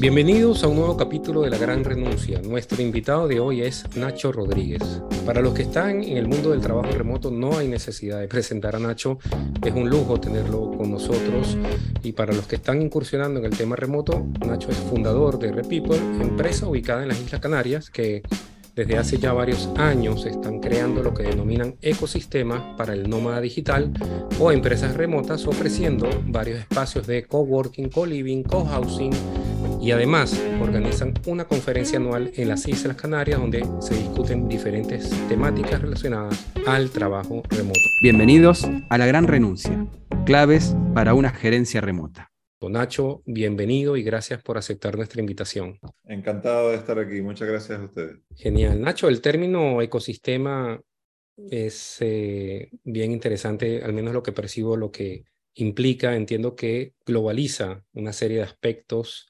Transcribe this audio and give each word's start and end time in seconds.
Bienvenidos 0.00 0.64
a 0.64 0.68
un 0.68 0.76
nuevo 0.76 0.96
capítulo 0.96 1.42
de 1.42 1.50
La 1.50 1.58
Gran 1.58 1.84
Renuncia. 1.84 2.40
Nuestro 2.40 2.80
invitado 2.80 3.28
de 3.28 3.38
hoy 3.38 3.60
es 3.60 3.84
Nacho 3.96 4.32
Rodríguez. 4.32 4.80
Para 5.26 5.42
los 5.42 5.52
que 5.52 5.60
están 5.60 6.02
en 6.02 6.16
el 6.16 6.26
mundo 6.26 6.52
del 6.52 6.62
trabajo 6.62 6.90
remoto 6.90 7.30
no 7.30 7.58
hay 7.58 7.68
necesidad 7.68 8.18
de 8.18 8.26
presentar 8.26 8.74
a 8.74 8.78
Nacho, 8.78 9.18
es 9.62 9.74
un 9.74 9.90
lujo 9.90 10.18
tenerlo 10.18 10.70
con 10.70 10.90
nosotros. 10.90 11.58
Y 12.02 12.12
para 12.12 12.32
los 12.32 12.46
que 12.46 12.56
están 12.56 12.80
incursionando 12.80 13.40
en 13.40 13.44
el 13.44 13.54
tema 13.54 13.76
remoto, 13.76 14.26
Nacho 14.46 14.70
es 14.70 14.78
fundador 14.78 15.38
de 15.38 15.52
Repeople, 15.52 15.98
empresa 15.98 16.66
ubicada 16.66 17.02
en 17.02 17.08
las 17.08 17.20
Islas 17.20 17.42
Canarias 17.42 17.90
que 17.90 18.22
desde 18.74 18.96
hace 18.96 19.18
ya 19.18 19.34
varios 19.34 19.68
años 19.76 20.24
están 20.24 20.60
creando 20.60 21.02
lo 21.02 21.12
que 21.12 21.24
denominan 21.24 21.74
ecosistemas 21.82 22.74
para 22.78 22.94
el 22.94 23.10
nómada 23.10 23.42
digital 23.42 23.92
o 24.38 24.50
empresas 24.50 24.96
remotas 24.96 25.46
ofreciendo 25.46 26.08
varios 26.24 26.60
espacios 26.60 27.06
de 27.06 27.26
coworking, 27.26 27.90
co-living, 27.90 28.44
co-housing 28.44 29.12
y 29.80 29.92
además 29.92 30.38
organizan 30.60 31.14
una 31.26 31.46
conferencia 31.46 31.98
anual 31.98 32.30
en 32.36 32.48
las 32.48 32.68
Islas 32.68 32.96
Canarias 32.96 33.40
donde 33.40 33.64
se 33.80 33.94
discuten 33.94 34.48
diferentes 34.48 35.10
temáticas 35.28 35.80
relacionadas 35.80 36.46
al 36.66 36.90
trabajo 36.90 37.42
remoto. 37.48 37.80
Bienvenidos 38.02 38.68
a 38.90 38.98
La 38.98 39.06
Gran 39.06 39.26
Renuncia, 39.26 39.86
claves 40.26 40.76
para 40.94 41.14
una 41.14 41.30
gerencia 41.30 41.80
remota. 41.80 42.30
Don 42.60 42.72
Nacho, 42.72 43.22
bienvenido 43.24 43.96
y 43.96 44.02
gracias 44.02 44.42
por 44.42 44.58
aceptar 44.58 44.96
nuestra 44.96 45.20
invitación. 45.20 45.78
Encantado 46.04 46.70
de 46.70 46.76
estar 46.76 46.98
aquí, 46.98 47.22
muchas 47.22 47.48
gracias 47.48 47.80
a 47.80 47.84
ustedes. 47.84 48.18
Genial. 48.36 48.82
Nacho, 48.82 49.08
el 49.08 49.22
término 49.22 49.80
ecosistema 49.80 50.78
es 51.50 51.96
eh, 52.00 52.68
bien 52.84 53.12
interesante, 53.12 53.82
al 53.82 53.94
menos 53.94 54.12
lo 54.12 54.22
que 54.22 54.32
percibo, 54.32 54.76
lo 54.76 54.90
que 54.90 55.24
implica, 55.54 56.14
entiendo 56.14 56.54
que 56.54 56.92
globaliza 57.06 57.82
una 57.94 58.12
serie 58.12 58.38
de 58.38 58.42
aspectos 58.42 59.29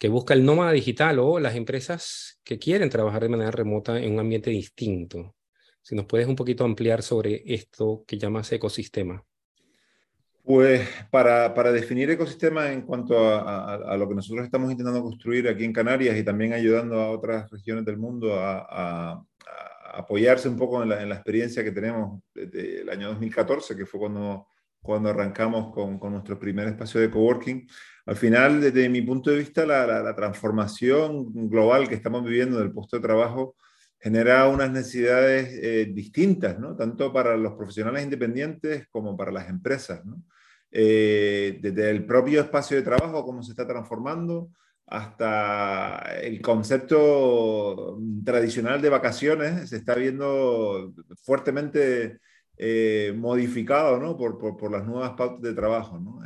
que 0.00 0.08
busca 0.08 0.32
el 0.32 0.46
nómada 0.46 0.72
digital 0.72 1.18
o 1.18 1.38
las 1.38 1.54
empresas 1.54 2.40
que 2.42 2.58
quieren 2.58 2.88
trabajar 2.88 3.22
de 3.22 3.28
manera 3.28 3.50
remota 3.50 4.00
en 4.00 4.14
un 4.14 4.20
ambiente 4.20 4.48
distinto. 4.48 5.36
Si 5.82 5.94
nos 5.94 6.06
puedes 6.06 6.26
un 6.26 6.36
poquito 6.36 6.64
ampliar 6.64 7.02
sobre 7.02 7.42
esto 7.44 8.02
que 8.06 8.16
llamas 8.16 8.50
ecosistema. 8.50 9.22
Pues 10.42 10.88
para, 11.10 11.52
para 11.52 11.70
definir 11.70 12.10
ecosistema 12.10 12.72
en 12.72 12.80
cuanto 12.80 13.14
a, 13.18 13.94
lo 13.98 14.08
que 14.08 14.14
nosotros 14.14 14.46
estamos 14.46 14.70
intentando 14.70 15.02
construir 15.02 15.46
aquí 15.46 15.66
en 15.66 15.72
Canarias 15.74 16.16
y 16.16 16.24
también 16.24 16.54
ayudando 16.54 16.98
a 16.98 17.10
otras 17.10 17.50
regiones 17.50 17.84
del 17.84 17.98
mundo 17.98 18.34
a, 18.34 19.22
apoyarse 19.92 20.48
un 20.48 20.56
poco 20.56 20.82
en 20.82 20.88
la, 20.88 21.02
en 21.02 21.10
la, 21.10 21.16
experiencia 21.16 21.62
que 21.62 21.72
tenemos 21.72 22.22
desde 22.32 22.82
el 22.82 22.88
año 22.88 23.08
2014, 23.08 23.76
que 23.76 23.84
fue 23.84 24.00
cuando, 24.00 24.46
cuando 24.82 25.10
arrancamos 25.10 25.72
con, 25.72 25.98
con 25.98 26.12
nuestro 26.12 26.38
primer 26.38 26.68
espacio 26.68 27.00
de 27.00 27.10
coworking, 27.10 27.66
al 28.10 28.16
final, 28.16 28.60
desde 28.60 28.88
mi 28.88 29.02
punto 29.02 29.30
de 29.30 29.38
vista, 29.38 29.64
la, 29.64 30.16
transformación 30.16 31.48
global 31.48 31.88
que 31.88 31.94
estamos 31.94 32.24
viviendo 32.24 32.58
del 32.58 32.72
puesto 32.72 32.96
de 32.96 33.02
trabajo 33.02 33.54
genera 34.00 34.48
unas 34.48 34.72
necesidades 34.72 35.48
eh, 35.62 35.92
distintas, 35.92 36.58
¿no? 36.58 36.74
tanto 36.74 37.12
para 37.12 37.36
los 37.36 37.52
profesionales 37.52 38.02
independientes 38.02 38.88
como 38.90 39.16
para 39.16 39.30
las 39.30 39.48
empresas. 39.48 40.04
¿no? 40.04 40.24
Eh, 40.72 41.58
desde 41.62 41.90
el 41.90 42.04
propio 42.04 42.40
espacio 42.40 42.76
de 42.76 42.82
trabajo, 42.82 43.24
cómo 43.24 43.44
se 43.44 43.52
está 43.52 43.64
transformando, 43.64 44.50
hasta 44.88 46.18
el 46.20 46.42
concepto 46.42 47.96
tradicional 48.24 48.82
de 48.82 48.88
vacaciones 48.88 49.70
se 49.70 49.76
está 49.76 49.94
viendo 49.94 50.92
fuertemente 51.22 52.18
eh, 52.62 53.14
modificado 53.16 53.98
¿no? 53.98 54.18
por, 54.18 54.36
por, 54.36 54.54
por, 54.54 54.70
las 54.70 54.84
nuevas 54.84 55.12
pautas 55.12 55.40
de 55.40 55.54
trabajo. 55.54 55.98
¿no? 55.98 56.20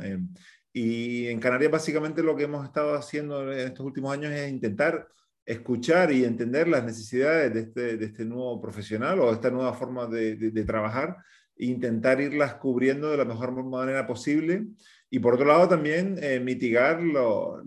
Y 0.73 1.27
en 1.27 1.39
Canarias 1.39 1.71
básicamente 1.71 2.21
lo 2.21 2.35
que 2.35 2.43
hemos 2.43 2.65
estado 2.65 2.93
haciendo 2.93 3.49
en 3.53 3.59
estos 3.59 3.85
últimos 3.85 4.11
años 4.11 4.33
es 4.33 4.51
intentar 4.51 5.07
escuchar 5.45 6.11
y 6.11 6.25
entender 6.25 6.67
las 6.67 6.83
necesidades 6.83 7.53
de 7.53 7.59
este, 7.61 7.95
de 7.95 8.05
este 8.05 8.25
nuevo 8.25 8.59
profesional 8.59 9.21
o 9.21 9.27
de 9.27 9.33
esta 9.35 9.49
nueva 9.49 9.73
forma 9.73 10.07
de, 10.07 10.35
de, 10.35 10.65
trabajar 10.65 11.15
e 11.55 11.67
intentar 11.67 12.19
irlas 12.19 12.55
cubriendo 12.55 13.09
de 13.09 13.15
la 13.15 13.23
mejor 13.23 13.53
manera 13.63 14.05
posible. 14.05 14.65
Y 15.09 15.19
por 15.19 15.35
otro 15.35 15.45
lado 15.45 15.69
también 15.69 16.17
eh, 16.21 16.41
mitigar 16.41 17.01
los 17.01 17.63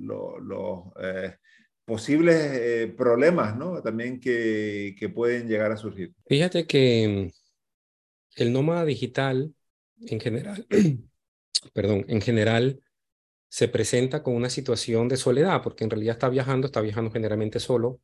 eh, 1.03 1.37
posibles 1.87 2.37
eh, 2.53 2.95
problemas 2.95 3.57
¿no? 3.57 3.81
también 3.81 4.21
que, 4.21 4.95
que 4.99 5.09
pueden 5.09 5.49
llegar 5.49 5.73
a 5.73 5.79
surgir. 5.79 6.13
Fíjate 6.27 6.67
que 6.67 7.31
el 8.39 8.53
nómada 8.53 8.85
digital 8.85 9.53
en 10.07 10.21
general, 10.21 10.67
perdón, 11.73 12.05
en 12.09 12.21
general 12.21 12.81
se 13.49 13.69
presenta 13.69 14.23
con 14.23 14.35
una 14.35 14.51
situación 14.51 15.09
de 15.09 15.17
soledad, 15.17 15.63
porque 15.63 15.85
en 15.85 15.91
realidad 15.91 16.15
está 16.15 16.29
viajando, 16.29 16.67
está 16.67 16.81
viajando 16.81 17.11
generalmente 17.11 17.59
solo, 17.61 18.01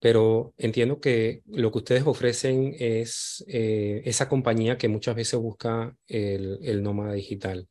pero 0.00 0.52
entiendo 0.58 1.00
que 1.00 1.42
lo 1.46 1.70
que 1.70 1.78
ustedes 1.78 2.06
ofrecen 2.06 2.74
es 2.78 3.44
eh, 3.48 4.02
esa 4.04 4.28
compañía 4.28 4.78
que 4.78 4.88
muchas 4.88 5.14
veces 5.14 5.38
busca 5.38 5.96
el, 6.06 6.58
el 6.62 6.82
nómada 6.82 7.12
digital. 7.12 7.68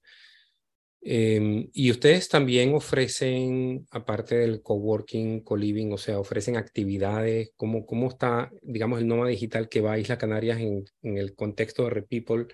Em, 1.08 1.70
y 1.72 1.92
ustedes 1.92 2.30
también 2.30 2.74
ofrecen, 2.74 3.86
aparte 3.92 4.38
del 4.38 4.64
coworking, 4.64 5.42
co-living, 5.42 5.92
o 5.92 6.00
sea, 6.00 6.18
ofrecen 6.18 6.58
actividades, 6.58 7.52
¿cómo, 7.56 7.86
cómo 7.86 8.10
está, 8.10 8.52
digamos, 8.64 9.00
el 9.00 9.08
nómada 9.08 9.30
digital 9.30 9.70
que 9.70 9.82
va 9.82 9.94
a 9.94 10.00
Isla 10.00 10.18
Canarias 10.18 10.60
en, 10.60 10.84
en 11.04 11.18
el 11.20 11.36
contexto 11.36 11.84
de 11.84 11.92
Repeople? 11.92 12.48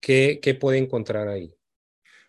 ¿Qué, 0.00 0.38
¿Qué 0.40 0.54
puede 0.54 0.78
encontrar 0.78 1.26
ahí? 1.26 1.52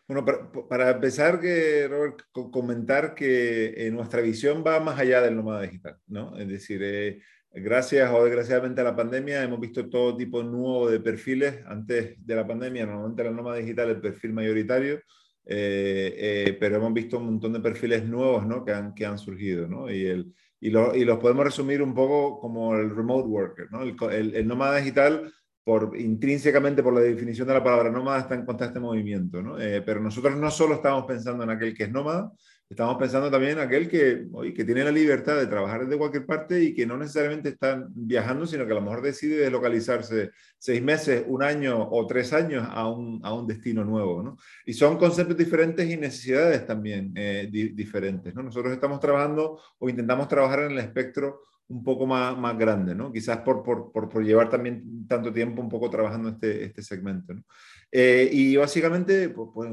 Bueno, 0.08 0.26
para, 0.68 0.90
empezar, 0.90 1.40
que, 1.40 1.88
Robert, 1.88 2.22
comentar 2.32 3.14
que 3.14 3.86
eh, 3.86 3.92
nuestra 3.92 4.22
visión 4.22 4.64
va 4.66 4.80
más 4.80 5.00
allá 5.00 5.22
del 5.22 5.36
nómada 5.36 5.62
digital, 5.62 6.00
¿no? 6.08 6.36
Es 6.40 6.48
decir, 6.48 6.82
eh, 6.84 7.22
gracias 7.52 8.12
o 8.12 8.24
desgraciadamente 8.24 8.82
a 8.82 8.86
la 8.86 8.96
pandemia 8.96 9.44
hemos 9.44 9.60
visto 9.60 9.88
todo 9.88 10.18
tipo 10.18 10.42
nuevo 10.42 10.90
de 10.90 11.00
perfiles. 11.00 11.64
Antes 11.68 12.16
de 12.26 12.36
la 12.36 12.48
pandemia, 12.48 12.88
normalmente 12.88 13.22
el 13.22 13.36
nómada 13.36 13.58
digital 13.58 13.92
el 13.92 14.02
perfil 14.02 14.34
mayoritario, 14.34 15.00
eh, 15.46 16.58
pero 16.60 16.78
hemos 16.78 16.94
visto 16.94 17.18
un 17.18 17.26
montón 17.26 17.54
de 17.54 17.60
perfiles 17.60 18.06
nuevos, 18.06 18.46
¿no? 18.46 18.64
Que 18.64 18.72
han, 18.72 18.94
que 18.94 19.06
han 19.06 19.18
surgido, 19.18 19.68
¿no? 19.68 19.90
Y, 19.92 20.06
el, 20.06 20.34
y, 20.60 20.70
lo, 20.70 20.96
y 20.96 21.06
los 21.06 21.18
podemos 21.20 21.46
resumir 21.46 21.82
un 21.82 21.94
poco 21.94 22.40
como 22.40 22.76
el 22.76 22.96
remote 22.96 23.28
worker, 23.28 23.68
¿no? 23.72 23.82
El, 23.84 23.96
el, 24.12 24.36
el 24.36 24.48
nómada 24.48 24.78
digital 24.78 25.32
por, 25.64 25.96
intrínsecamente 25.96 26.82
por 26.82 26.94
la 26.94 27.02
definición 27.02 27.48
de 27.48 27.54
la 27.54 27.64
palabra 27.64 27.92
nómada 27.92 28.22
está 28.22 28.36
en 28.36 28.46
constante 28.46 28.80
movimiento, 28.80 29.42
¿no? 29.42 29.60
Eh, 29.60 29.82
pero 29.82 30.00
nosotros 30.00 30.36
no 30.36 30.50
solo 30.50 30.76
estamos 30.76 31.06
pensando 31.06 31.44
en 31.44 31.52
aquel 31.52 31.76
que 31.76 31.84
es 31.84 31.92
nómada, 31.92 32.32
estamos 32.70 32.98
pensando 32.98 33.32
también 33.32 33.54
en 33.54 33.60
aquel 33.60 33.90
que, 33.90 34.28
que 34.56 34.64
tiene 34.64 34.84
la 34.84 34.92
libertad 34.92 35.38
de 35.38 35.48
trabajar 35.48 35.86
desde 35.86 35.98
cualquier 35.98 36.26
parte 36.28 36.62
y 36.64 36.74
que 36.74 36.86
no 36.86 36.98
necesariamente 36.98 37.50
está 37.50 37.84
viajando, 37.90 38.46
sino 38.46 38.66
que 38.66 38.72
a 38.72 38.76
lo 38.76 38.82
mejor 38.82 39.02
decide 39.02 39.38
deslocalizarse 39.38 40.30
seis 40.58 40.82
meses, 40.82 41.24
un 41.28 41.42
año 41.42 41.90
o 41.90 42.06
tres 42.06 42.32
años 42.32 42.68
a 42.70 42.88
un, 42.88 43.20
a 43.24 43.34
un 43.34 43.48
destino 43.48 43.84
nuevo, 43.84 44.22
¿no? 44.22 44.38
Y 44.66 44.74
son 44.74 44.98
conceptos 44.98 45.36
diferentes 45.36 45.90
y 45.90 45.98
necesidades 45.98 46.68
también 46.68 47.12
eh, 47.16 47.50
diferentes, 47.52 48.36
¿no? 48.36 48.44
Nosotros 48.44 48.72
estamos 48.72 49.00
trabajando 49.00 49.60
o 49.80 49.90
intentamos 49.90 50.28
trabajar 50.28 50.60
en 50.60 50.72
el 50.74 50.80
espectro 50.80 51.42
un 51.70 51.84
poco 51.84 52.06
más, 52.06 52.38
más 52.38 52.58
grande, 52.58 52.94
¿no? 52.94 53.12
Quizás 53.12 53.40
por, 53.40 53.64
por, 53.64 53.92
por, 53.92 54.24
llevar 54.24 54.50
también 54.50 55.08
tanto 55.08 55.32
tiempo 55.32 55.62
un 55.62 55.70
poco 55.70 55.90
trabajando 55.90 56.30
este, 56.30 56.66
este 56.66 56.84
segmento, 56.84 57.34
¿no? 57.34 57.44
Eh, 57.92 58.30
y 58.32 58.56
básicamente, 58.56 59.30
pues, 59.30 59.50
pues 59.54 59.70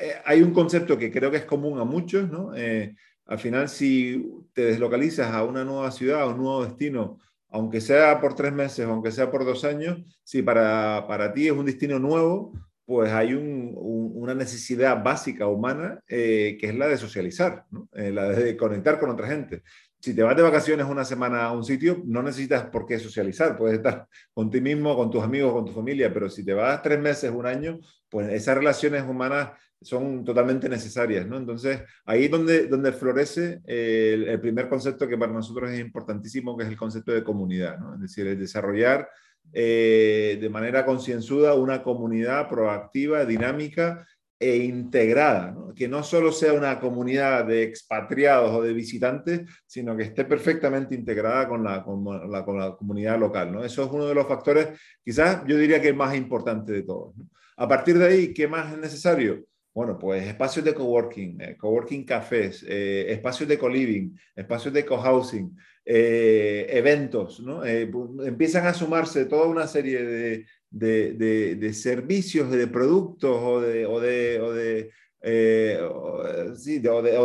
eh, 0.00 0.14
hay 0.24 0.42
un 0.42 0.52
concepto 0.52 0.96
que 0.98 1.10
creo 1.10 1.30
que 1.30 1.38
es 1.38 1.44
común 1.44 1.78
a 1.78 1.84
muchos, 1.84 2.28
¿no? 2.30 2.54
Eh, 2.54 2.94
al 3.26 3.38
final, 3.38 3.68
si 3.68 4.26
te 4.52 4.64
deslocalizas 4.64 5.32
a 5.32 5.44
una 5.44 5.64
nueva 5.64 5.90
ciudad, 5.90 6.22
a 6.22 6.26
un 6.26 6.38
nuevo 6.38 6.64
destino, 6.64 7.18
aunque 7.48 7.80
sea 7.80 8.20
por 8.20 8.34
tres 8.34 8.52
meses, 8.52 8.86
aunque 8.86 9.12
sea 9.12 9.30
por 9.30 9.44
dos 9.44 9.64
años, 9.64 10.00
si 10.24 10.42
para, 10.42 11.04
para 11.06 11.32
ti 11.32 11.46
es 11.46 11.52
un 11.52 11.66
destino 11.66 11.98
nuevo, 11.98 12.52
pues 12.84 13.12
hay 13.12 13.34
un, 13.34 13.72
una 13.76 14.34
necesidad 14.34 15.02
básica 15.02 15.46
humana 15.46 16.02
que 16.08 16.58
es 16.60 16.74
la 16.74 16.88
de 16.88 16.96
socializar, 16.96 17.64
¿no? 17.70 17.88
la 17.92 18.30
de 18.30 18.56
conectar 18.56 18.98
con 18.98 19.10
otra 19.10 19.28
gente 19.28 19.62
si 20.00 20.14
te 20.14 20.22
vas 20.22 20.34
de 20.34 20.42
vacaciones 20.42 20.86
una 20.86 21.04
semana 21.04 21.44
a 21.44 21.52
un 21.52 21.62
sitio, 21.62 22.02
no 22.06 22.22
necesitas 22.22 22.64
por 22.66 22.86
qué 22.86 22.98
socializar, 22.98 23.56
puedes 23.56 23.76
estar 23.76 24.08
con 24.32 24.50
ti 24.50 24.60
mismo, 24.60 24.96
con 24.96 25.10
tus 25.10 25.22
amigos, 25.22 25.52
con 25.52 25.66
tu 25.66 25.72
familia, 25.72 26.12
pero 26.12 26.30
si 26.30 26.44
te 26.44 26.54
vas 26.54 26.82
tres 26.82 26.98
meses, 26.98 27.30
un 27.30 27.46
año, 27.46 27.78
pues 28.08 28.32
esas 28.32 28.56
relaciones 28.56 29.02
humanas 29.02 29.50
son 29.80 30.24
totalmente 30.24 30.68
necesarias, 30.68 31.26
¿no? 31.26 31.36
Entonces, 31.36 31.82
ahí 32.04 32.24
es 32.24 32.30
donde, 32.30 32.66
donde 32.66 32.92
florece 32.92 33.60
el, 33.64 34.38
primer 34.40 34.68
concepto 34.68 35.08
que 35.08 35.16
para 35.16 35.32
nosotros 35.32 35.70
es 35.70 35.80
importantísimo, 35.80 36.56
que 36.56 36.64
es 36.64 36.70
el 36.70 36.76
concepto 36.76 37.12
de 37.12 37.24
comunidad, 37.24 37.78
¿no? 37.78 37.94
Es 37.94 38.00
decir, 38.00 38.26
el 38.26 38.38
desarrollar 38.38 39.08
eh, 39.52 40.38
de 40.40 40.48
manera 40.50 40.84
concienzuda 40.84 41.54
una 41.54 41.82
comunidad 41.82 42.48
proactiva, 42.48 43.24
dinámica, 43.24 44.06
e 44.42 44.56
integrada, 44.56 45.54
que 45.76 45.86
no 45.86 46.02
solo 46.02 46.32
sea 46.32 46.54
una 46.54 46.80
comunidad 46.80 47.44
de 47.44 47.62
expatriados 47.62 48.50
o 48.52 48.62
de 48.62 48.72
visitantes, 48.72 49.42
sino 49.66 49.94
que 49.94 50.04
esté 50.04 50.24
perfectamente 50.24 50.94
integrada 50.94 51.46
con 51.46 51.62
la, 51.62 51.84
con 51.84 52.02
la, 52.30 52.42
con 52.42 52.58
la 52.58 52.74
comunidad 52.74 53.18
local. 53.18 53.52
¿no? 53.52 53.62
Eso 53.62 53.84
es 53.84 53.90
uno 53.90 54.06
de 54.06 54.14
los 54.14 54.26
factores, 54.26 54.80
quizás 55.04 55.42
yo 55.46 55.58
diría 55.58 55.82
que 55.82 55.88
el 55.88 55.94
más 55.94 56.16
importante 56.16 56.72
de 56.72 56.82
todos. 56.84 57.14
A 57.58 57.68
partir 57.68 57.98
de 57.98 58.06
ahí, 58.06 58.32
¿qué 58.32 58.48
más 58.48 58.72
es 58.72 58.78
necesario? 58.78 59.44
Bueno, 59.72 59.96
pues 59.98 60.26
espacios 60.26 60.64
de 60.64 60.74
coworking, 60.74 61.40
eh, 61.40 61.56
coworking 61.56 62.04
cafés, 62.04 62.64
eh, 62.68 63.06
espacios 63.12 63.48
de 63.48 63.56
co-living, 63.56 64.16
espacios 64.34 64.74
de 64.74 64.84
co-housing, 64.84 65.56
eh, 65.84 66.66
eventos, 66.70 67.40
¿no? 67.40 67.64
empiezan 67.64 68.66
a 68.66 68.74
sumarse 68.74 69.26
toda 69.26 69.46
una 69.46 69.68
serie 69.68 70.04
de, 70.04 70.46
de, 70.70 71.56
de, 71.56 71.72
servicios, 71.72 72.50
de 72.50 72.66
productos 72.66 73.38
o 73.40 73.60
de, 73.60 73.86
o 73.86 74.00
de, 74.00 74.90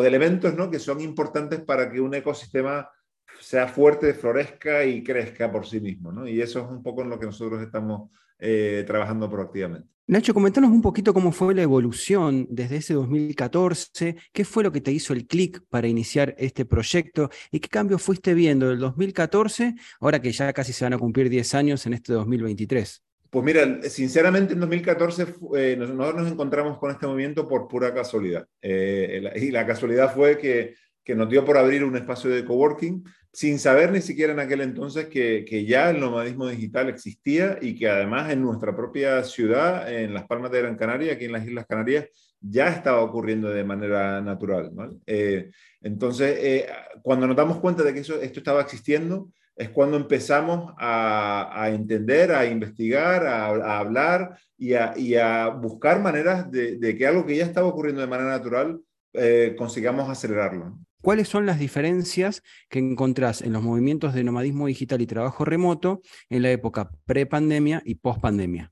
elementos 0.07 0.53
¿no? 0.56 0.69
que 0.69 0.80
son 0.80 1.01
importantes 1.01 1.62
para 1.62 1.92
que 1.92 2.00
un 2.00 2.13
ecosistema 2.13 2.88
sea 3.39 3.68
fuerte, 3.68 4.13
florezca 4.13 4.86
y 4.86 5.03
crezca 5.03 5.51
por 5.51 5.65
sí 5.65 5.80
mismo. 5.80 6.12
¿no? 6.12 6.27
Y 6.27 6.42
eso 6.42 6.59
es 6.59 6.69
un 6.69 6.83
poco 6.83 7.01
en 7.01 7.09
lo 7.09 7.19
que 7.19 7.25
nosotros 7.25 7.62
estamos 7.62 8.12
trabajando 8.86 9.30
proactivamente. 9.30 9.95
Nacho, 10.07 10.36
comentanos 10.36 10.69
un 10.69 10.83
poquito 10.83 11.15
cómo 11.15 11.31
fue 11.31 11.56
la 11.56 11.63
evolución 11.63 12.45
desde 12.51 12.75
ese 12.77 12.94
2014, 12.94 14.15
qué 14.31 14.45
fue 14.45 14.63
lo 14.63 14.71
que 14.71 14.80
te 14.80 14.92
hizo 14.92 15.13
el 15.13 15.25
clic 15.25 15.63
para 15.68 15.88
iniciar 15.88 16.36
este 16.38 16.63
proyecto 16.63 17.31
y 17.50 17.59
qué 17.59 17.69
cambios 17.69 18.03
fuiste 18.03 18.36
viendo 18.36 18.69
del 18.69 18.77
2014, 18.77 19.74
ahora 20.00 20.21
que 20.21 20.31
ya 20.31 20.53
casi 20.53 20.74
se 20.74 20.86
van 20.86 20.94
a 20.94 21.00
cumplir 21.00 21.27
10 21.27 21.56
años 21.56 21.88
en 21.88 21.95
este 21.95 22.13
2023. 22.13 23.03
Pues 23.31 23.44
mira, 23.44 23.81
sinceramente 23.89 24.53
en 24.53 24.59
2014 24.59 25.25
eh, 25.57 25.75
nosotros 25.75 26.15
nos 26.15 26.31
encontramos 26.31 26.77
con 26.77 26.92
este 26.92 27.07
movimiento 27.07 27.47
por 27.47 27.68
pura 27.68 27.92
casualidad. 27.92 28.47
Eh, 28.62 29.24
y 29.38 29.50
la 29.50 29.65
casualidad 29.65 30.13
fue 30.13 30.38
que, 30.38 30.75
que 31.03 31.15
nos 31.15 31.27
dio 31.27 31.44
por 31.44 31.57
abrir 31.57 31.83
un 31.83 31.97
espacio 31.97 32.30
de 32.30 32.45
coworking 32.45 33.03
sin 33.36 33.60
saber 33.60 33.92
ni 33.92 34.00
siquiera 34.00 34.32
en 34.32 34.40
aquel 34.40 34.62
entonces 34.62 35.08
que, 35.08 35.44
que, 35.44 35.66
ya 35.66 35.90
el 35.90 36.00
nomadismo 36.00 36.48
digital 36.48 36.88
existía 36.88 37.58
y 37.62 37.76
que 37.76 37.90
además 37.90 38.32
en 38.32 38.42
nuestra 38.42 38.74
propia 38.74 39.22
ciudad, 39.26 39.92
en 39.92 40.14
las 40.14 40.26
Palmas 40.26 40.52
de 40.52 40.62
Gran 40.62 40.78
Canaria, 40.78 41.12
aquí 41.12 41.26
en 41.26 41.34
las 41.34 41.46
Islas 41.46 41.66
Canarias, 41.68 42.06
ya 42.40 42.70
estaba 42.70 43.02
ocurriendo 43.02 43.50
de 43.50 43.66
manera 43.66 44.22
natural. 44.22 44.72
Eh, 45.06 45.52
entonces, 45.82 46.38
eh, 46.40 46.68
cuando 47.02 47.28
nos 47.28 47.36
damos 47.36 47.60
cuenta 47.60 47.84
de 47.84 47.94
que 47.94 48.00
eso, 48.00 48.22
esto 48.22 48.40
estaba 48.40 48.62
existiendo, 48.62 49.30
es 49.54 49.68
cuando 49.70 49.98
empezamos 49.98 50.74
a, 50.78 51.70
entender, 51.74 52.31
a 52.31 52.46
investigar, 52.46 53.28
a, 53.28 53.80
hablar 53.80 54.40
y, 54.58 54.76
a, 54.76 55.50
buscar 55.50 56.02
maneras 56.02 56.50
de, 56.50 56.78
de, 56.78 56.96
que 56.96 57.06
algo 57.06 57.26
que 57.26 57.36
ya 57.36 57.44
estaba 57.44 57.68
ocurriendo 57.68 58.00
de 58.00 58.08
manera 58.08 58.30
natural 58.30 58.80
eh, 59.12 59.56
consigamos 59.58 60.10
acelerarlo. 60.10 60.78
¿Cuáles 61.06 61.28
son 61.28 61.46
las 61.46 61.60
diferencias 61.60 62.42
que 62.68 62.80
encontrás 62.80 63.44
en 63.44 63.54
los 63.54 63.62
movimientos 63.62 64.16
de 64.16 64.24
nomadismo 64.24 64.66
digital 64.66 65.02
y 65.02 65.06
trabajo 65.06 65.46
remoto 65.46 66.02
en 66.31 66.42
la 66.42 66.50
época 66.50 66.90
pre-pandemia 67.06 67.84
y 67.86 67.94
post-pandemia? 67.94 68.72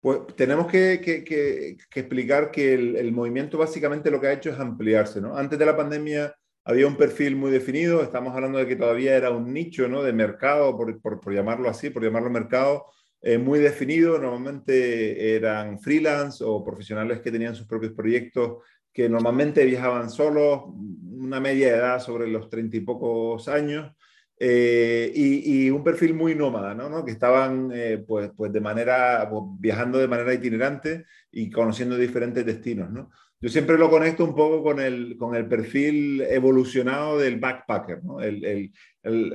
Pues 0.00 0.22
tenemos 0.34 0.66
que, 0.66 1.76
explicar 1.94 2.50
que 2.50 2.74
el, 2.74 3.12
movimiento 3.12 3.56
básicamente 3.58 4.10
lo 4.10 4.20
que 4.20 4.26
ha 4.26 4.32
hecho 4.32 4.50
es 4.50 4.58
ampliarse. 4.58 5.20
¿no? 5.20 5.36
Antes 5.36 5.56
de 5.56 5.64
la 5.64 5.76
pandemia 5.76 6.34
había 6.64 6.88
un 6.88 6.96
perfil 6.96 7.36
muy 7.36 7.52
definido, 7.52 8.02
estamos 8.02 8.34
hablando 8.34 8.58
de 8.58 8.66
que 8.66 8.74
todavía 8.74 9.14
era 9.14 9.30
un 9.30 9.54
nicho 9.54 9.86
¿no? 9.86 10.02
de 10.02 10.12
mercado, 10.12 10.76
por, 10.76 11.32
llamarlo 11.32 11.68
así, 11.68 11.90
por 11.90 12.02
llamarlo 12.02 12.28
mercado, 12.28 12.86
eh, 13.22 13.38
muy 13.38 13.60
definido. 13.60 14.18
Normalmente 14.18 15.36
eran 15.36 15.78
freelance 15.78 16.42
o 16.44 16.64
profesionales 16.64 17.20
que 17.20 17.30
tenían 17.30 17.54
sus 17.54 17.68
propios 17.68 17.92
proyectos 17.92 18.64
que 18.94 19.08
normalmente 19.08 19.64
viajaban 19.64 20.08
solos, 20.08 20.62
una 21.10 21.40
media 21.40 21.76
edad 21.76 22.00
sobre 22.00 22.28
los 22.28 22.48
treinta 22.48 22.76
y 22.76 22.80
pocos 22.80 23.48
años, 23.48 23.92
eh, 24.38 25.12
y, 25.14 25.70
un 25.70 25.84
perfil 25.84 26.14
muy 26.14 26.34
nómada, 26.34 26.74
¿no? 26.74 27.04
que 27.04 27.12
estaban 27.12 27.70
eh, 27.72 28.04
pues, 28.06 28.30
pues 28.36 28.52
de 28.52 28.60
manera, 28.60 29.28
viajando 29.58 29.98
de 29.98 30.08
manera 30.08 30.34
itinerante 30.34 31.06
y 31.30 31.50
conociendo 31.50 31.96
diferentes 31.96 32.44
destinos. 32.44 32.90
¿no? 32.90 33.10
Yo 33.40 33.48
siempre 33.48 33.78
lo 33.78 33.90
conecto 33.90 34.24
un 34.24 34.34
poco 34.34 34.62
con 34.62 34.80
el, 34.80 35.16
con 35.16 35.34
el 35.34 35.46
perfil 35.46 36.22
evolucionado 36.22 37.18
del 37.18 37.38
backpacker, 37.38 38.04
¿no? 38.04 38.20
el, 38.20 38.44
el, 38.44 38.72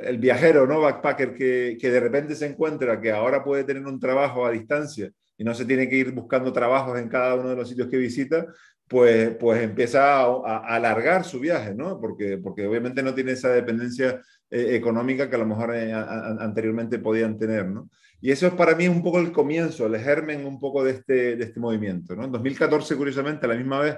el, 0.03 0.17
viajero 0.17 0.67
¿no? 0.67 0.81
backpacker 0.81 1.33
que, 1.33 1.77
que 1.79 1.89
de 1.89 1.99
repente 1.99 2.35
se 2.35 2.47
encuentra 2.47 2.99
que 2.99 3.11
ahora 3.11 3.43
puede 3.43 3.63
tener 3.63 3.85
un 3.85 3.99
trabajo 3.99 4.45
a 4.45 4.51
distancia 4.51 5.11
y 5.39 5.45
no 5.45 5.55
se 5.55 5.65
tiene 5.65 5.87
que 5.87 5.95
ir 5.95 6.11
buscando 6.11 6.51
trabajos 6.51 6.99
en 6.99 7.07
cada 7.07 7.35
uno 7.35 7.49
de 7.49 7.55
los 7.55 7.69
sitios 7.69 7.87
que 7.87 7.95
visita, 7.97 8.45
pues, 8.89 9.35
pues 9.37 9.63
empieza 9.63 10.19
a, 10.21 10.75
alargar 10.75 11.23
su 11.23 11.39
viaje, 11.39 11.73
¿no? 11.73 11.97
Porque, 11.99 12.37
porque 12.37 12.67
obviamente 12.67 13.01
no 13.01 13.15
tiene 13.15 13.31
esa 13.31 13.49
dependencia 13.49 14.21
eh, 14.49 14.75
económica 14.75 15.29
que 15.29 15.37
a 15.37 15.39
lo 15.39 15.45
mejor 15.45 15.73
eh, 15.73 15.93
anteriormente 15.93 16.99
podían 16.99 17.37
tener, 17.37 17.67
¿no? 17.67 17.89
Y 18.19 18.31
eso 18.31 18.47
es 18.47 18.53
para 18.53 18.75
mí 18.75 18.89
un 18.89 19.01
poco 19.01 19.19
el 19.19 19.31
comienzo, 19.31 19.85
el 19.85 19.97
germen 19.97 20.45
un 20.45 20.59
poco 20.59 20.83
de 20.83 20.91
este, 20.91 21.37
de 21.37 21.43
este 21.45 21.59
movimiento, 21.61 22.17
¿no? 22.17 22.25
En 22.25 22.33
2014, 22.33 22.97
curiosamente, 22.97 23.45
a 23.45 23.49
la 23.49 23.55
misma 23.55 23.79
vez 23.79 23.97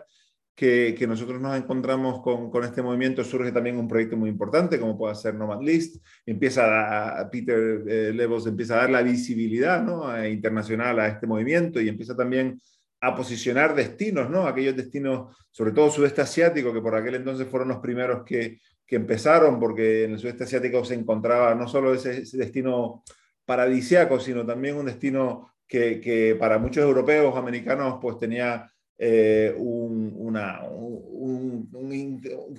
que, 0.61 1.07
nosotros 1.07 1.41
nos 1.41 1.57
encontramos 1.57 2.21
con, 2.21 2.63
este 2.63 2.83
movimiento, 2.83 3.23
surge 3.23 3.51
también 3.51 3.79
un 3.79 3.87
proyecto 3.87 4.15
muy 4.15 4.29
importante, 4.29 4.79
como 4.79 4.95
puede 4.95 5.15
ser 5.15 5.33
Nomad 5.33 5.59
List. 5.61 6.05
Empieza 6.23 7.19
a, 7.19 7.31
Peter 7.31 7.83
eh, 7.87 8.27
empieza 8.45 8.75
a 8.75 8.81
dar 8.81 8.91
la 8.91 9.01
visibilidad 9.01 9.81
¿no? 9.81 10.23
internacional 10.23 10.99
a 10.99 11.07
este 11.07 11.25
movimiento 11.25 11.81
y 11.81 11.89
empieza 11.89 12.15
también 12.15 12.61
a 12.99 13.15
posicionar 13.15 13.73
destinos, 13.73 14.29
¿no? 14.29 14.45
Aquellos 14.45 14.75
destinos, 14.75 15.35
sobre 15.49 15.71
todo 15.71 15.89
sudeste 15.89 16.21
asiático, 16.21 16.71
que 16.71 16.81
por 16.81 16.93
aquel 16.93 17.15
entonces 17.15 17.47
fueron 17.47 17.69
los 17.69 17.79
primeros 17.79 18.23
que, 18.23 18.59
que 18.85 18.97
empezaron, 18.97 19.59
porque 19.59 20.03
en 20.03 20.11
el 20.11 20.19
sudeste 20.19 20.43
asiático 20.43 20.85
se 20.85 20.93
encontraba 20.93 21.55
no 21.55 21.67
solo 21.67 21.95
ese, 21.95 22.21
destino 22.37 23.03
paradisiaco, 23.45 24.19
sino 24.19 24.45
también 24.45 24.75
un 24.75 24.85
destino 24.85 25.53
que, 25.67 25.99
que, 25.99 26.35
para 26.35 26.59
muchos 26.59 26.83
europeos, 26.83 27.35
americanos, 27.35 27.97
pues 27.99 28.19
tenía 28.19 28.70
eh, 29.03 29.55
un, 29.57 30.11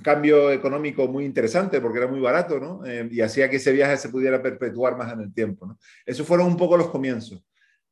cambio 0.03 0.51
económico 0.51 1.07
muy 1.07 1.25
interesante 1.25 1.81
porque 1.81 1.99
era 1.99 2.09
muy 2.09 2.19
barato, 2.19 2.59
¿no? 2.59 2.85
Eh, 2.85 3.09
y 3.13 3.21
hacía 3.21 3.49
que 3.49 3.57
ese 3.57 3.71
viaje 3.71 3.97
se 3.97 4.09
pudiera 4.09 4.43
perpetuar 4.43 4.97
más 4.97 5.13
en 5.13 5.21
el 5.21 5.33
tiempo, 5.33 5.67
¿no? 5.67 5.79
Esos 6.05 6.27
fueron 6.27 6.49
un 6.49 6.57
poco 6.57 6.77
los 6.77 6.91
comienzos. 6.91 7.45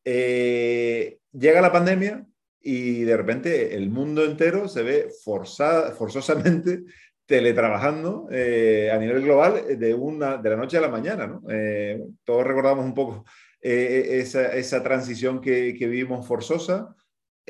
Eh, 0.04 1.18
llega 1.32 1.60
la 1.60 1.70
pandemia, 1.70 2.26
y 2.60 3.02
de 3.02 3.16
repente 3.16 3.76
el 3.76 3.88
mundo 3.88 4.24
entero 4.24 4.66
se 4.66 4.82
ve 4.82 5.08
forzada, 5.22 5.92
forzosamente 5.92 6.82
teletrabajando 7.26 8.26
a 8.28 8.98
nivel 8.98 9.22
global 9.22 9.78
de, 9.78 9.94
una, 9.94 10.38
de 10.38 10.50
la 10.50 10.56
noche 10.56 10.76
a 10.76 10.80
la 10.80 10.88
mañana. 10.88 11.40
todos 12.24 12.44
recordamos 12.44 12.84
un 12.84 12.94
poco 12.94 13.24
esa, 13.60 14.82
transición 14.82 15.40
que 15.40 15.72
vivimos 15.72 16.26
forzosa 16.26 16.96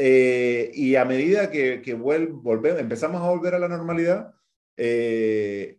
y 0.03 0.97
a 0.97 1.05
medida 1.05 1.51
que, 1.51 1.83
que 1.83 1.95
volvemos, 1.95 2.81
empezamos 2.81 3.21
a 3.23 3.29
volver 3.29 3.55
a 3.55 3.59
la 3.59 3.69
normalidad, 3.69 4.33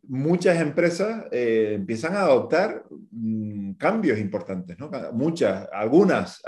muchas 0.04 0.62
empresas 0.62 1.26
empiezan 1.32 2.16
a 2.16 2.22
adoptar 2.22 2.86
mm, 3.12 3.74
cambios 3.74 4.20
importantes. 4.20 4.78
¿no? 4.78 4.92
Muchas, 5.14 5.68
algunas 5.72 6.42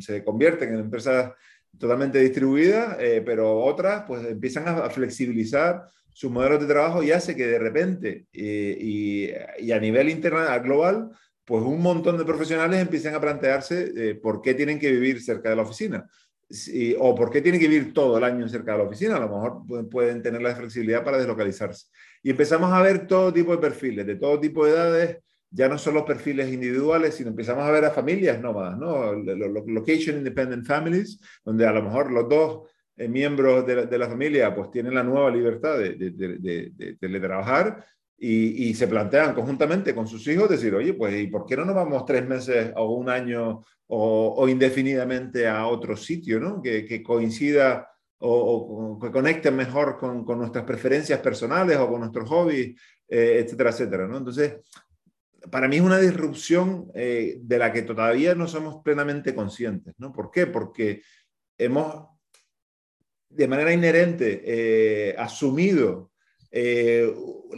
se 0.00 0.24
convierten 0.24 0.74
en 0.74 0.80
empresas 0.80 1.32
totalmente 1.78 2.18
distribuidas, 2.18 2.96
eh, 3.00 3.22
pero 3.24 3.60
otras 3.60 4.04
pues 4.06 4.24
empiezan 4.26 4.68
a, 4.68 4.90
flexibilizar 4.90 5.88
sus 6.12 6.30
modelos 6.30 6.60
de 6.60 6.66
trabajo 6.66 7.02
y 7.02 7.12
hace 7.12 7.36
que 7.36 7.46
de 7.46 7.58
repente 7.58 8.26
eh, 8.32 8.76
y, 8.78 9.30
y, 9.58 9.72
a 9.72 9.78
nivel 9.78 10.08
interna, 10.08 10.58
global, 10.58 11.10
pues 11.44 11.62
un 11.62 11.80
montón 11.80 12.18
de 12.18 12.24
profesionales 12.24 12.80
empiezan 12.80 13.14
a 13.14 13.20
plantearse 13.20 13.92
eh, 13.96 14.14
por 14.16 14.42
qué 14.42 14.54
tienen 14.54 14.78
que 14.78 14.90
vivir 14.90 15.22
cerca 15.22 15.50
de 15.50 15.56
la 15.56 15.62
oficina. 15.62 16.08
O 16.98 17.14
por 17.14 17.30
qué 17.30 17.42
tienen 17.42 17.60
que 17.60 17.68
vivir 17.68 17.92
todo 17.92 18.18
el 18.18 18.24
año 18.24 18.48
cerca 18.48 18.72
de 18.72 18.78
la 18.78 18.84
oficina, 18.84 19.16
a 19.16 19.20
lo 19.20 19.28
mejor 19.28 19.88
pueden 19.90 20.22
tener 20.22 20.40
la 20.40 20.54
flexibilidad 20.54 21.04
para 21.04 21.18
deslocalizarse. 21.18 21.86
Y 22.22 22.30
empezamos 22.30 22.72
a 22.72 22.82
ver 22.82 23.06
todo 23.06 23.32
tipo 23.32 23.52
de 23.52 23.58
perfiles, 23.58 24.06
de 24.06 24.16
todo 24.16 24.40
tipo 24.40 24.64
de 24.64 24.72
edades, 24.72 25.18
ya 25.50 25.68
no 25.68 25.78
son 25.78 25.94
los 25.94 26.04
perfiles 26.04 26.52
individuales, 26.52 27.14
sino 27.14 27.30
empezamos 27.30 27.64
a 27.64 27.70
ver 27.70 27.84
a 27.84 27.90
familias 27.90 28.40
nómadas, 28.40 28.78
¿no? 28.78 29.12
Location 29.14 30.18
Independent 30.18 30.66
Families, 30.66 31.20
donde 31.44 31.66
a 31.66 31.72
lo 31.72 31.82
mejor 31.82 32.12
los 32.12 32.28
dos 32.28 32.70
eh, 32.96 33.08
miembros 33.08 33.66
de 33.66 33.98
la, 33.98 34.08
familia 34.08 34.54
pues 34.54 34.70
tienen 34.70 34.94
la 34.94 35.02
nueva 35.02 35.30
libertad 35.30 35.78
de, 35.78 35.94
de, 35.94 36.96
teletrabajar 37.00 37.84
y, 38.18 38.68
y, 38.68 38.74
se 38.74 38.88
plantean 38.88 39.34
conjuntamente 39.34 39.94
con 39.94 40.08
sus 40.08 40.26
hijos 40.26 40.48
decir, 40.48 40.74
oye, 40.74 40.94
pues 40.94 41.14
¿y 41.20 41.28
por 41.28 41.46
qué 41.46 41.56
no 41.56 41.64
nos 41.64 41.76
vamos 41.76 42.04
tres 42.04 42.26
meses 42.26 42.72
o 42.76 42.94
un 42.94 43.08
año 43.08 43.64
o, 43.86 44.48
indefinidamente 44.48 45.46
a 45.46 45.66
otro 45.66 45.96
sitio, 45.96 46.40
¿no? 46.40 46.60
Que, 46.60 46.84
que 46.84 47.02
coincida 47.02 47.88
o, 48.18 48.98
que 49.00 49.10
conecte 49.12 49.50
mejor 49.50 49.96
con, 49.98 50.24
con, 50.24 50.38
nuestras 50.38 50.64
preferencias 50.64 51.20
personales 51.20 51.76
o 51.78 51.88
con 51.88 52.00
nuestros 52.00 52.28
hobbies, 52.28 52.80
eh, 53.08 53.42
etcétera, 53.44 53.70
etcétera, 53.70 54.08
¿no? 54.08 54.18
Entonces, 54.18 54.56
para 55.50 55.68
mí 55.68 55.76
es 55.76 55.82
una 55.82 55.98
disrupción 55.98 56.90
eh, 56.94 57.38
de 57.40 57.58
la 57.58 57.72
que 57.72 57.82
todavía 57.82 58.34
no 58.34 58.46
somos 58.46 58.82
plenamente 58.82 59.34
conscientes. 59.34 59.94
¿no? 59.98 60.12
¿Por 60.12 60.30
qué? 60.30 60.46
Porque 60.46 61.02
hemos 61.56 62.08
de 63.30 63.48
manera 63.48 63.72
inherente 63.72 64.42
eh, 64.44 65.14
asumido 65.18 66.12
eh, 66.50 67.12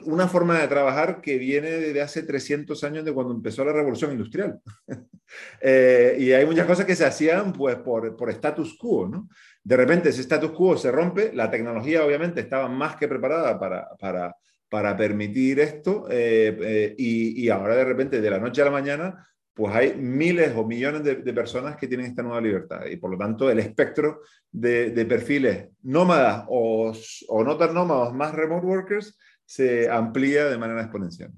una 0.05 0.29
forma 0.29 0.59
de 0.61 0.69
trabajar 0.69 1.21
que 1.21 1.39
viene 1.39 1.71
desde 1.71 2.03
hace 2.03 2.23
300 2.23 2.83
años 2.85 3.05
de 3.05 3.13
cuando 3.13 3.35
empezó 3.35 3.65
la 3.65 3.73
revolución 3.73 4.13
industrial. 4.13 4.61
y 5.63 6.33
hay 6.33 6.45
muchas 6.47 6.67
cosas 6.67 6.87
que 6.87 6.97
se 6.97 7.05
hacían 7.05 7.53
pues, 7.53 7.77
por, 7.77 8.17
por 8.17 8.31
status 8.31 8.77
quo. 8.79 9.09
¿no? 9.09 9.29
De 9.63 9.77
repente 9.77 10.09
ese 10.09 10.23
status 10.23 10.53
quo 10.53 10.77
se 10.77 10.91
rompe, 10.91 11.33
la 11.35 11.51
tecnología 11.51 12.05
obviamente 12.05 12.41
estaba 12.41 12.69
más 12.69 12.97
que 12.97 13.09
preparada 13.09 13.59
para, 13.59 13.89
para, 13.99 14.37
para 14.69 14.97
permitir 14.97 15.61
esto 15.61 16.07
eh, 16.11 16.57
eh, 16.63 16.95
y, 16.97 17.45
y, 17.45 17.49
ahora 17.51 17.77
de 17.77 17.85
repente 17.85 18.21
de 18.21 18.31
la 18.31 18.39
noche 18.39 18.63
a 18.63 18.67
la 18.67 18.71
mañana 18.71 19.27
pues 19.61 19.75
hay 19.75 19.95
miles 19.95 20.55
o 20.57 20.65
millones 20.65 21.05
de, 21.05 21.35
personas 21.35 21.77
que 21.77 21.87
tienen 21.87 22.07
esta 22.07 22.23
nueva 22.23 22.41
libertad 22.41 22.87
y 22.87 22.97
por 22.97 23.11
lo 23.11 23.19
tanto 23.19 23.51
el 23.51 23.59
espectro 23.59 24.23
de, 24.51 24.91
de 24.91 25.05
perfiles 25.05 25.69
nómadas 25.83 26.47
o, 26.49 26.91
o 27.29 27.45
no 27.45 27.59
tan 27.59 27.75
nómadas 27.75 28.15
más 28.15 28.35
remote 28.35 28.67
workers 28.67 29.19
se 29.45 29.91
amplía 29.91 30.47
de 30.47 30.57
manera 30.57 30.81
exponencial. 30.81 31.31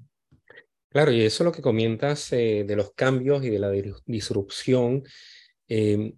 Claro, 0.87 1.11
y 1.11 1.23
eso 1.23 1.43
es 1.43 1.45
lo 1.45 1.51
que 1.51 1.61
comentas 1.61 2.31
eh, 2.31 2.63
de 2.65 2.75
los 2.77 2.93
cambios 2.93 3.43
y 3.43 3.49
de 3.49 3.59
la 3.59 3.69
disrupción. 4.05 5.03
Eh, 5.67 6.13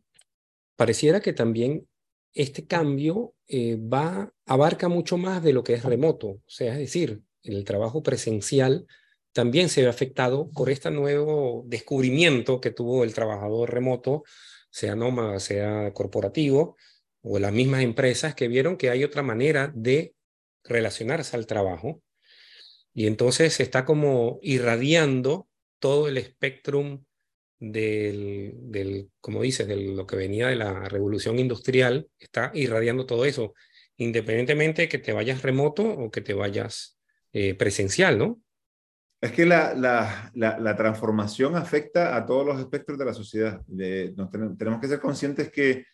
pareciera 0.75 1.21
que 1.21 1.33
también 1.33 1.87
este 2.33 2.67
cambio 2.67 3.33
eh, 3.47 3.77
va, 3.77 4.31
abarca 4.45 4.89
mucho 4.89 5.17
más 5.17 5.41
de 5.41 5.53
lo 5.53 5.63
que 5.63 5.73
es 5.73 5.83
remoto. 5.83 6.27
O 6.27 6.43
sea, 6.45 6.73
es 6.73 6.79
decir, 6.79 7.21
el 7.41 7.63
trabajo 7.63 8.03
presencial 8.03 8.85
también 9.35 9.67
se 9.67 9.81
ve 9.81 9.89
afectado 9.89 10.49
por 10.51 10.69
este 10.69 10.89
nuevo 10.91 11.65
descubrimiento 11.67 12.61
que 12.61 12.71
tuvo 12.71 13.03
el 13.03 13.13
trabajador 13.13 13.69
remoto, 13.69 14.23
sea 14.69 14.95
nómada, 14.95 15.41
sea 15.41 15.91
corporativo, 15.91 16.77
o 17.21 17.37
las 17.37 17.51
mismas 17.51 17.81
empresas 17.81 18.33
que 18.33 18.47
vieron 18.47 18.77
que 18.77 18.89
hay 18.89 19.03
otra 19.03 19.23
manera 19.23 19.73
de 19.75 20.15
relacionarse 20.63 21.35
al 21.35 21.47
trabajo 21.47 22.01
y 22.93 23.07
entonces 23.07 23.53
se 23.55 23.63
está 23.63 23.83
como 23.83 24.39
irradiando 24.41 25.49
todo 25.79 26.07
el 26.07 26.17
espectro 26.17 27.03
del, 27.59 28.53
del, 28.55 29.09
como 29.19 29.41
dices, 29.41 29.67
de 29.67 29.75
lo 29.75 30.07
que 30.07 30.15
venía 30.15 30.47
de 30.47 30.55
la 30.55 30.87
revolución 30.87 31.39
industrial, 31.39 32.07
está 32.19 32.51
irradiando 32.53 33.05
todo 33.05 33.25
eso, 33.25 33.53
independientemente 33.97 34.83
de 34.83 34.89
que 34.89 34.99
te 34.99 35.11
vayas 35.11 35.41
remoto 35.41 35.83
o 35.83 36.09
que 36.09 36.21
te 36.21 36.33
vayas 36.33 36.97
eh, 37.33 37.53
presencial, 37.53 38.17
¿no? 38.17 38.39
Es 39.21 39.31
que 39.31 39.45
la, 39.45 39.73
la, 39.73 40.31
la, 40.33 40.75
transformación 40.75 41.55
afecta 41.55 42.15
a 42.15 42.25
todos 42.25 42.45
los 42.45 42.59
espectros 42.59 42.97
de 42.97 43.05
la 43.05 43.13
sociedad. 43.13 43.61
tenemos 44.57 44.79
que 44.79 44.87
ser 44.87 44.99
conscientes 44.99 45.51
que 45.51 45.85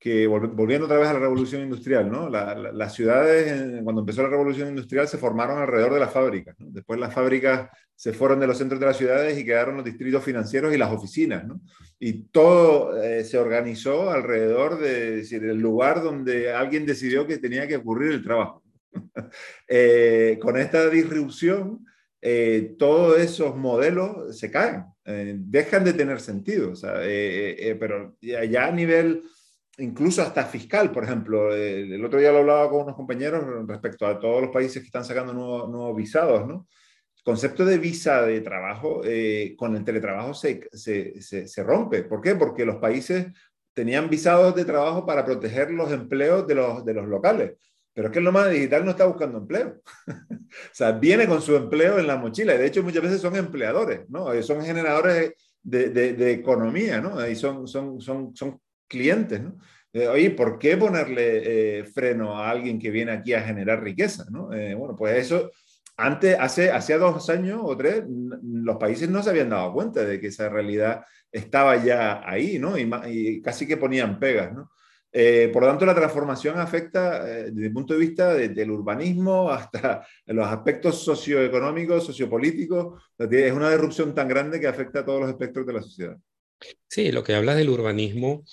que 0.00 0.26
volviendo 0.26 0.86
otra 0.86 0.96
vez 0.96 1.08
a 1.08 1.12
la 1.12 1.18
revolución 1.18 1.60
industrial, 1.60 2.10
¿no? 2.10 2.30
las 2.30 2.94
ciudades, 2.94 3.82
cuando 3.84 4.00
empezó 4.00 4.22
la 4.22 4.30
revolución 4.30 4.68
industrial, 4.70 5.06
se 5.06 5.18
formaron 5.18 5.58
alrededor 5.58 5.92
de 5.92 6.00
las 6.00 6.10
fábricas. 6.10 6.56
Después 6.58 6.98
las 6.98 7.12
fábricas 7.12 7.68
se 7.94 8.14
fueron 8.14 8.40
de 8.40 8.46
los 8.46 8.56
centros 8.56 8.80
de 8.80 8.86
las 8.86 8.96
ciudades 8.96 9.38
y 9.38 9.44
quedaron 9.44 9.76
los 9.76 9.84
distritos 9.84 10.24
financieros 10.24 10.72
y 10.72 10.78
las 10.78 10.90
oficinas. 10.90 11.46
¿no? 11.46 11.60
Y 11.98 12.22
todo 12.28 12.96
eh, 13.02 13.24
se 13.24 13.36
organizó 13.36 14.10
alrededor 14.10 14.78
de, 14.78 15.16
decir, 15.16 15.42
del 15.42 15.58
lugar 15.58 16.02
donde 16.02 16.50
alguien 16.50 16.86
decidió 16.86 17.26
que 17.26 17.36
tenía 17.36 17.68
que 17.68 17.76
ocurrir 17.76 18.12
el 18.12 18.24
trabajo. 18.24 18.62
eh, 19.68 20.38
con 20.40 20.56
esta 20.56 20.88
disrupción, 20.88 21.84
eh, 22.22 22.74
todos 22.78 23.18
esos 23.18 23.56
modelos 23.56 24.38
se 24.38 24.50
caen, 24.50 24.84
eh, 25.04 25.34
dejan 25.38 25.84
de 25.84 25.92
tener 25.92 26.20
sentido. 26.20 26.72
O 26.72 26.76
sea, 26.76 26.94
pero 27.78 28.16
ya 28.20 28.66
a 28.66 28.72
nivel 28.72 29.22
incluso 29.80 30.22
hasta 30.22 30.44
fiscal, 30.44 30.92
por 30.92 31.04
ejemplo. 31.04 31.54
El, 31.54 32.04
otro 32.04 32.20
día 32.20 32.32
lo 32.32 32.38
hablaba 32.38 32.70
con 32.70 32.82
unos 32.82 32.96
compañeros 32.96 33.66
respecto 33.66 34.06
a 34.06 34.18
todos 34.18 34.42
los 34.42 34.50
países 34.50 34.80
que 34.82 34.86
están 34.86 35.04
sacando 35.04 35.32
nuevos, 35.32 35.96
visados, 35.96 36.46
¿no? 36.46 36.66
El 37.16 37.22
concepto 37.24 37.64
de 37.64 37.78
visa 37.78 38.22
de 38.22 38.40
trabajo 38.40 39.02
eh, 39.04 39.54
con 39.58 39.76
el 39.76 39.84
teletrabajo 39.84 40.32
se, 40.34 40.68
se, 40.72 41.20
se, 41.20 41.62
rompe. 41.62 42.02
¿Por 42.02 42.20
qué? 42.20 42.34
Porque 42.34 42.64
los 42.64 42.76
países 42.76 43.26
tenían 43.74 44.08
visados 44.08 44.54
de 44.54 44.64
trabajo 44.64 45.04
para 45.04 45.24
proteger 45.24 45.70
los 45.70 45.92
empleos 45.92 46.46
de 46.46 46.54
los, 46.54 46.84
de 46.84 46.94
los 46.94 47.06
locales. 47.06 47.52
Pero 47.92 48.08
es 48.08 48.12
que 48.12 48.18
el 48.18 48.24
nómada 48.24 48.48
digital 48.48 48.84
no 48.84 48.92
está 48.92 49.06
buscando 49.06 49.38
empleo. 49.38 49.80
o 50.06 50.72
sea, 50.72 50.92
viene 50.92 51.26
con 51.26 51.42
su 51.42 51.56
empleo 51.56 51.98
en 51.98 52.06
la 52.06 52.16
mochila. 52.16 52.54
Y 52.54 52.58
de 52.58 52.66
hecho, 52.66 52.82
muchas 52.82 53.02
veces 53.02 53.20
son 53.20 53.36
empleadores, 53.36 54.08
¿no? 54.08 54.32
Eh, 54.32 54.42
son 54.42 54.62
generadores 54.62 55.32
de, 55.62 55.90
de, 55.90 56.32
economía, 56.32 57.00
¿no? 57.00 57.26
Y 57.26 57.36
son, 57.36 57.66
son, 57.66 58.00
son, 58.00 58.34
son 58.34 58.60
clientes, 58.88 59.42
¿no? 59.42 59.58
Eh, 59.92 60.06
oye, 60.06 60.30
¿por 60.30 60.58
qué 60.58 60.76
ponerle 60.76 61.80
eh, 61.80 61.84
freno 61.84 62.38
a 62.38 62.50
alguien 62.50 62.78
que 62.78 62.90
viene 62.90 63.12
aquí 63.12 63.34
a 63.34 63.42
generar 63.42 63.82
riqueza? 63.82 64.24
¿no? 64.30 64.52
Eh, 64.52 64.74
bueno, 64.74 64.94
pues 64.96 65.16
eso, 65.16 65.50
antes, 65.96 66.36
hace, 66.38 66.70
hace 66.70 66.96
dos 66.96 67.28
años 67.28 67.60
o 67.64 67.76
tres, 67.76 68.04
los 68.42 68.76
países 68.76 69.08
no 69.10 69.22
se 69.22 69.30
habían 69.30 69.50
dado 69.50 69.72
cuenta 69.72 70.04
de 70.04 70.20
que 70.20 70.28
esa 70.28 70.48
realidad 70.48 71.04
estaba 71.32 71.76
ya 71.82 72.22
ahí, 72.24 72.58
¿no? 72.58 72.78
Y, 72.78 73.42
casi 73.42 73.66
que 73.66 73.76
ponían 73.76 74.18
pegas, 74.20 74.52
¿no? 74.52 74.70
Por 75.52 75.62
lo 75.62 75.68
tanto, 75.68 75.86
la 75.86 75.94
transformación 75.94 76.58
afecta 76.58 77.24
desde 77.24 77.66
el 77.66 77.72
punto 77.72 77.94
de 77.94 78.00
vista 78.00 78.34
del 78.34 78.70
urbanismo 78.70 79.50
hasta 79.50 80.06
los 80.26 80.46
aspectos 80.46 81.02
socioeconómicos, 81.02 82.06
sociopolíticos. 82.06 83.02
Es 83.18 83.52
una 83.52 83.70
disrupción 83.70 84.14
tan 84.14 84.28
grande 84.28 84.60
que 84.60 84.68
afecta 84.68 85.00
a 85.00 85.04
todos 85.04 85.20
los 85.20 85.30
espectros 85.30 85.66
de 85.66 85.72
la 85.72 85.82
sociedad. 85.82 86.16
Sí, 86.88 87.10
lo 87.10 87.24
que 87.24 87.34
hablas 87.34 87.56
del 87.56 87.70
urbanismo 87.70 88.44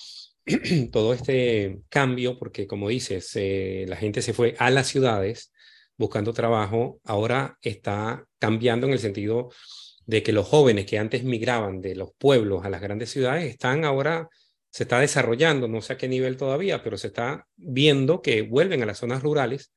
todo 0.91 1.13
este 1.13 1.81
cambio, 1.89 2.37
porque 2.37 2.67
como 2.67 2.89
dices, 2.89 3.31
eh, 3.35 3.85
la 3.87 3.97
gente 3.97 4.21
se 4.21 4.33
fue 4.33 4.55
a 4.59 4.69
las 4.69 4.87
ciudades 4.87 5.51
buscando 5.97 6.33
trabajo, 6.33 6.99
ahora 7.03 7.57
está 7.61 8.25
cambiando 8.39 8.87
en 8.87 8.93
el 8.93 8.99
sentido 8.99 9.49
de 10.05 10.23
que 10.23 10.31
los 10.31 10.47
jóvenes 10.47 10.85
que 10.85 10.99
antes 10.99 11.23
migraban 11.23 11.81
de 11.81 11.95
los 11.95 12.11
pueblos 12.17 12.63
a 12.63 12.69
las 12.69 12.81
grandes 12.81 13.09
ciudades 13.09 13.45
están 13.45 13.83
ahora, 13.83 14.29
se 14.77 14.83
está 14.83 14.99
desarrollando, 14.99 15.67
no 15.67 15.81
sé 15.81 15.93
a 15.93 15.97
qué 15.97 16.07
nivel 16.07 16.37
todavía, 16.37 16.83
pero 16.83 16.99
se 16.99 17.07
está 17.07 17.47
viendo 17.55 18.21
que 18.21 18.43
vuelven 18.43 18.83
a 18.83 18.85
las 18.85 18.99
zonas 18.99 19.23
rurales, 19.23 19.73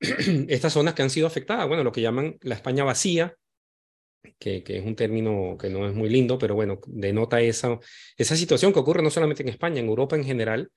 estas 0.00 0.72
zonas 0.72 0.94
que 0.94 1.02
han 1.02 1.10
sido 1.10 1.28
afectadas, 1.28 1.68
bueno, 1.68 1.84
lo 1.84 1.92
que 1.92 2.00
llaman 2.00 2.36
la 2.40 2.56
España 2.56 2.82
vacía, 2.82 3.36
que, 4.40 4.64
es 4.66 4.84
un 4.84 4.96
término 4.96 5.56
que 5.56 5.70
no 5.70 5.86
es 5.86 5.94
muy 5.94 6.08
lindo, 6.08 6.38
pero 6.38 6.56
bueno, 6.56 6.80
denota 6.88 7.40
esa, 7.40 7.78
esa 8.16 8.34
situación 8.34 8.72
que 8.72 8.80
ocurre 8.80 9.00
no 9.00 9.10
solamente 9.10 9.44
en 9.44 9.48
España, 9.48 9.78
en 9.78 9.86
Europa 9.86 10.16
en 10.16 10.24
general, 10.24 10.72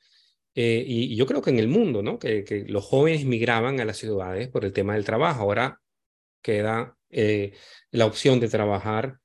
eh, 0.53 0.83
y, 0.85 1.15
yo 1.15 1.25
creo 1.25 1.41
que 1.41 1.49
en 1.49 1.57
el 1.57 1.69
mundo, 1.69 2.03
¿no? 2.03 2.19
Que, 2.19 2.43
que, 2.43 2.65
los 2.65 2.85
jóvenes 2.85 3.25
migraban 3.25 3.79
a 3.79 3.85
las 3.85 3.97
ciudades 3.97 4.47
por 4.49 4.63
el 4.63 4.73
tema 4.73 4.93
del 4.93 5.05
trabajo. 5.05 5.41
Ahora 5.41 5.81
queda 6.43 6.95
eh, 7.09 7.53
la 7.89 8.05
opción 8.05 8.39
de 8.39 8.47
trabajar 8.47 9.17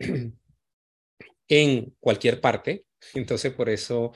en 1.48 1.94
cualquier 2.00 2.40
parte, 2.40 2.85
entonces 3.14 3.52
por 3.52 3.68
eso 3.68 4.12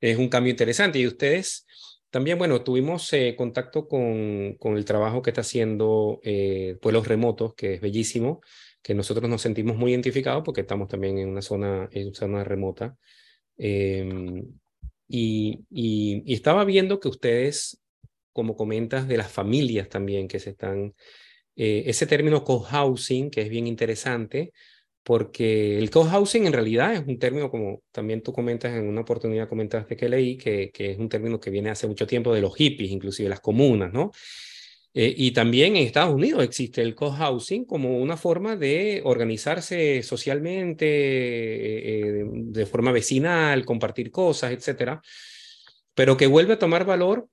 es 0.00 0.18
un 0.18 0.28
cambio 0.28 0.50
interesante. 0.50 0.98
Y 0.98 1.06
ustedes 1.06 1.66
también, 2.10 2.38
bueno, 2.38 2.62
tuvimos 2.62 3.12
eh, 3.12 3.34
contacto 3.36 3.88
con, 3.88 4.56
con, 4.58 4.76
el 4.76 4.84
trabajo 4.84 5.22
que 5.22 5.30
está 5.30 5.40
haciendo 5.40 6.20
Pueblos 6.80 7.08
Remotos, 7.08 7.54
que 7.54 7.74
es 7.74 7.80
bellísimo 7.80 8.40
que 8.84 8.94
nosotros 8.94 9.30
nos 9.30 9.40
sentimos 9.40 9.78
muy 9.78 9.92
identificados 9.92 10.42
porque 10.44 10.60
estamos 10.60 10.88
también 10.88 11.16
en 11.16 11.30
una 11.30 11.40
zona, 11.40 11.88
en 11.90 12.08
una 12.08 12.14
zona 12.14 12.44
remota. 12.44 12.98
Em, 13.56 14.44
y, 15.08 15.64
y, 15.70 16.34
estaba 16.34 16.64
viendo 16.66 17.00
que 17.00 17.08
ustedes, 17.08 17.80
como 18.32 18.56
comentas, 18.56 19.08
de 19.08 19.16
las 19.16 19.32
familias 19.32 19.88
también 19.88 20.28
que 20.28 20.38
se 20.38 20.50
están, 20.50 20.94
eh, 21.56 21.84
ese 21.86 22.06
término 22.06 22.44
co-housing, 22.44 23.30
que 23.30 23.40
es 23.40 23.48
bien 23.48 23.66
interesante, 23.66 24.52
porque 25.04 25.78
el 25.78 25.90
co-housing 25.90 26.46
en 26.46 26.52
realidad 26.52 26.94
es 26.94 27.06
un 27.06 27.18
término, 27.18 27.50
como 27.50 27.82
también 27.92 28.22
tú 28.22 28.32
comentas 28.32 28.74
en 28.74 28.88
una 28.88 29.02
oportunidad, 29.02 29.48
comentaste 29.48 29.96
que 29.96 30.08
leí, 30.08 30.36
que, 30.36 30.70
que 30.72 30.92
es 30.92 30.98
un 30.98 31.08
término 31.08 31.38
que 31.38 31.50
viene 31.50 31.70
hace 31.70 31.86
mucho 31.86 32.06
tiempo 32.06 32.34
de 32.34 32.40
los 32.40 32.56
hippies, 32.56 32.90
inclusive 32.90 33.28
las 33.28 33.40
comunas, 33.40 33.92
¿no? 33.92 34.10
Eh, 34.96 35.12
y 35.16 35.32
también 35.32 35.76
en 35.76 35.86
Estados 35.86 36.14
Unidos 36.14 36.44
existe 36.44 36.80
el 36.80 36.94
co-housing 36.94 37.64
como 37.64 37.98
una 37.98 38.16
forma 38.16 38.54
de 38.56 39.02
organizarse 39.04 40.04
socialmente, 40.04 40.86
eh, 40.86 42.20
eh, 42.20 42.24
de 42.28 42.66
forma 42.66 42.92
vecinal, 42.92 43.64
compartir 43.64 44.12
cosas, 44.12 44.52
etcétera, 44.52 45.02
pero 45.94 46.16
que 46.16 46.28
vuelve 46.28 46.54
a 46.54 46.58
tomar 46.58 46.84
valor 46.84 47.28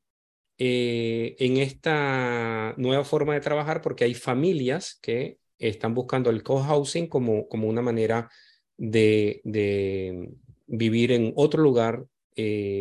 en 0.57 1.57
esta 1.57 2.75
nueva 2.77 3.03
forma 3.03 3.33
de 3.33 3.41
trabajar 3.41 3.81
porque 3.81 4.03
hay 4.03 4.13
familias 4.13 4.99
que 5.01 5.37
están 5.67 5.93
buscando 5.93 6.29
el 6.29 6.43
co-housing 6.43 7.07
como, 7.07 7.47
como 7.47 7.67
una 7.67 7.81
manera 7.81 8.29
de, 8.77 9.41
de 9.43 10.29
vivir 10.67 11.11
en 11.11 11.33
otro 11.35 11.61
lugar. 11.61 12.05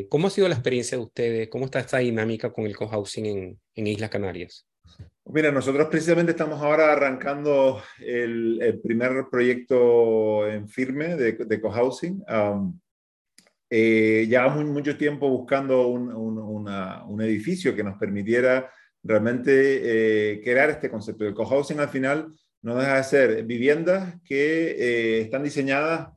¿Cómo 0.09 0.27
ha 0.27 0.31
sido 0.31 0.49
la 0.49 0.55
experiencia 0.55 0.97
de 0.97 1.05
ustedes? 1.05 1.49
¿Cómo 1.49 1.67
está 1.67 1.81
esta 1.81 1.99
dinámica 1.99 2.51
con 2.51 2.65
el 2.65 2.75
co-housing 2.75 3.27
en, 3.27 3.61
en 3.75 3.87
Islas 3.87 4.09
Canarias? 4.09 4.67
Mira, 5.27 5.53
nosotros 5.53 5.87
precisamente 5.89 6.33
estamos 6.33 6.61
ahora 6.61 6.93
arrancando 6.93 7.81
el, 8.01 8.81
primer 8.83 9.27
proyecto 9.31 10.49
en 10.49 10.69
firme 10.69 11.17
de, 11.17 11.33
de 11.33 11.61
cohousing. 11.61 12.25
Um, 12.29 12.81
eh, 13.69 14.27
llevamos 14.29 14.65
mucho 14.65 14.97
tiempo 14.97 15.29
buscando 15.29 15.87
un, 15.87 17.21
edificio 17.21 17.77
que 17.77 17.85
nos 17.85 17.97
permitiera 17.99 18.73
realmente 19.03 20.33
eh, 20.33 20.41
crear 20.43 20.71
este 20.71 20.91
concepto. 20.91 21.25
El 21.25 21.35
cohousing 21.35 21.79
al 21.79 21.89
final 21.89 22.35
no 22.63 22.77
deja 22.77 22.97
de 22.97 23.05
ser 23.05 23.45
viviendas 23.45 24.21
que 24.23 24.71
eh, 24.71 25.21
están 25.23 25.43
diseñadas 25.43 26.09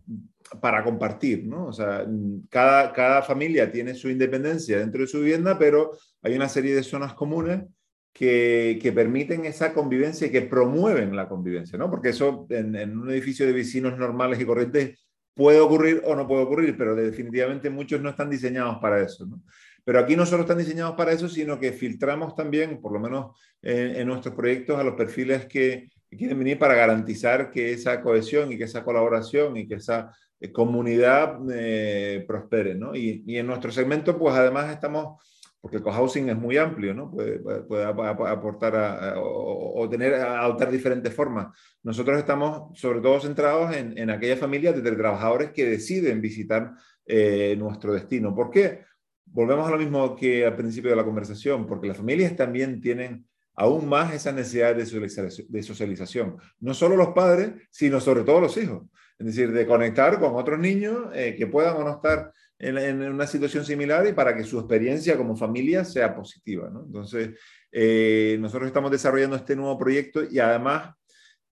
para 0.62 0.84
compartir, 0.84 1.46
¿no? 1.46 1.68
O 1.68 1.74
sea, 1.74 2.06
cada, 2.50 2.92
cada 2.94 3.22
familia 3.22 3.72
tiene 3.72 3.96
su 3.96 4.10
independencia 4.10 4.78
dentro 4.78 5.02
de 5.02 5.08
su 5.08 5.20
vivienda, 5.20 5.58
pero 5.58 5.92
hay 6.22 6.36
una 6.36 6.50
serie 6.50 6.76
de 6.76 6.84
zonas 6.84 7.14
comunes 7.14 7.64
que, 8.12 8.78
que, 8.82 8.92
permiten 8.92 9.46
esa 9.46 9.74
convivencia 9.74 10.28
y 10.28 10.32
que 10.32 10.44
promueven 10.44 11.16
la 11.16 11.28
convivencia, 11.28 11.78
¿no? 11.80 11.90
Porque 11.90 12.10
eso 12.10 12.46
en, 12.50 12.98
un 12.98 13.10
edificio 13.10 13.46
de 13.46 13.54
vecinos 13.54 13.98
normales 13.98 14.40
y 14.40 14.46
corrientes 14.46 15.00
puede 15.34 15.60
ocurrir 15.60 16.02
o 16.06 16.16
no 16.16 16.28
puede 16.28 16.44
ocurrir, 16.44 16.78
pero 16.78 16.96
definitivamente 16.96 17.72
muchos 17.72 18.00
no 18.02 18.10
están 18.10 18.30
diseñados 18.30 18.78
para 18.80 19.02
eso, 19.02 19.26
¿no? 19.26 19.42
Pero 19.86 20.00
aquí 20.00 20.16
no 20.16 20.26
solo 20.26 20.44
están 20.44 20.60
diseñados 20.60 20.96
para 20.96 21.12
eso, 21.12 21.28
sino 21.28 21.60
que 21.60 21.74
filtramos 21.74 22.36
también, 22.36 22.80
por 22.80 22.94
lo 22.94 23.00
menos 23.00 23.38
en, 23.62 23.96
en 23.96 24.08
nuestros 24.08 24.36
proyectos, 24.36 24.80
a 24.80 24.84
los 24.84 24.94
perfiles 24.94 25.46
que, 25.48 25.90
que 26.14 26.18
quieren 26.18 26.38
venir 26.38 26.60
para 26.60 26.76
garantizar 26.76 27.50
que 27.50 27.74
esa 27.74 28.02
cohesión 28.02 28.52
y 28.52 28.58
que 28.58 28.66
esa 28.66 28.84
colaboración 28.84 29.58
y 29.58 29.68
que 29.68 29.76
esa 29.76 30.16
eh, 30.40 30.52
comunidad 30.52 31.40
eh, 31.52 32.24
prospere, 32.28 32.76
¿no? 32.76 32.96
Y, 32.96 33.24
y, 33.26 33.38
en 33.38 33.48
nuestro 33.48 33.72
segmento, 33.72 34.18
pues 34.18 34.36
además 34.36 34.72
estamos, 34.72 35.20
porque 35.60 35.78
el 35.78 35.84
cohousing 35.84 36.30
es 36.30 36.38
muy 36.38 36.58
amplio, 36.58 36.94
¿no? 36.94 37.10
Puede, 37.10 37.40
puede 37.40 37.84
aportar 37.84 38.76
a, 38.76 39.20
o, 39.20 39.82
o, 39.82 39.90
tener, 39.90 40.14
a 40.14 40.42
adoptar 40.42 40.70
diferentes 40.70 41.14
formas. 41.14 41.48
Nosotros 41.82 42.20
estamos 42.20 42.78
sobre 42.80 43.02
todo 43.02 43.20
centrados 43.20 43.76
en, 43.76 43.98
en 43.98 44.12
aquellas 44.12 44.40
familias 44.40 44.76
de 44.76 44.84
teletrabajadores 44.84 45.52
que 45.52 45.66
deciden 45.66 46.22
visitar 46.22 46.74
eh, 47.08 47.56
nuestro 47.58 47.92
destino. 47.92 48.36
¿Por 48.36 48.52
qué? 48.52 48.82
Volvemos 49.26 49.68
a 49.68 49.72
lo 49.72 49.80
mismo 49.80 50.16
que 50.16 50.46
al 50.46 50.56
principio 50.56 50.92
de 50.92 50.96
la 50.96 51.06
conversación, 51.06 51.66
porque 51.66 51.88
las 51.88 51.98
familias 51.98 52.36
también 52.36 52.80
tienen 52.82 53.26
aún 53.56 53.88
más 53.88 54.14
esa 54.14 54.32
necesidad 54.32 54.76
de 54.76 55.64
socialización. 55.64 56.38
No 56.60 56.74
solo 56.74 56.96
los 56.96 57.10
padres, 57.10 57.52
sino 57.70 58.00
sobre 58.00 58.24
todo 58.24 58.42
los 58.42 58.58
hijos. 58.58 58.84
Es 59.20 59.28
decir, 59.28 59.52
de 59.52 59.66
conectar 59.66 60.20
con 60.20 60.36
otros 60.36 60.60
niños 60.60 61.10
eh, 61.14 61.36
que 61.38 61.48
puedan 61.48 61.78
o 61.78 61.84
no 61.84 61.92
estar 61.92 62.34
en, 62.60 63.02
una 63.02 63.28
situación 63.28 63.66
similar 63.66 64.08
y 64.08 64.14
para 64.14 64.36
que 64.36 64.44
su 64.44 64.60
experiencia 64.60 65.18
como 65.18 65.36
familia 65.36 65.86
sea 65.86 66.16
positiva. 66.16 66.70
Entonces, 66.86 67.38
eh, 67.72 68.38
nosotros 68.40 68.68
estamos 68.68 68.92
desarrollando 68.92 69.36
este 69.36 69.56
nuevo 69.56 69.78
proyecto 69.78 70.24
y 70.30 70.40
además 70.40 70.96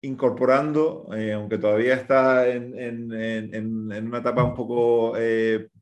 incorporando, 0.02 1.08
eh, 1.14 1.32
aunque 1.32 1.58
todavía 1.58 1.94
está 1.94 2.48
en, 2.48 3.12
una 3.12 4.18
etapa 4.18 4.42
un 4.44 4.54
poco 4.54 5.12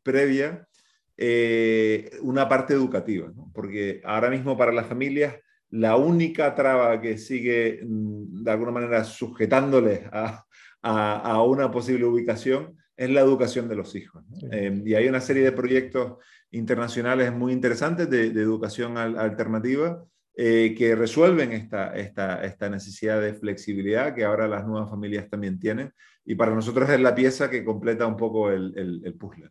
previa, 0.03 0.67
una 2.23 2.49
parte 2.49 2.75
educativa, 2.75 3.33
porque 3.55 4.01
ahora 4.05 4.31
mismo 4.31 4.57
para 4.57 4.73
las 4.73 4.87
familias 4.87 5.37
la 5.71 5.97
única 5.97 6.55
traba 6.55 7.01
que 7.01 7.19
sigue 7.19 7.81
mm, 7.85 8.43
de 8.43 8.51
alguna 8.51 8.71
manera 8.71 9.05
sujetándoles 9.05 10.07
a, 10.13 10.45
a, 10.83 11.17
a 11.21 11.43
una 11.43 11.71
posible 11.71 12.05
ubicación 12.05 12.77
es 12.97 13.11
la 13.11 13.21
educación 13.21 13.69
de 13.69 13.77
los 13.77 13.95
hijos. 13.95 14.25
¿no? 14.29 14.37
Sí. 14.37 14.47
Eh, 14.51 14.83
y 14.85 14.95
hay 14.95 15.09
una 15.09 15.21
serie 15.21 15.45
de 15.45 15.53
proyectos 15.53 16.19
internacionales 16.51 17.33
muy 17.33 17.53
interesantes 17.53 18.09
de, 18.11 18.31
de 18.31 18.43
educación 18.43 18.97
al, 18.99 19.19
alternativa 19.19 20.05
eh, 20.35 20.75
que 20.77 20.95
resuelven 20.95 21.53
esta, 21.53 21.97
esta, 21.97 22.45
esta, 22.45 22.69
necesidad 22.69 23.21
de 23.21 23.35
flexibilidad 23.35 24.15
que 24.15 24.25
ahora 24.25 24.47
las 24.47 24.67
nuevas 24.67 24.89
familias 24.89 25.29
también 25.29 25.59
tienen. 25.59 25.93
Y 26.25 26.35
para 26.35 26.55
nosotros 26.55 26.89
es 26.91 27.01
la 27.01 27.15
pieza 27.15 27.51
que 27.51 27.65
completa 27.65 28.07
un 28.07 28.17
poco 28.17 28.51
el, 28.51 28.73
el, 28.77 29.03
el 29.05 29.15
puzzle. 29.15 29.49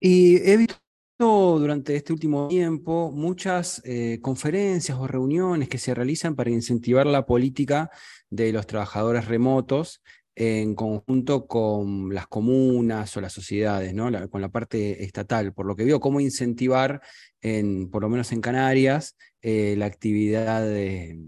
Y 0.00 0.36
he 0.50 0.56
visto 0.56 0.83
durante 1.18 1.96
este 1.96 2.12
último 2.12 2.48
tiempo 2.48 3.12
muchas 3.12 3.80
eh, 3.84 4.18
conferencias 4.20 4.98
o 4.98 5.06
reuniones 5.06 5.68
que 5.68 5.78
se 5.78 5.94
realizan 5.94 6.34
para 6.34 6.50
incentivar 6.50 7.06
la 7.06 7.24
política 7.26 7.90
de 8.30 8.52
los 8.52 8.66
trabajadores 8.66 9.26
remotos 9.26 10.02
en 10.36 10.74
conjunto 10.74 11.46
con 11.46 12.12
las 12.12 12.26
comunas 12.26 13.16
o 13.16 13.20
las 13.20 13.32
sociedades, 13.32 13.94
¿no? 13.94 14.10
Con 14.28 14.40
la 14.40 14.48
parte 14.48 15.04
estatal, 15.04 15.52
por 15.52 15.66
lo 15.66 15.76
que 15.76 15.84
veo, 15.84 16.00
cómo 16.00 16.20
incentivar, 16.20 17.00
en, 17.40 17.88
por 17.88 18.02
lo 18.02 18.08
menos 18.08 18.32
en 18.32 18.40
Canarias, 18.40 19.16
eh, 19.42 19.76
la 19.78 19.86
actividad 19.86 20.62
de, 20.66 21.20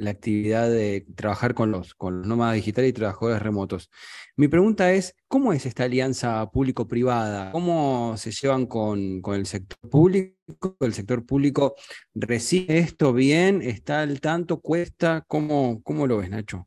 la 0.00 0.10
actividad 0.10 0.70
de 0.70 1.06
trabajar 1.14 1.54
con 1.54 1.70
los, 1.70 1.94
con 1.94 2.18
los 2.18 2.26
nómadas 2.26 2.54
digitales 2.54 2.90
y 2.90 2.92
trabajadores 2.94 3.42
remotos. 3.42 3.90
Mi 4.36 4.48
pregunta 4.48 4.92
es, 4.92 5.14
¿cómo 5.28 5.52
es 5.52 5.66
esta 5.66 5.84
alianza 5.84 6.50
público-privada? 6.50 7.52
¿Cómo 7.52 8.14
se 8.16 8.32
llevan 8.32 8.66
con, 8.66 9.20
con, 9.20 9.34
el 9.34 9.46
sector 9.46 9.90
público? 9.90 10.76
¿El 10.80 10.94
sector 10.94 11.26
público 11.26 11.74
recibe 12.14 12.78
esto 12.78 13.12
bien? 13.12 13.60
¿Está 13.60 14.00
al 14.00 14.20
tanto? 14.20 14.60
¿Cuesta? 14.60 15.22
¿Cómo, 15.26 15.82
cómo 15.82 16.06
lo 16.06 16.18
ves, 16.18 16.30
Nacho? 16.30 16.66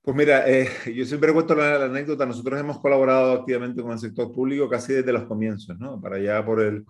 Pues 0.00 0.16
mira, 0.16 0.48
eh, 0.48 0.68
yo 0.94 1.04
siempre 1.04 1.32
cuento 1.32 1.54
la, 1.54 1.78
la, 1.78 1.84
anécdota, 1.86 2.24
nosotros 2.24 2.58
hemos 2.58 2.78
colaborado 2.80 3.32
activamente 3.32 3.82
con 3.82 3.92
el 3.92 3.98
sector 3.98 4.32
público 4.32 4.68
casi 4.68 4.94
desde 4.94 5.12
los 5.12 5.24
comienzos, 5.24 5.76
¿no? 5.78 6.00
Para 6.00 6.16
allá 6.16 6.44
por 6.44 6.60
el 6.60 6.84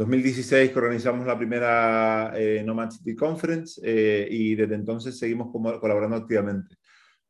2016 0.00 0.70
que 0.70 0.78
organizamos 0.78 1.26
la 1.26 1.36
primera 1.36 2.32
eh, 2.34 2.62
Nomad 2.64 2.90
City 2.90 3.14
Conference 3.14 3.78
eh, 3.84 4.26
y 4.30 4.54
desde 4.54 4.74
entonces 4.74 5.18
seguimos 5.18 5.52
como, 5.52 5.78
colaborando 5.78 6.16
activamente. 6.16 6.76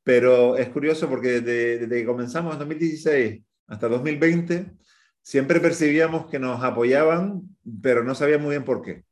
Pero 0.04 0.56
es 0.56 0.68
curioso 0.68 1.08
porque 1.08 1.40
desde, 1.40 1.78
desde, 1.78 2.00
que 2.00 2.06
comenzamos 2.06 2.52
en 2.52 2.60
2016 2.60 3.42
hasta 3.66 3.88
2020 3.88 4.70
siempre 5.20 5.58
percibíamos 5.58 6.30
que 6.30 6.38
nos 6.38 6.62
apoyaban, 6.62 7.42
pero 7.82 8.04
no 8.04 8.14
sabíamos 8.14 8.44
muy 8.44 8.52
bien 8.52 8.64
por 8.64 8.82
qué. 8.82 9.02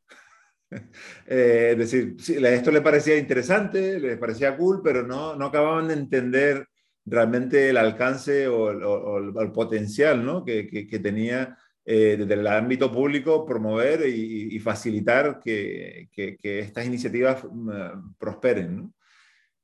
eh, 1.26 1.70
es 1.72 1.78
decir, 1.78 2.16
esto 2.46 2.70
les 2.70 2.82
parecía 2.82 3.18
interesante, 3.18 3.98
les 3.98 4.18
parecía 4.18 4.56
cool, 4.56 4.82
pero 4.84 5.04
no, 5.04 5.34
no 5.34 5.46
acababan 5.46 5.88
de 5.88 5.94
entender 5.94 6.68
realmente 7.04 7.70
el 7.70 7.76
alcance 7.76 8.46
o 8.46 8.70
el, 8.70 8.84
o, 8.84 8.92
o 8.92 9.42
el 9.42 9.50
potencial 9.50 10.24
¿no? 10.24 10.44
que, 10.44 10.68
que, 10.68 10.86
que 10.86 10.98
tenía 11.00 11.56
eh, 11.90 12.16
desde 12.18 12.35
el 12.35 12.46
ámbito 12.46 12.92
público 12.92 13.46
promover 13.46 14.07
y, 14.07 14.55
y 14.55 14.59
facilitar 14.59 15.40
que, 15.42 16.11
que, 16.12 16.37
que, 16.37 16.59
estas 16.59 16.85
iniciativas 16.85 17.42
uh, 17.44 18.12
prosperen. 18.18 18.77
¿no? 18.77 18.92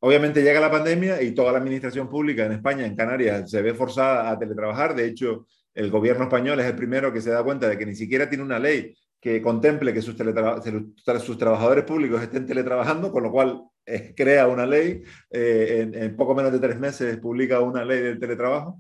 Obviamente 0.00 0.42
llega 0.42 0.58
la 0.58 0.70
pandemia 0.70 1.20
y 1.20 1.32
toda 1.32 1.52
la 1.52 1.58
administración 1.58 2.08
pública 2.08 2.46
en 2.46 2.52
España, 2.52 2.86
en 2.86 2.96
Canarias, 2.96 3.50
se 3.50 3.60
ve 3.60 3.74
forzada 3.74 4.30
a 4.30 4.38
teletrabajar. 4.38 4.94
De 4.94 5.04
hecho, 5.04 5.46
el 5.74 5.90
gobierno 5.90 6.24
español 6.24 6.58
es 6.60 6.66
el 6.66 6.74
primero 6.74 7.12
que 7.12 7.20
se 7.20 7.28
da 7.28 7.44
cuenta 7.44 7.68
de 7.68 7.76
que 7.76 7.84
ni 7.84 7.94
siquiera 7.94 8.26
tiene 8.26 8.42
una 8.44 8.58
ley 8.58 8.96
que 9.20 9.42
contemple 9.42 9.92
que 9.92 10.00
sus, 10.00 10.16
sus 10.16 11.38
trabajadores 11.38 11.84
públicos 11.84 12.22
estén 12.22 12.46
teletrabajando, 12.46 13.12
con 13.12 13.22
lo 13.22 13.30
cual 13.30 13.64
eh, 13.84 14.14
crea 14.16 14.48
una 14.48 14.64
ley, 14.64 15.02
eh, 15.30 15.80
en, 15.82 15.94
en, 15.94 16.16
poco 16.16 16.34
menos 16.34 16.52
de 16.52 16.58
tres 16.58 16.80
meses 16.80 17.18
publica 17.18 17.60
una 17.60 17.84
ley 17.84 18.00
del 18.00 18.18
teletrabajo. 18.18 18.78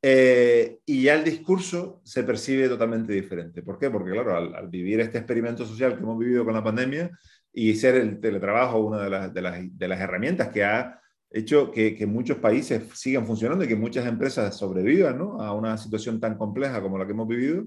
Eh, 0.00 0.78
y 0.86 1.02
ya 1.02 1.14
el 1.14 1.24
discurso 1.24 2.00
se 2.04 2.22
percibe 2.22 2.68
totalmente 2.68 3.12
diferente. 3.12 3.62
¿Por 3.62 3.78
qué? 3.78 3.90
Porque, 3.90 4.12
claro, 4.12 4.36
al, 4.36 4.54
al, 4.54 4.68
vivir 4.68 5.00
este 5.00 5.18
experimento 5.18 5.66
social 5.66 5.96
que 5.96 6.02
hemos 6.02 6.18
vivido 6.18 6.44
con 6.44 6.54
la 6.54 6.62
pandemia 6.62 7.10
y 7.52 7.74
ser 7.74 7.96
el 7.96 8.20
teletrabajo 8.20 8.78
una 8.78 9.02
de 9.02 9.10
las, 9.10 9.34
de 9.34 9.42
las, 9.42 9.78
de 9.78 9.88
las 9.88 10.00
herramientas 10.00 10.48
que 10.48 10.64
ha 10.64 11.00
hecho 11.30 11.70
que, 11.70 11.94
que, 11.96 12.06
muchos 12.06 12.38
países 12.38 12.82
sigan 12.94 13.26
funcionando 13.26 13.64
y 13.64 13.68
que 13.68 13.76
muchas 13.76 14.06
empresas 14.06 14.56
sobrevivan 14.56 15.18
¿no? 15.18 15.40
a 15.40 15.52
una 15.52 15.76
situación 15.76 16.20
tan 16.20 16.38
compleja 16.38 16.80
como 16.80 16.98
la 16.98 17.06
que 17.06 17.12
hemos 17.12 17.28
vivido, 17.28 17.66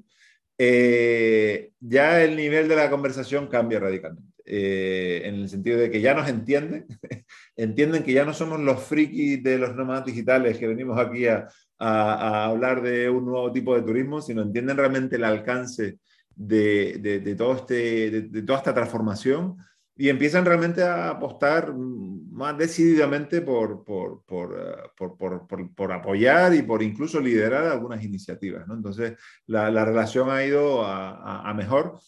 eh, 0.57 1.71
ya 1.79 2.23
el 2.23 2.35
nivel 2.35 2.67
de 2.67 2.75
la 2.75 2.89
conversación 2.89 3.47
cambia 3.47 3.79
radicalmente. 3.79 4.31
Eh, 4.45 5.21
en 5.25 5.35
el 5.35 5.49
sentido 5.49 5.79
de 5.79 5.91
que 5.91 6.01
ya 6.01 6.13
nos 6.13 6.27
entienden, 6.27 6.85
entienden 7.55 8.03
que 8.03 8.13
ya 8.13 8.25
no 8.25 8.33
somos 8.33 8.59
los 8.59 8.83
frikis 8.83 9.41
de 9.43 9.57
los 9.57 9.75
nómadas 9.75 10.05
digitales 10.05 10.57
que 10.57 10.67
venimos 10.67 10.99
aquí 10.99 11.27
a, 11.27 11.47
a, 11.83 12.45
hablar 12.45 12.81
de 12.81 13.09
un 13.09 13.25
nuevo 13.25 13.51
tipo 13.51 13.75
de 13.75 13.81
turismo, 13.81 14.21
sino 14.21 14.43
entienden 14.43 14.77
realmente 14.77 15.15
el 15.15 15.23
alcance 15.23 15.97
de, 16.35 16.99
de, 17.01 17.35
todo 17.35 17.55
este, 17.55 18.21
de, 18.21 18.41
toda 18.43 18.59
esta 18.59 18.73
transformación 18.73 19.57
y 19.95 20.09
empiezan 20.09 20.45
realmente 20.45 20.83
a 20.83 21.09
apostar 21.09 21.73
más 21.75 22.57
decididamente 22.57 23.41
por, 23.41 23.83
por, 23.83 24.23
por, 24.25 25.47
por, 25.75 25.91
apoyar 25.91 26.53
y 26.53 26.61
por 26.61 26.81
incluso 26.81 27.19
liderar 27.19 27.65
algunas 27.65 28.03
iniciativas. 28.03 28.67
¿no? 28.67 28.75
Entonces, 28.75 29.13
la, 29.47 29.69
la, 29.69 29.83
relación 29.83 30.29
ha 30.29 30.43
ido 30.45 30.83
a, 30.85 31.49
a, 31.49 31.53
mejor. 31.53 31.99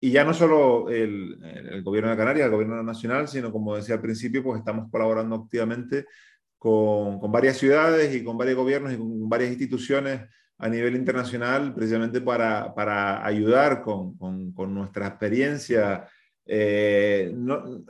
Y 0.00 0.12
ya 0.12 0.24
no 0.24 0.32
solo 0.32 0.88
el, 0.90 1.38
el, 1.42 1.82
gobierno 1.82 2.10
de 2.10 2.16
Canarias, 2.16 2.46
el 2.46 2.52
gobierno 2.52 2.82
nacional, 2.82 3.28
sino 3.28 3.52
como 3.52 3.76
decía 3.76 3.96
al 3.96 4.00
principio, 4.00 4.42
pues 4.42 4.58
estamos 4.58 4.90
colaborando 4.90 5.36
activamente 5.36 6.06
con, 6.60 7.32
varias 7.32 7.56
ciudades 7.56 8.14
y 8.14 8.22
con 8.22 8.36
varios 8.36 8.58
gobiernos 8.58 8.92
y 8.92 8.98
con 8.98 9.28
varias 9.30 9.50
instituciones 9.50 10.20
a 10.58 10.68
nivel 10.68 10.94
internacional 10.94 11.74
precisamente 11.74 12.20
para, 12.20 12.74
para 12.74 13.24
ayudar 13.24 13.80
con, 13.80 14.18
con, 14.18 14.74
nuestra 14.74 15.06
experiencia 15.06 16.06
eh, 16.44 17.34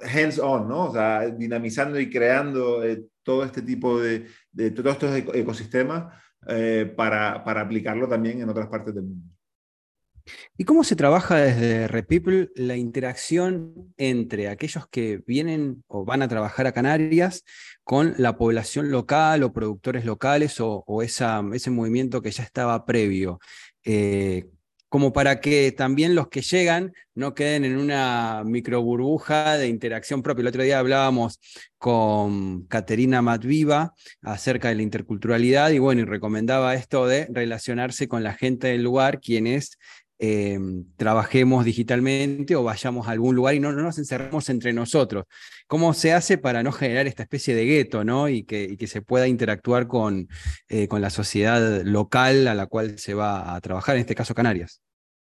hands-on, 0.02 0.68
¿no? 0.68 0.84
O 0.84 0.92
sea, 0.92 1.26
dinamizando 1.30 1.98
y 1.98 2.08
creando 2.08 2.84
eh, 2.84 3.06
todo 3.24 3.42
este 3.42 3.62
tipo 3.62 4.00
de, 4.00 4.26
de 4.52 4.70
todos 4.70 4.92
estos 4.92 5.34
ecosistemas 5.34 6.14
eh, 6.46 6.92
para, 6.96 7.42
para 7.42 7.62
aplicarlo 7.62 8.08
también 8.08 8.40
en 8.40 8.48
otras 8.50 8.68
partes 8.68 8.94
del 8.94 9.04
mundo. 9.04 9.34
¿Y 10.56 10.64
cómo 10.64 10.84
se 10.84 10.96
trabaja 10.96 11.36
desde 11.36 11.88
Repeople 11.88 12.50
la 12.54 12.76
interacción 12.76 13.92
entre 13.96 14.48
aquellos 14.48 14.86
que 14.88 15.22
vienen 15.26 15.82
o 15.88 16.04
van 16.04 16.22
a 16.22 16.28
trabajar 16.28 16.66
a 16.66 16.72
Canarias 16.72 17.44
con 17.90 18.14
la 18.18 18.36
población 18.36 18.92
local 18.92 19.42
o 19.42 19.52
productores 19.52 20.04
locales 20.04 20.58
o, 20.60 21.02
ese 21.02 21.70
movimiento 21.72 22.22
que 22.22 22.30
ya 22.30 22.44
estaba 22.44 22.86
previo? 22.86 23.40
Eh, 23.82 24.46
como 24.88 25.12
para 25.12 25.40
que 25.40 25.72
también 25.72 26.14
los 26.14 26.28
que 26.28 26.40
llegan 26.40 26.92
no 27.16 27.34
queden 27.34 27.64
en 27.64 27.76
una 27.76 28.44
micro 28.44 28.80
burbuja 28.80 29.56
de 29.56 29.66
interacción 29.66 30.22
propia. 30.22 30.42
El 30.42 30.46
otro 30.46 30.62
día 30.62 30.78
hablábamos 30.78 31.40
con 31.78 32.62
Caterina 32.66 33.22
Matviva 33.22 33.92
acerca 34.22 34.68
de 34.68 34.76
la 34.76 34.82
interculturalidad 34.82 35.70
y 35.70 35.80
bueno, 35.80 36.02
y 36.02 36.04
recomendaba 36.04 36.76
esto 36.76 37.08
de 37.08 37.26
relacionarse 37.28 38.06
con 38.06 38.22
la 38.22 38.34
gente 38.34 38.68
del 38.68 38.84
lugar, 38.84 39.20
quienes 39.20 39.78
Em, 40.22 40.84
trabajemos 40.98 41.64
digitalmente 41.64 42.54
o 42.54 42.62
vayamos 42.62 43.08
a 43.08 43.12
algún 43.12 43.34
lugar 43.34 43.54
y 43.54 43.60
no, 43.60 43.72
nos 43.72 43.96
encerremos 43.96 44.50
entre 44.50 44.74
nosotros. 44.74 45.24
¿Cómo 45.66 45.94
se 45.94 46.12
hace 46.12 46.36
para 46.36 46.62
no 46.62 46.72
generar 46.72 47.06
esta 47.06 47.22
especie 47.22 47.54
de 47.54 47.64
gueto 47.64 48.04
¿no? 48.04 48.28
y, 48.28 48.42
que, 48.44 48.76
se 48.86 49.00
pueda 49.00 49.26
interactuar 49.26 49.86
con, 49.86 50.28
eh, 50.68 50.88
con 50.88 51.00
la 51.00 51.08
sociedad 51.08 51.80
local 51.84 52.48
a 52.48 52.54
la 52.54 52.66
cual 52.66 52.98
se 52.98 53.14
va 53.14 53.54
a 53.54 53.60
trabajar, 53.62 53.96
en 53.96 54.02
este 54.02 54.14
caso 54.14 54.34
Canarias? 54.34 54.82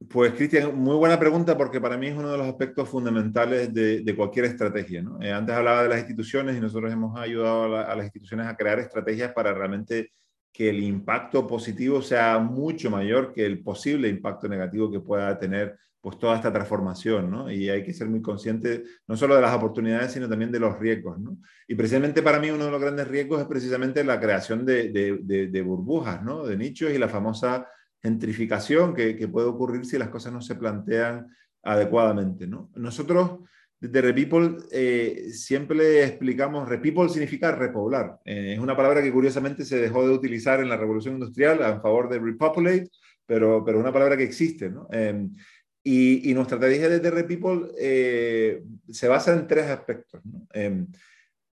Pues 0.07 0.33
Cristian, 0.33 0.75
muy 0.75 0.95
buena 0.95 1.19
pregunta 1.19 1.55
porque 1.55 1.79
para 1.79 1.95
mí 1.95 2.07
es 2.07 2.15
uno 2.15 2.31
de 2.31 2.37
los 2.39 2.47
aspectos 2.47 2.89
fundamentales 2.89 3.71
de, 3.71 4.15
cualquier 4.15 4.45
estrategia. 4.45 5.03
¿no? 5.03 5.21
Eh, 5.21 5.31
antes 5.31 5.53
hablaba 5.53 5.83
de 5.83 5.89
las 5.89 5.99
instituciones 5.99 6.57
y 6.57 6.61
nosotros 6.61 6.91
hemos 6.91 7.19
ayudado 7.19 7.77
a, 7.77 7.95
las 7.95 8.05
instituciones 8.05 8.47
a 8.47 8.55
crear 8.55 8.79
estrategias 8.79 9.33
para 9.33 9.53
realmente 9.53 10.13
que 10.51 10.69
el 10.69 10.83
impacto 10.83 11.47
positivo 11.47 12.01
sea 12.01 12.39
mucho 12.39 12.89
mayor 12.89 13.33
que 13.33 13.45
el 13.45 13.61
posible 13.63 14.09
impacto 14.09 14.47
negativo 14.47 14.91
que 14.91 14.99
pueda 14.99 15.37
tener 15.37 15.77
pues 16.01 16.17
toda 16.17 16.37
esta 16.37 16.51
transformación, 16.51 17.29
¿no? 17.29 17.51
Y 17.51 17.69
hay 17.69 17.83
que 17.83 17.93
ser 17.93 18.07
muy 18.07 18.21
consciente 18.21 18.83
no 19.05 19.17
solo 19.17 19.35
de 19.35 19.41
las 19.41 19.53
oportunidades, 19.53 20.13
sino 20.13 20.29
también 20.29 20.51
de 20.51 20.59
los 20.59 20.79
riesgos, 20.79 21.19
¿no? 21.19 21.37
Y 21.67 21.75
precisamente 21.75 22.21
para 22.21 22.39
mí 22.39 22.49
uno 22.49 22.65
de 22.65 22.71
los 22.71 22.79
grandes 22.79 23.07
riesgos 23.07 23.41
es 23.41 23.47
precisamente 23.47 24.03
la 24.03 24.19
creación 24.19 24.65
de, 24.65 24.89
de, 25.21 25.61
burbujas, 25.61 26.23
¿no? 26.23 26.45
De 26.45 26.55
nichos 26.55 26.91
y 26.91 26.97
la 26.97 27.09
famosa 27.09 27.67
gentrificación 28.01 28.93
que, 28.93 29.17
que, 29.17 29.27
puede 29.27 29.47
ocurrir 29.47 29.85
si 29.85 29.97
las 29.97 30.07
cosas 30.07 30.31
no 30.31 30.41
se 30.41 30.55
plantean 30.55 31.27
adecuadamente, 31.63 32.47
¿no? 32.47 32.69
Nosotros 32.75 33.39
de 33.79 34.01
Repeople 34.01 34.57
eh, 34.71 35.29
siempre 35.31 36.03
explicamos, 36.03 36.67
Repeople 36.67 37.09
significa 37.09 37.53
repoblar. 37.53 38.19
Eh, 38.25 38.53
es 38.53 38.59
una 38.59 38.75
palabra 38.75 39.01
que 39.01 39.11
curiosamente 39.11 39.63
se 39.63 39.79
dejó 39.79 40.05
de 40.05 40.13
utilizar 40.13 40.59
en 40.59 40.69
la 40.69 40.77
revolución 40.77 41.13
industrial 41.15 41.63
a 41.63 41.79
favor 41.79 42.09
de 42.09 42.19
repopulate, 42.19 42.89
pero, 43.25 43.63
pero 43.63 43.79
una 43.79 43.93
palabra 43.93 44.17
que 44.17 44.23
existe. 44.23 44.69
¿no? 44.69 44.87
Em, 44.91 45.33
y, 45.81 46.33
nuestra 46.33 46.57
estrategia 46.57 46.89
de 46.89 46.99
The 46.99 47.23
People 47.23 47.71
eh, 47.79 48.63
se 48.89 49.07
basa 49.07 49.33
en 49.33 49.47
tres 49.47 49.67
aspectos. 49.67 50.21
Em, 50.53 50.87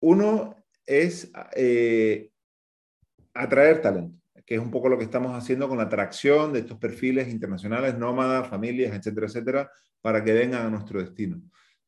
uno 0.01 0.57
es 0.87 1.31
atraer 3.33 3.81
talento, 3.81 4.19
que 4.45 4.57
es 4.57 4.61
un 4.61 4.71
poco 4.71 4.89
lo 4.89 4.99
que 4.99 5.05
estamos 5.05 5.33
haciendo 5.37 5.69
con 5.69 5.79
la 5.79 5.85
atracción 5.85 6.53
de 6.53 6.61
estos 6.61 6.79
perfiles 6.79 7.29
internacionales, 7.29 7.97
nómadas, 7.97 8.49
familias, 8.49 8.95
etcétera, 8.95 9.27
etcétera, 9.27 9.71
para 10.03 10.23
que 10.23 10.33
vengan 10.33 10.67
a 10.67 10.71
nuestro 10.71 11.01
destino. 11.01 11.41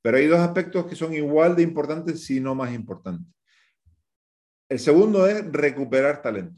Pero 0.02 0.16
hay 0.16 0.26
dos 0.26 0.40
aspectos 0.40 0.86
que 0.86 0.96
son 0.96 1.14
igual 1.14 1.54
de 1.54 1.62
importantes, 1.62 2.24
si 2.24 2.40
no 2.40 2.54
más 2.54 2.74
importantes. 2.74 3.32
El 4.68 4.78
segundo 4.78 5.26
es 5.26 5.50
recuperar 5.52 6.20
talento. 6.20 6.56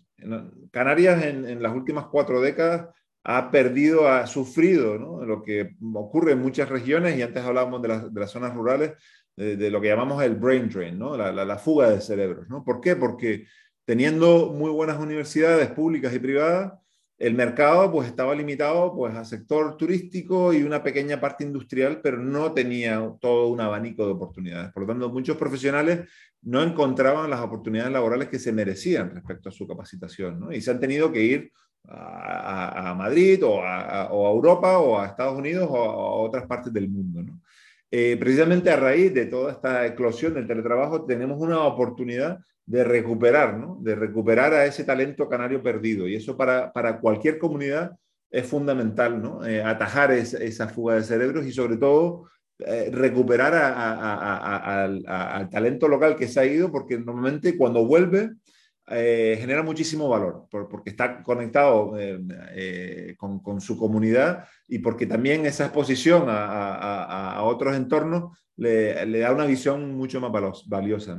Canarias 0.71 1.25
en, 1.25 1.63
las 1.63 1.75
últimas 1.75 2.07
cuatro 2.07 2.41
décadas 2.41 2.89
ha 3.23 3.51
perdido, 3.51 4.09
ha 4.09 4.27
sufrido 4.27 4.97
lo 4.97 5.43
que 5.43 5.77
ocurre 5.95 6.33
en 6.33 6.41
muchas 6.41 6.69
regiones, 6.69 7.19
y 7.19 7.23
antes 7.23 7.43
hablábamos 7.43 7.83
de, 7.83 7.89
las, 7.89 8.31
zonas 8.31 8.55
rurales, 8.55 8.93
de, 9.37 9.71
lo 9.71 9.81
que 9.81 9.89
llamamos 9.89 10.23
el 10.23 10.37
brain 10.37 10.69
drain, 10.69 10.99
¿no? 10.99 11.17
la, 11.17 11.59
fuga 11.59 11.91
de 11.91 12.01
cerebros. 12.01 12.49
¿no? 12.49 12.65
¿Por 12.65 12.81
qué? 12.81 12.97
Porque 12.97 13.47
teniendo 13.85 14.53
muy 14.53 14.71
buenas 14.71 14.99
universidades 14.99 15.69
públicas 15.71 16.15
y 16.15 16.19
privadas, 16.19 16.73
el 17.18 17.35
mercado 17.35 17.90
pues 17.92 18.09
estaba 18.09 18.35
limitado 18.35 18.92
pues 18.94 19.14
a 19.14 19.24
sector 19.24 19.77
turístico 19.77 20.53
y 20.53 20.62
una 20.62 20.83
pequeña 20.83 21.20
parte 21.20 21.44
industrial, 21.44 22.00
pero 22.03 22.18
no 22.18 22.53
tenía 22.53 23.12
todo 23.20 23.48
un 23.48 23.61
abanico 23.61 24.05
de 24.05 24.12
oportunidades. 24.12 24.72
Por 24.72 24.83
lo 24.83 24.88
tanto, 24.88 25.11
muchos 25.11 25.37
profesionales 25.37 26.09
no 26.42 26.62
encontraban 26.62 27.31
las 27.31 27.40
oportunidades 27.40 27.92
laborales 27.92 28.29
que 28.29 28.38
se 28.38 28.53
merecían 28.53 29.11
respecto 29.11 29.48
a 29.48 29.53
su 29.53 29.66
capacitación. 29.66 30.53
Y 30.53 30.61
se 30.61 30.70
han 30.70 30.81
tenido 30.81 31.12
que 31.12 31.22
ir 31.22 31.53
a, 31.87 32.94
Madrid 32.96 33.44
o 33.44 33.62
a, 33.62 34.09
Europa 34.11 34.79
o 34.79 34.98
a 34.98 35.07
Estados 35.07 35.38
Unidos 35.38 35.68
o 35.70 35.77
a, 35.77 36.16
otras 36.16 36.46
partes 36.46 36.72
del 36.72 36.88
mundo. 36.88 37.24
Eh, 37.97 38.17
precisamente 38.19 38.73
a 38.73 38.77
raíz 38.77 39.15
de 39.15 39.27
toda 39.27 39.53
esta 39.53 39.87
eclosión 39.87 40.35
del 40.35 40.49
teletrabajo 40.49 41.05
tenemos 41.05 41.41
una 41.41 41.61
oportunidad 41.61 42.41
de 42.67 42.83
recuperar, 42.83 43.57
de 43.79 43.95
recuperar 43.95 44.53
a 44.53 44.67
ese 44.67 44.83
talento 44.83 45.29
canario 45.29 45.63
perdido. 45.63 46.09
Y 46.09 46.17
eso 46.17 46.37
para, 46.37 46.73
para 46.73 46.99
cualquier 46.99 47.39
comunidad 47.39 47.93
es 48.33 48.49
fundamental, 48.49 49.23
¿no? 49.23 49.47
Eh, 49.47 49.63
atajar 49.63 50.11
esa 50.11 50.67
fuga 50.67 50.97
de 50.97 51.05
cerebros 51.05 51.47
y 51.47 51.53
sobre 51.53 51.77
todo 51.77 52.25
eh, 52.59 52.91
recuperar 52.93 53.55
al 53.55 55.49
talento 55.49 55.87
local 55.87 56.17
que 56.17 56.27
se 56.27 56.41
ha 56.41 56.47
ido, 56.47 56.73
porque 56.73 56.99
normalmente 56.99 57.57
cuando 57.57 57.87
vuelve 57.87 58.33
eh, 58.88 59.37
genera 59.40 59.62
muchísimo 59.62 60.09
valor, 60.09 60.47
porque 60.51 60.90
está 60.90 61.23
conectado 61.23 61.94
con, 63.16 63.40
con, 63.40 63.61
su 63.61 63.79
comunidad 63.79 64.44
y 64.68 64.81
porque 64.81 65.07
también 65.07 65.47
esa 65.47 65.66
exposición 65.66 66.25
a, 66.29 67.40
otros 67.44 67.75
entornos 67.77 68.38
le, 68.57 69.07
le, 69.07 69.20
da 69.20 69.33
una 69.33 69.47
visión 69.47 69.94
mucho 69.94 70.20
más 70.20 70.31
valiosa. 70.66 71.18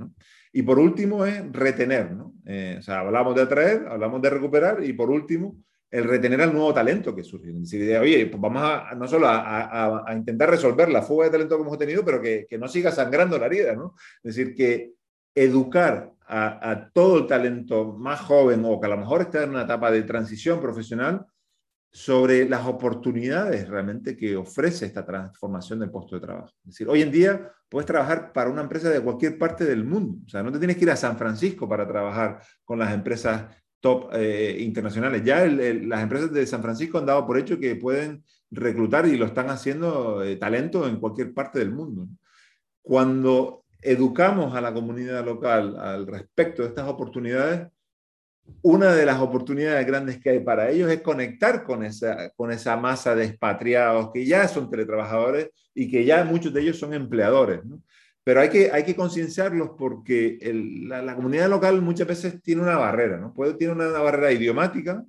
Y 0.56 0.62
por 0.62 0.80
último 0.80 1.26
es 1.26 1.52
retener. 1.52 2.16
Eh, 2.46 2.80
hablamos 2.88 3.36
de 3.36 3.42
atraer, 3.42 3.88
hablamos 3.90 4.22
de 4.22 4.30
recuperar 4.30 4.82
y 4.86 4.94
por 4.94 5.10
último 5.10 5.58
el 5.92 6.06
retener 6.06 6.42
al 6.42 6.54
nuevo 6.54 6.74
talento 6.74 7.14
que 7.14 7.26
surge. 7.26 7.50
Es 7.50 7.70
decir, 7.70 7.98
oye, 7.98 8.26
pues 8.28 8.40
vamos 8.40 8.64
no 8.96 9.06
solo 9.06 9.28
a, 9.28 10.06
intentar 10.16 10.50
resolver 10.50 10.88
la 10.88 11.02
fuga 11.02 11.26
de 11.26 11.32
talento 11.32 11.58
que 11.58 11.62
hemos 11.62 11.78
tenido, 11.78 12.06
pero 12.06 12.22
que, 12.22 12.46
que 12.50 12.58
no 12.58 12.70
siga 12.70 12.90
sangrando 12.90 13.38
la 13.38 13.48
herida, 13.48 13.76
¿no? 13.76 13.96
Es 14.24 14.34
decir, 14.34 14.56
que 14.56 14.94
educar 15.36 16.12
a, 16.28 16.90
todo 16.92 17.20
el 17.20 17.28
talento 17.28 17.94
más 17.94 18.22
joven 18.22 18.64
o 18.66 18.80
que 18.80 18.88
a 18.88 18.90
lo 18.90 18.98
mejor 18.98 19.22
está 19.22 19.44
en 19.44 19.52
una 19.52 19.64
etapa 19.64 19.92
de 19.92 20.02
transición 20.04 20.60
profesional 20.60 21.26
sobre 21.92 22.50
las 22.50 22.66
oportunidades 22.66 23.70
realmente 23.70 24.18
que 24.18 24.36
ofrece 24.36 24.86
esta 24.86 25.06
transformación 25.06 25.80
del 25.80 25.92
puesto 25.92 26.16
de 26.16 26.22
trabajo. 26.22 26.52
Es 26.64 26.72
decir, 26.72 26.90
hoy 26.90 27.02
en 27.02 27.12
día 27.12 27.52
puedes 27.70 27.86
trabajar 27.86 28.34
para 28.34 28.50
una 28.50 28.64
empresa 28.64 28.90
de 28.90 29.02
cualquier 29.02 29.38
parte 29.38 29.66
del 29.66 29.86
mundo. 29.86 30.18
O 30.26 30.30
sea, 30.30 30.44
no 30.44 30.52
te 30.52 30.58
tienes 30.58 30.78
que 30.78 30.84
ir 30.84 30.92
a 30.92 30.98
San 30.98 31.18
Francisco 31.18 31.70
para 31.70 31.88
trabajar 31.88 32.42
con 32.66 32.80
las 32.80 32.94
empresas 32.94 33.46
top 33.80 34.10
eh, 34.14 34.58
internacionales. 34.60 35.24
Ya 35.24 35.46
las 35.46 36.02
empresas 36.02 36.34
de 36.34 36.46
San 36.48 36.62
Francisco 36.62 36.98
han 36.98 37.06
dado 37.06 37.26
por 37.26 37.38
hecho 37.38 37.60
que 37.60 37.76
pueden 37.76 38.24
reclutar 38.52 39.08
y 39.08 39.16
lo 39.16 39.26
están 39.26 39.50
haciendo 39.50 40.24
eh, 40.24 40.36
talento 40.38 40.88
en 40.88 41.00
cualquier 41.00 41.34
parte 41.34 41.60
del 41.60 41.72
mundo. 41.72 42.08
Cuando 42.82 43.65
educamos 43.86 44.56
a 44.56 44.62
la 44.62 44.74
comunidad 44.74 45.24
local 45.24 45.78
al 45.80 46.08
respecto 46.08 46.64
de 46.64 46.70
estas 46.70 46.88
oportunidades, 46.88 47.68
una 48.62 48.94
de 48.94 49.06
las 49.06 49.20
oportunidades 49.20 49.86
grandes 49.88 50.20
que 50.20 50.30
hay 50.32 50.40
para 50.40 50.70
ellos 50.70 50.92
es 50.92 51.02
conectar 51.02 51.64
con 51.64 51.84
esa, 51.84 52.30
con 52.32 52.52
esa 52.52 52.78
masa 52.78 53.16
de 53.16 53.26
expatriados 53.26 54.12
que 54.14 54.26
ya 54.26 54.48
son 54.48 54.70
teletrabajadores 54.70 55.50
y 55.74 55.90
que 55.90 56.06
ya 56.06 56.24
muchos 56.24 56.54
de 56.54 56.62
ellos 56.62 56.78
son 56.78 56.94
empleadores. 56.94 57.62
Pero 58.24 58.42
hay 58.42 58.50
que, 58.50 58.72
hay 58.72 58.84
que 58.84 58.96
concienciarlos 58.96 59.72
porque 59.78 60.40
la, 60.88 61.16
comunidad 61.16 61.50
local 61.50 61.82
muchas 61.82 62.08
veces 62.08 62.42
tiene 62.42 62.64
una 62.64 62.78
barrera, 62.78 63.18
¿no? 63.18 63.34
Puede, 63.34 63.54
tiene 63.54 63.74
una, 63.74 63.88
barrera 63.90 64.32
idiomática, 64.32 65.04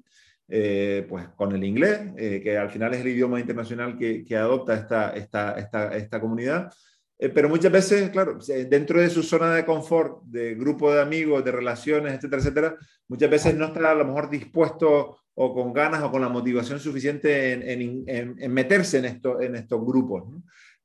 eh, 0.48 1.06
pues 1.08 1.26
con 1.30 1.54
el 1.54 1.64
inglés, 1.64 2.00
eh, 2.16 2.40
que 2.42 2.58
al 2.58 2.70
final 2.70 2.92
es 2.94 3.00
el 3.00 3.08
idioma 3.08 3.40
internacional 3.40 3.96
que, 3.96 4.24
que 4.24 4.36
adopta 4.36 4.74
esta, 4.74 5.10
esta, 5.16 5.58
esta, 5.58 5.96
esta 5.96 6.20
comunidad, 6.20 6.70
eh, 7.18 7.28
pero 7.30 7.48
muchas 7.48 7.72
veces, 7.72 8.10
claro, 8.10 8.38
dentro 8.68 9.00
de 9.00 9.08
su 9.08 9.22
zona 9.22 9.54
de 9.54 9.64
confort, 9.64 10.22
de 10.24 10.54
grupo 10.54 10.92
de 10.92 11.00
amigos, 11.00 11.44
de 11.44 11.52
relaciones, 11.52 12.14
etcétera, 12.14 12.42
etcétera, 12.42 12.76
muchas 13.08 13.30
veces 13.30 13.54
no 13.54 13.66
está 13.66 13.90
a 13.90 13.94
lo 13.94 14.04
mejor 14.04 14.28
dispuesto 14.28 15.18
o 15.34 15.54
con 15.54 15.72
ganas 15.72 16.02
o 16.02 16.10
con 16.10 16.22
la 16.22 16.28
motivación 16.28 16.80
suficiente 16.80 17.72
en, 17.72 18.52
meterse 18.52 18.98
en, 18.98 19.04
esto, 19.06 19.40
en 19.40 19.54
estos 19.54 19.84
grupos. 19.84 20.24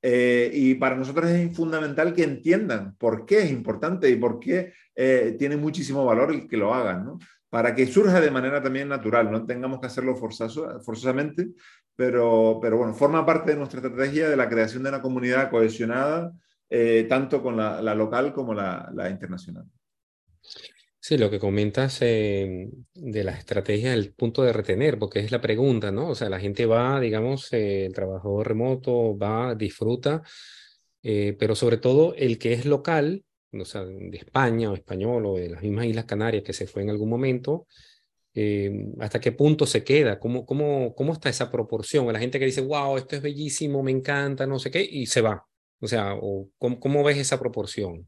Eh, 0.02 0.50
y 0.54 0.76
para 0.76 0.96
nosotros 0.96 1.30
es 1.30 1.56
fundamental 1.56 2.14
que 2.14 2.24
entiendan 2.24 2.96
por 2.96 3.26
qué 3.26 3.44
es 3.44 3.52
importante 3.52 4.10
y 4.10 4.16
por 4.16 4.40
qué 4.40 4.74
eh, 4.96 5.36
tiene 5.38 5.58
muchísimo 5.58 6.06
valor 6.06 6.32
el 6.32 6.48
que 6.48 6.58
lo 6.58 6.74
hagan, 6.74 7.06
¿no? 7.06 7.20
Para 7.52 7.76
que 7.76 7.86
surja 7.86 8.22
de 8.22 8.32
manera 8.32 8.64
también 8.64 8.88
natural, 8.88 9.30
no 9.30 9.46
tengamos 9.46 9.82
que 9.82 9.88
hacerlo 9.88 10.16
forzosamente, 10.16 11.50
pero, 11.98 12.60
pero 12.62 12.78
bueno, 12.78 12.94
forma 12.94 13.26
parte 13.26 13.52
de 13.52 13.58
nuestra 13.58 13.82
estrategia 13.82 14.30
de 14.30 14.38
la 14.38 14.48
creación 14.48 14.84
de 14.84 14.90
una 14.90 15.02
comunidad 15.02 15.50
cohesionada, 15.50 16.32
eh, 16.70 17.06
tanto 17.10 17.44
con 17.44 17.58
la, 17.58 17.94
local 17.94 18.32
como 18.32 18.54
la, 18.54 18.90
internacional. 19.10 19.66
Sí, 20.98 21.18
lo 21.18 21.30
que 21.30 21.40
comentas 21.40 21.98
eh, 22.02 22.70
de 22.94 23.24
la 23.26 23.34
estrategia, 23.34 23.94
el 23.94 24.14
punto 24.14 24.44
de 24.44 24.54
retener, 24.54 24.98
porque 24.98 25.20
es 25.20 25.30
la 25.30 25.42
pregunta, 25.42 25.92
¿no? 25.92 26.08
O 26.08 26.16
sea, 26.16 26.30
la 26.30 26.40
gente 26.40 26.66
va, 26.66 27.02
digamos, 27.02 27.52
eh, 27.52 27.86
el 27.86 27.94
trabajador 27.94 28.48
remoto 28.48 29.18
va, 29.18 29.56
disfruta, 29.56 30.22
pero 31.02 31.56
sobre 31.56 31.78
todo 31.78 32.14
el 32.16 32.38
que 32.38 32.54
es 32.54 32.66
local, 32.66 33.26
o 33.54 33.66
sea, 33.66 33.84
de 33.84 34.18
España 34.18 34.72
o 34.72 34.74
español 34.74 35.26
o 35.26 35.36
de 35.36 35.50
las 35.50 35.62
mismas 35.62 35.86
Islas 35.86 36.06
Canarias 36.06 36.44
que 36.44 36.54
se 36.54 36.68
fue 36.68 36.84
en 36.84 36.90
algún 36.90 37.10
momento, 37.10 37.68
¿hasta 39.00 39.20
qué 39.20 39.32
punto 39.34 39.66
se 39.66 39.84
queda? 39.84 40.20
¿Cómo, 40.20 40.46
cómo, 40.46 40.96
¿Cómo 40.96 41.14
está 41.14 41.30
esa 41.30 41.52
proporción? 41.52 42.12
La 42.12 42.20
gente 42.20 42.40
que 42.40 42.46
dice, 42.46 42.62
wow, 42.62 42.98
esto 42.98 43.16
es 43.16 43.22
bellísimo, 43.22 43.84
me 43.84 43.92
encanta, 43.92 44.48
no 44.48 44.58
sé 44.60 44.72
qué, 44.72 44.82
y 44.82 45.06
se 45.06 45.22
va. 45.22 45.46
O 45.80 45.88
sea, 45.88 46.14
o, 46.16 46.50
¿cómo, 46.58 46.80
¿cómo 46.80 47.04
ves 47.04 47.18
esa 47.18 47.40
proporción? 47.40 48.08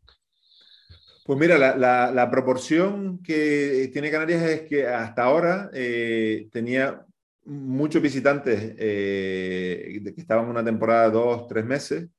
Pues 1.26 1.40
mira, 1.40 1.58
la, 1.58 2.30
proporción 2.30 3.24
que 3.24 3.90
tiene 3.94 4.12
Canarias 4.12 4.44
es 4.44 4.62
que 4.64 4.86
hasta 4.86 5.24
ahora 5.24 5.70
eh, 5.74 6.50
tenía 6.52 7.06
muchos 7.46 8.02
visitantes 8.02 8.76
eh, 8.78 10.02
que 10.04 10.22
estaban 10.22 10.48
una 10.48 10.64
temporada 10.66 11.10
dos, 11.10 11.48
tres 11.48 11.64
meses, 11.64 12.10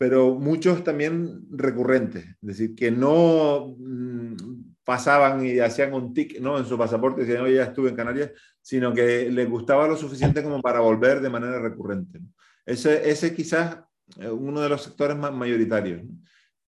pero 0.00 0.34
muchos 0.34 0.82
también 0.82 1.42
recurrentes, 1.50 2.24
es 2.24 2.36
decir, 2.40 2.74
que 2.74 2.90
no 2.90 3.76
mm, 3.78 4.34
pasaban 4.82 5.44
y 5.44 5.58
hacían 5.58 5.92
un 5.92 6.14
tic 6.14 6.40
¿no? 6.40 6.56
en 6.56 6.64
su 6.64 6.78
pasaporte 6.78 7.20
decían, 7.20 7.42
oye, 7.42 7.56
ya 7.56 7.64
estuve 7.64 7.90
en 7.90 7.96
Canarias, 7.96 8.30
sino 8.62 8.94
que 8.94 9.30
les 9.30 9.46
gustaba 9.46 9.86
lo 9.86 9.98
suficiente 9.98 10.42
como 10.42 10.62
para 10.62 10.80
volver 10.80 11.20
de 11.20 11.28
manera 11.28 11.60
recurrente. 11.60 12.18
Ese, 12.64 13.10
ese 13.10 13.34
quizás 13.34 13.76
es 14.18 14.30
uno 14.30 14.62
de 14.62 14.70
los 14.70 14.82
sectores 14.82 15.18
más 15.18 15.34
mayoritarios. 15.34 16.00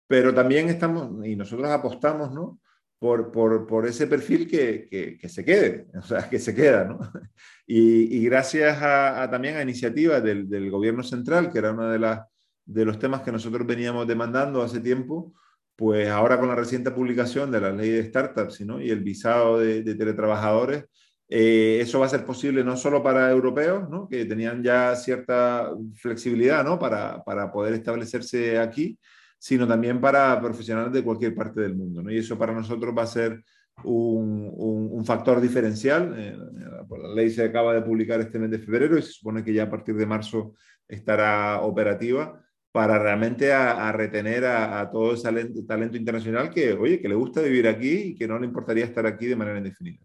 Pero 0.07 0.33
también 0.33 0.67
estamos, 0.67 1.23
y 1.23 1.35
nosotros 1.35 1.69
apostamos, 1.69 2.33
¿no? 2.33 2.59
Por, 2.97 3.31
por, 3.31 3.67
por 3.67 3.85
ese 3.85 4.07
perfil 4.07 4.49
que, 4.49 5.17
que, 5.21 5.29
se 5.29 5.45
quede, 5.45 5.85
o 5.93 6.01
sea, 6.01 6.27
que 6.27 6.39
se 6.39 6.55
queda, 6.55 6.85
¿no? 6.85 6.99
Y, 7.67 8.17
y 8.17 8.25
gracias 8.25 8.79
a, 8.81 9.29
también 9.29 9.55
a 9.55 9.61
iniciativas 9.61 10.23
del, 10.23 10.49
del, 10.49 10.71
gobierno 10.71 11.03
central, 11.03 11.51
que 11.51 11.59
era 11.59 11.73
uno 11.73 11.87
de, 11.91 11.99
las, 11.99 12.21
de 12.69 12.85
los 12.85 12.99
temas 12.99 13.21
que 13.21 13.31
nosotros 13.31 13.65
veníamos 13.65 14.07
demandando 14.07 14.61
hace 14.61 14.79
tiempo, 14.79 15.33
pues 15.75 16.07
ahora 16.07 16.39
con 16.39 16.49
la 16.49 16.55
reciente 16.55 16.91
publicación 16.91 17.49
de 17.51 17.61
la 17.61 17.71
ley 17.71 17.89
de 17.89 18.03
startups 18.03 18.61
¿no? 18.61 18.79
y 18.79 18.91
el 18.91 18.99
visado 18.99 19.57
de, 19.59 19.81
teletrabajadores, 19.81 20.85
eh, 21.27 21.79
eso 21.81 21.99
va 21.99 22.05
a 22.05 22.09
ser 22.09 22.25
posible 22.25 22.63
no 22.63 22.77
solo 22.77 23.01
para 23.01 23.31
europeos, 23.31 23.89
¿no? 23.89 24.07
que 24.07 24.25
tenían 24.25 24.61
ya 24.63 24.95
cierta 24.95 25.71
flexibilidad 25.95 26.63
¿no? 26.63 26.77
para, 26.77 27.23
para 27.23 27.51
poder 27.51 27.73
establecerse 27.73 28.59
aquí, 28.59 28.99
sino 29.39 29.67
también 29.67 29.99
para 29.99 30.39
profesionales 30.39 30.93
de 30.93 31.03
cualquier 31.03 31.33
parte 31.33 31.61
del 31.61 31.75
mundo. 31.75 32.03
¿no? 32.03 32.11
Y 32.11 32.17
eso 32.19 32.37
para 32.37 32.53
nosotros 32.53 32.93
va 32.95 33.03
a 33.03 33.07
ser 33.07 33.43
un, 33.83 34.51
un, 34.55 35.05
factor 35.05 35.41
diferencial. 35.41 36.13
Eh, 36.17 36.37
la 36.37 37.15
ley 37.15 37.31
se 37.31 37.45
acaba 37.45 37.73
de 37.73 37.81
publicar 37.81 38.19
este 38.19 38.37
mes 38.37 38.51
de 38.51 38.59
febrero 38.59 38.97
y 38.97 39.01
se 39.01 39.13
supone 39.13 39.43
que 39.43 39.53
ya 39.53 39.63
a 39.63 39.69
partir 39.69 39.95
de 39.95 40.05
marzo 40.05 40.53
estará 40.87 41.61
operativa 41.61 42.43
para 42.71 42.99
realmente 42.99 43.51
a, 43.51 43.91
retener 43.91 44.45
a, 44.45 44.79
a, 44.79 44.91
todo 44.91 45.13
ese 45.13 45.23
talento, 45.23 45.65
talento 45.65 45.97
internacional 45.97 46.49
que, 46.51 46.73
oye, 46.73 47.01
que 47.01 47.09
le 47.09 47.15
gusta 47.15 47.41
vivir 47.41 47.67
aquí 47.67 47.91
y 47.91 48.15
que 48.15 48.27
no 48.27 48.37
le 48.37 48.45
importaría 48.45 48.85
estar 48.85 49.05
aquí 49.05 49.25
de 49.25 49.35
manera 49.35 49.57
indefinida. 49.57 49.99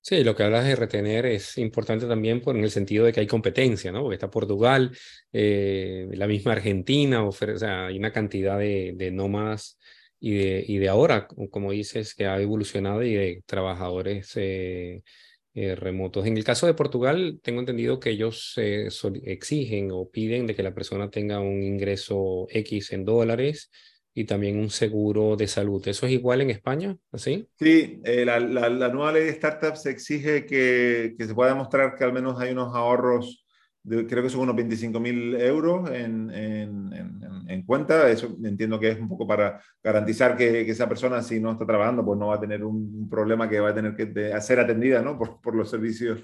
Sí, 0.00 0.22
lo 0.22 0.36
que 0.36 0.42
hablas 0.42 0.66
de 0.66 0.76
retener 0.76 1.24
es 1.24 1.56
importante 1.56 2.06
también 2.06 2.42
por, 2.42 2.54
en 2.56 2.62
el 2.62 2.70
sentido 2.70 3.06
de 3.06 3.12
que 3.12 3.20
hay 3.20 3.26
competencia, 3.26 3.90
¿no? 3.90 4.02
Porque 4.02 4.16
está 4.16 4.30
Portugal, 4.30 4.94
eh, 5.32 6.08
la 6.12 6.26
misma 6.26 6.52
Argentina, 6.52 7.24
o 7.26 7.32
sea, 7.32 7.86
hay 7.86 7.98
una 7.98 8.12
cantidad 8.12 8.58
de, 8.58 8.92
de 8.96 9.10
nómadas 9.10 9.78
y 10.20 10.34
de, 10.34 10.64
y 10.68 10.76
de 10.76 10.88
ahora, 10.90 11.26
como 11.50 11.72
dices, 11.72 12.14
que 12.14 12.26
ha 12.26 12.38
evolucionado 12.38 13.02
y 13.02 13.14
de 13.14 13.42
trabajadores 13.46 14.30
eh, 14.36 15.02
eh, 15.54 15.76
remotos. 15.76 16.26
En 16.26 16.36
el 16.36 16.44
caso 16.44 16.66
de 16.66 16.74
Portugal, 16.74 17.40
tengo 17.42 17.60
entendido 17.60 18.00
que 18.00 18.10
ellos 18.10 18.54
exigen 18.56 19.90
o 19.92 20.10
piden 20.10 20.46
de 20.46 20.54
que 20.54 20.62
la 20.62 20.74
persona 20.74 21.10
tenga 21.10 21.40
un 21.40 21.62
ingreso 21.62 22.46
X 22.50 22.92
en 22.92 23.04
dólares 23.04 23.70
y 24.14 24.24
también 24.24 24.58
un 24.58 24.70
seguro 24.70 25.36
de 25.36 25.48
salud. 25.48 25.86
¿Eso 25.88 26.06
es 26.06 26.12
igual 26.12 26.40
en 26.40 26.50
España? 26.50 26.96
¿Así? 27.10 27.48
Sí, 27.58 28.00
eh, 28.04 28.24
la, 28.24 28.38
la, 28.38 28.88
nueva 28.88 29.12
ley 29.12 29.24
de 29.24 29.32
startups 29.32 29.86
exige 29.86 30.46
que, 30.46 31.14
que, 31.18 31.26
se 31.26 31.34
pueda 31.34 31.50
demostrar 31.50 31.96
que 31.96 32.04
al 32.04 32.12
menos 32.12 32.40
hay 32.40 32.52
unos 32.52 32.74
ahorros, 32.74 33.43
de, 33.84 34.06
creo 34.06 34.22
que 34.22 34.30
son 34.30 34.40
unos 34.40 34.56
25 34.56 34.98
mil 34.98 35.34
euros 35.36 35.88
en, 35.90 36.30
en, 36.30 37.44
en, 37.48 37.62
cuenta. 37.62 38.10
Eso 38.10 38.36
entiendo 38.42 38.80
que 38.80 38.88
es 38.88 38.98
un 38.98 39.08
poco 39.08 39.26
para 39.26 39.60
garantizar 39.82 40.36
que, 40.36 40.64
que, 40.64 40.72
esa 40.72 40.88
persona, 40.88 41.22
si 41.22 41.38
no 41.38 41.52
está 41.52 41.64
trabajando, 41.64 42.04
pues 42.04 42.18
no 42.18 42.28
va 42.28 42.36
a 42.36 42.40
tener 42.40 42.64
un, 42.64 43.08
problema 43.08 43.48
que 43.48 43.60
va 43.60 43.70
a 43.70 43.74
tener 43.74 43.94
que 43.94 44.40
ser 44.40 44.58
atendida 44.58 45.02
¿no? 45.02 45.16
por, 45.16 45.40
por 45.40 45.54
los 45.54 45.70
servicios 45.70 46.20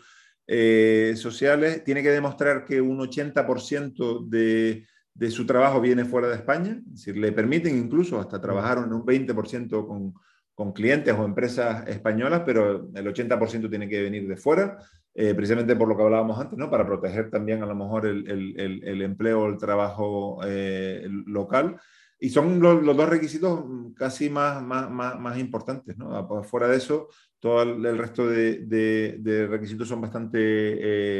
eh, 0.46 1.12
sociales. 1.16 1.84
Tiene 1.84 2.02
que 2.02 2.10
demostrar 2.10 2.64
que 2.64 2.80
un 2.80 2.98
80% 2.98 4.28
de 4.28 4.84
de 5.14 5.30
su 5.30 5.44
trabajo 5.46 5.80
viene 5.80 6.04
fuera 6.04 6.28
de 6.28 6.36
España, 6.36 6.80
es 6.86 6.92
decir, 6.92 7.16
le 7.18 7.32
permiten 7.32 7.76
incluso 7.76 8.18
hasta 8.18 8.40
trabajar 8.40 8.78
en 8.78 8.92
un 8.92 9.04
20% 9.04 9.86
con, 9.86 10.14
con, 10.54 10.72
clientes 10.72 11.14
o 11.14 11.24
empresas 11.24 11.86
españolas, 11.88 12.42
pero 12.46 12.88
el 12.94 13.06
80% 13.06 13.68
tiene 13.68 13.86
que 13.86 14.02
venir 14.02 14.28
de 14.28 14.36
fuera, 14.36 14.78
eh, 15.14 15.34
precisamente 15.34 15.76
por 15.76 15.88
lo 15.88 15.96
que 15.96 16.02
hablábamos 16.02 16.38
antes, 16.38 16.58
¿no? 16.58 16.70
para 16.70 16.86
proteger 16.86 17.30
también 17.30 17.62
a 17.62 17.66
lo 17.66 17.74
mejor 17.74 18.06
el, 18.06 18.30
el, 18.30 18.84
el, 18.84 19.02
empleo 19.02 19.42
o 19.42 19.48
el 19.48 19.58
trabajo 19.58 20.40
eh, 20.46 21.06
local. 21.26 21.80
Y 22.18 22.28
son 22.30 22.60
los, 22.60 22.84
dos 22.84 23.08
requisitos 23.08 23.64
casi 23.96 24.28
más, 24.28 24.62
más, 24.62 24.90
más, 24.90 25.18
más 25.18 25.38
importantes. 25.38 25.96
¿no? 25.96 26.44
Fuera 26.44 26.68
de 26.68 26.76
eso, 26.76 27.08
todo 27.38 27.62
el, 27.62 27.98
resto 27.98 28.28
de, 28.28 28.58
de, 28.66 29.46
requisitos 29.46 29.88
son 29.88 30.02
bastante 30.02 30.38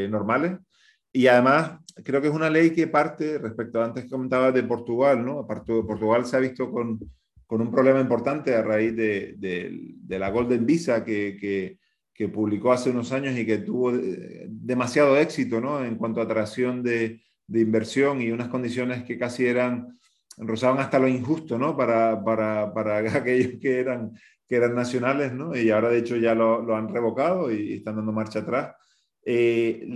eh, 0.05 0.09
normales. 0.09 0.59
Y 1.12 1.26
además, 1.26 1.81
creo 2.05 2.20
que 2.20 2.29
es 2.29 2.35
una 2.35 2.50
ley 2.50 2.70
que 2.70 2.87
parte, 2.87 3.38
respecto 3.38 3.81
a 3.81 3.87
antes 3.87 4.05
que 4.05 4.11
comentaba 4.11 4.53
de 4.53 4.62
Portugal, 4.62 5.24
¿no? 5.24 5.40
Aparte 5.40 5.72
Portugal 5.83 6.24
se 6.26 6.37
ha 6.37 6.40
visto 6.40 6.70
con, 6.70 7.00
con 7.50 7.61
un 7.61 7.70
problema 7.72 8.00
importante 8.00 8.55
a 8.55 8.62
raíz 8.62 8.94
de, 8.94 9.35
de, 9.37 10.18
la 10.20 10.31
Golden 10.31 10.64
Visa 10.64 11.05
que, 11.05 11.80
que, 12.20 12.28
publicó 12.28 12.72
hace 12.72 12.90
unos 12.90 13.12
años 13.12 13.37
y 13.38 13.46
que 13.46 13.59
tuvo 13.59 13.94
eh, 13.94 14.46
demasiado 14.48 15.16
éxito, 15.16 15.61
¿no? 15.61 15.85
En 15.85 15.96
cuanto 15.96 16.20
a 16.20 16.24
atracción 16.24 16.83
de, 16.83 17.22
inversión 17.48 18.20
y 18.22 18.30
unas 18.30 18.48
condiciones 18.48 19.02
que 19.04 19.18
casi 19.18 19.46
eran, 19.46 19.88
rozaban 20.37 20.78
hasta 20.78 20.98
lo 20.98 21.09
injusto, 21.09 21.59
¿no? 21.59 21.76
Para, 21.76 22.22
para, 22.22 22.72
para 22.72 22.98
aquellos 23.16 23.59
que 23.61 23.80
eran, 23.80 24.12
que 24.46 24.56
eran 24.56 24.74
nacionales, 24.74 25.33
¿no? 25.33 25.56
Y 25.56 25.70
ahora 25.70 25.88
de 25.88 25.98
hecho 25.98 26.16
ya 26.16 26.35
lo, 26.35 26.62
lo 26.62 26.76
han 26.76 26.88
revocado 26.88 27.50
y 27.50 27.74
están 27.74 27.96
dando 27.96 28.12
marcha 28.12 28.40
atrás. 28.40 28.74
Eh, 29.24 29.87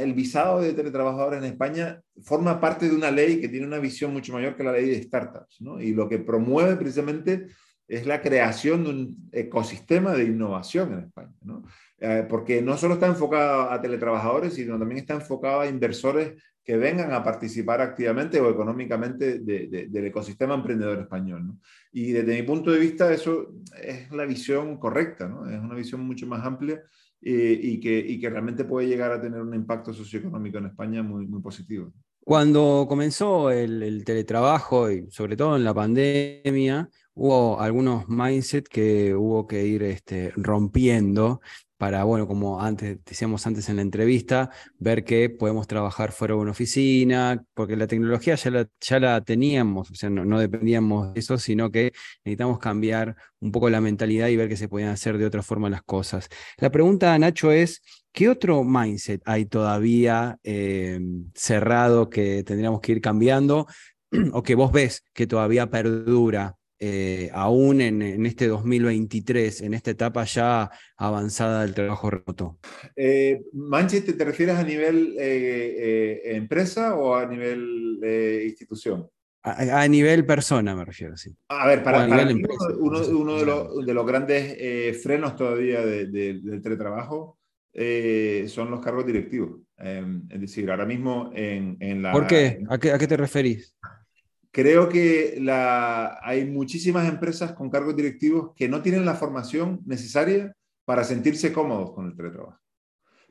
el 0.00 0.12
visado 0.12 0.60
de 0.60 0.74
teletrabajadores 0.74 1.38
en 1.38 1.52
España 1.52 2.02
forma 2.22 2.60
parte 2.60 2.88
de 2.88 2.94
una 2.94 3.10
ley 3.10 3.40
que 3.40 3.48
tiene 3.48 3.66
una 3.66 3.78
visión 3.78 4.12
mucho 4.12 4.32
mayor 4.32 4.56
que 4.56 4.62
la 4.62 4.72
ley 4.72 4.88
de 4.90 5.02
startups, 5.02 5.60
¿no? 5.60 5.80
Y 5.80 5.92
lo 5.92 6.08
que 6.08 6.18
promueve 6.18 6.76
precisamente 6.76 7.46
es 7.88 8.06
la 8.06 8.20
creación 8.20 8.84
de 8.84 8.90
un 8.90 9.28
ecosistema 9.32 10.12
de 10.12 10.24
innovación 10.24 10.92
en 10.92 10.98
España, 11.00 11.34
¿no? 11.42 11.64
Eh, 12.00 12.24
porque 12.28 12.62
no 12.62 12.76
solo 12.76 12.94
está 12.94 13.06
enfocado 13.06 13.70
a 13.70 13.80
teletrabajadores, 13.80 14.54
sino 14.54 14.78
también 14.78 15.00
está 15.00 15.14
enfocado 15.14 15.60
a 15.60 15.66
inversores 15.66 16.34
que 16.62 16.76
vengan 16.76 17.12
a 17.12 17.24
participar 17.24 17.80
activamente 17.80 18.38
o 18.40 18.50
económicamente 18.50 19.38
del 19.38 20.04
ecosistema 20.04 20.54
emprendedor 20.54 21.00
español. 21.00 21.46
¿no? 21.46 21.58
Y 21.90 22.12
desde 22.12 22.36
mi 22.36 22.42
punto 22.42 22.70
de 22.70 22.78
vista 22.78 23.10
eso 23.10 23.54
es 23.82 24.10
la 24.10 24.26
visión 24.26 24.76
correcta, 24.76 25.26
¿no? 25.26 25.48
es 25.48 25.58
una 25.58 25.74
visión 25.74 26.02
mucho 26.02 26.26
más 26.26 26.44
amplia 26.44 26.82
eh, 27.22 27.58
y, 27.60 27.80
que, 27.80 28.28
realmente 28.28 28.64
puede 28.64 28.86
llegar 28.86 29.10
a 29.10 29.20
tener 29.20 29.40
un 29.40 29.54
impacto 29.54 29.94
socioeconómico 29.94 30.58
en 30.58 30.66
España 30.66 31.02
muy, 31.02 31.26
muy 31.26 31.40
positivo. 31.40 31.90
Cuando 32.20 32.84
comenzó 32.86 33.50
el, 33.50 34.04
teletrabajo 34.04 34.90
y 34.90 35.10
sobre 35.10 35.38
todo 35.38 35.56
en 35.56 35.64
la 35.64 35.72
pandemia, 35.72 36.90
hubo 37.18 37.60
algunos 37.60 38.08
mindset 38.08 38.68
que 38.68 39.14
hubo 39.14 39.46
que 39.46 39.66
ir 39.66 39.82
este, 39.82 40.32
rompiendo 40.36 41.40
para, 41.76 42.02
bueno, 42.04 42.26
como 42.26 42.60
decíamos 43.04 43.46
antes 43.46 43.68
en 43.68 43.76
la 43.76 43.82
entrevista, 43.82 44.50
ver 44.78 45.04
que 45.04 45.30
podemos 45.30 45.68
trabajar 45.68 46.10
fuera 46.12 46.34
de 46.34 46.40
una 46.40 46.50
oficina, 46.50 47.44
porque 47.54 47.76
la 47.76 47.86
tecnología 47.86 48.34
ya 48.34 48.50
la, 48.50 48.68
ya 48.80 48.98
la 48.98 49.20
teníamos, 49.20 49.90
o 49.90 49.94
sea, 49.94 50.10
no, 50.10 50.40
dependíamos 50.40 51.14
de 51.14 51.20
eso, 51.20 51.38
sino 51.38 51.70
que 51.70 51.92
necesitamos 52.24 52.58
cambiar 52.58 53.14
un 53.40 53.52
poco 53.52 53.70
la 53.70 53.80
mentalidad 53.80 54.28
y 54.28 54.36
ver 54.36 54.48
que 54.48 54.56
se 54.56 54.68
podían 54.68 54.90
hacer 54.90 55.18
de 55.18 55.26
otra 55.26 55.42
forma 55.42 55.70
las 55.70 55.82
cosas. 55.82 56.28
La 56.58 56.70
pregunta, 56.70 57.16
Nacho, 57.16 57.52
es, 57.52 57.80
¿qué 58.12 58.28
otro 58.28 58.64
mindset 58.64 59.22
hay 59.24 59.46
todavía 59.46 60.38
eh, 60.42 61.00
cerrado 61.34 62.10
que 62.10 62.42
tendríamos 62.42 62.80
que 62.80 62.92
ir 62.92 63.00
cambiando? 63.00 63.66
o 64.32 64.42
que 64.42 64.54
vos 64.54 64.72
ves 64.72 65.04
que 65.12 65.26
todavía 65.26 65.70
perdura 65.70 66.57
eh, 66.78 67.30
aún 67.32 67.80
en, 67.80 68.26
este 68.26 68.46
2023, 68.46 69.62
en 69.62 69.74
esta 69.74 69.90
etapa 69.90 70.24
ya 70.24 70.70
avanzada 70.96 71.62
del 71.62 71.74
trabajo 71.74 72.10
remoto? 72.10 72.58
Eh, 72.94 73.42
Manchester, 73.52 74.16
¿te 74.16 74.24
refieres 74.24 74.56
a 74.56 74.64
nivel 74.64 75.16
eh, 75.18 76.20
empresa 76.36 76.94
o 76.96 77.16
a 77.16 77.26
nivel 77.26 78.00
institución? 78.44 79.08
A, 79.42 79.86
nivel 79.88 80.26
persona, 80.26 80.74
me 80.74 80.84
refiero, 80.84 81.16
sí. 81.16 81.34
A 81.48 81.66
ver, 81.66 81.82
para, 81.82 82.04
uno, 82.04 83.00
uno, 83.08 83.38
de, 83.38 83.46
los, 83.46 83.86
de, 83.86 83.94
los, 83.94 84.06
grandes 84.06 84.56
eh, 84.58 84.98
frenos 85.00 85.36
todavía 85.36 85.84
del 85.84 86.60
teletrabajo 86.62 87.38
eh, 87.72 88.46
son 88.48 88.70
los 88.70 88.80
cargos 88.80 89.06
directivos. 89.06 89.60
Em, 89.76 90.26
es 90.28 90.40
decir, 90.40 90.70
ahora 90.70 90.84
mismo 90.84 91.30
en, 91.34 91.76
en 91.80 92.02
la... 92.02 92.12
¿Por 92.12 92.26
qué? 92.26 92.62
¿A 92.68 92.78
qué, 92.78 92.92
a 92.92 92.98
qué 92.98 93.06
te 93.06 93.16
referís? 93.16 93.76
Creo 94.58 94.88
que 94.88 95.38
la, 95.40 96.18
hay 96.20 96.44
muchísimas 96.44 97.08
empresas 97.08 97.52
con 97.52 97.70
cargos 97.70 97.94
directivos 97.94 98.50
que 98.56 98.68
no 98.68 98.82
tienen 98.82 99.04
la 99.04 99.14
formación 99.14 99.82
necesaria 99.86 100.52
para 100.84 101.04
sentirse 101.04 101.52
cómodos 101.52 101.92
con 101.92 102.06
el 102.06 102.16
teletrabajo. 102.16 102.58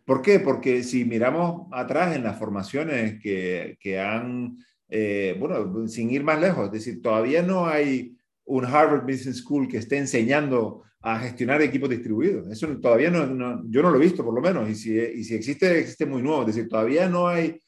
¿Por 0.06 0.22
qué? 0.22 0.40
Porque 0.40 0.84
si 0.84 1.04
miramos 1.04 1.68
atrás 1.74 2.16
en 2.16 2.24
las 2.24 2.40
formaciones 2.40 3.20
que, 3.22 3.76
que 3.82 4.00
han, 4.00 4.58
eh, 4.88 5.36
bueno, 5.38 5.90
sin 5.90 6.12
ir 6.12 6.24
más 6.24 6.40
lejos, 6.40 6.68
es 6.68 6.72
decir, 6.72 7.02
todavía 7.02 7.42
no 7.42 7.68
hay 7.68 8.16
un 8.46 8.64
Harvard 8.64 9.04
Business 9.04 9.40
School 9.40 9.68
que 9.68 9.80
esté 9.80 9.98
enseñando 9.98 10.84
a 11.02 11.20
gestionar 11.20 11.62
equipos 11.62 11.90
distribuidos. 11.90 12.50
Eso 12.50 12.70
todavía 12.78 13.12
no, 13.12 13.66
yo 13.70 13.82
no 13.82 13.90
lo 13.90 13.98
he 13.98 14.06
visto, 14.06 14.24
por 14.24 14.34
lo 14.34 14.40
menos, 14.40 14.70
y 14.70 14.76
si, 14.76 14.98
y 14.98 15.26
si 15.26 15.36
existe, 15.36 15.78
existe 15.78 16.06
muy 16.06 16.22
nuevo. 16.22 16.44
Es 16.44 16.56
decir, 16.56 16.70
todavía 16.70 17.10
no 17.10 17.28
hay 17.28 17.60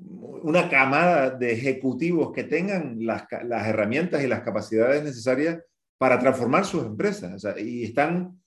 una 0.00 0.68
camada 0.68 1.30
de 1.30 1.52
ejecutivos 1.52 2.32
que 2.32 2.44
tengan 2.44 2.96
las, 3.00 3.24
herramientas 3.66 4.22
y 4.22 4.26
las 4.26 4.42
capacidades 4.42 5.02
necesarias 5.02 5.62
para 5.98 6.18
transformar 6.18 6.64
sus 6.64 6.84
empresas. 6.84 7.44
y 7.58 7.84
están 7.84 8.38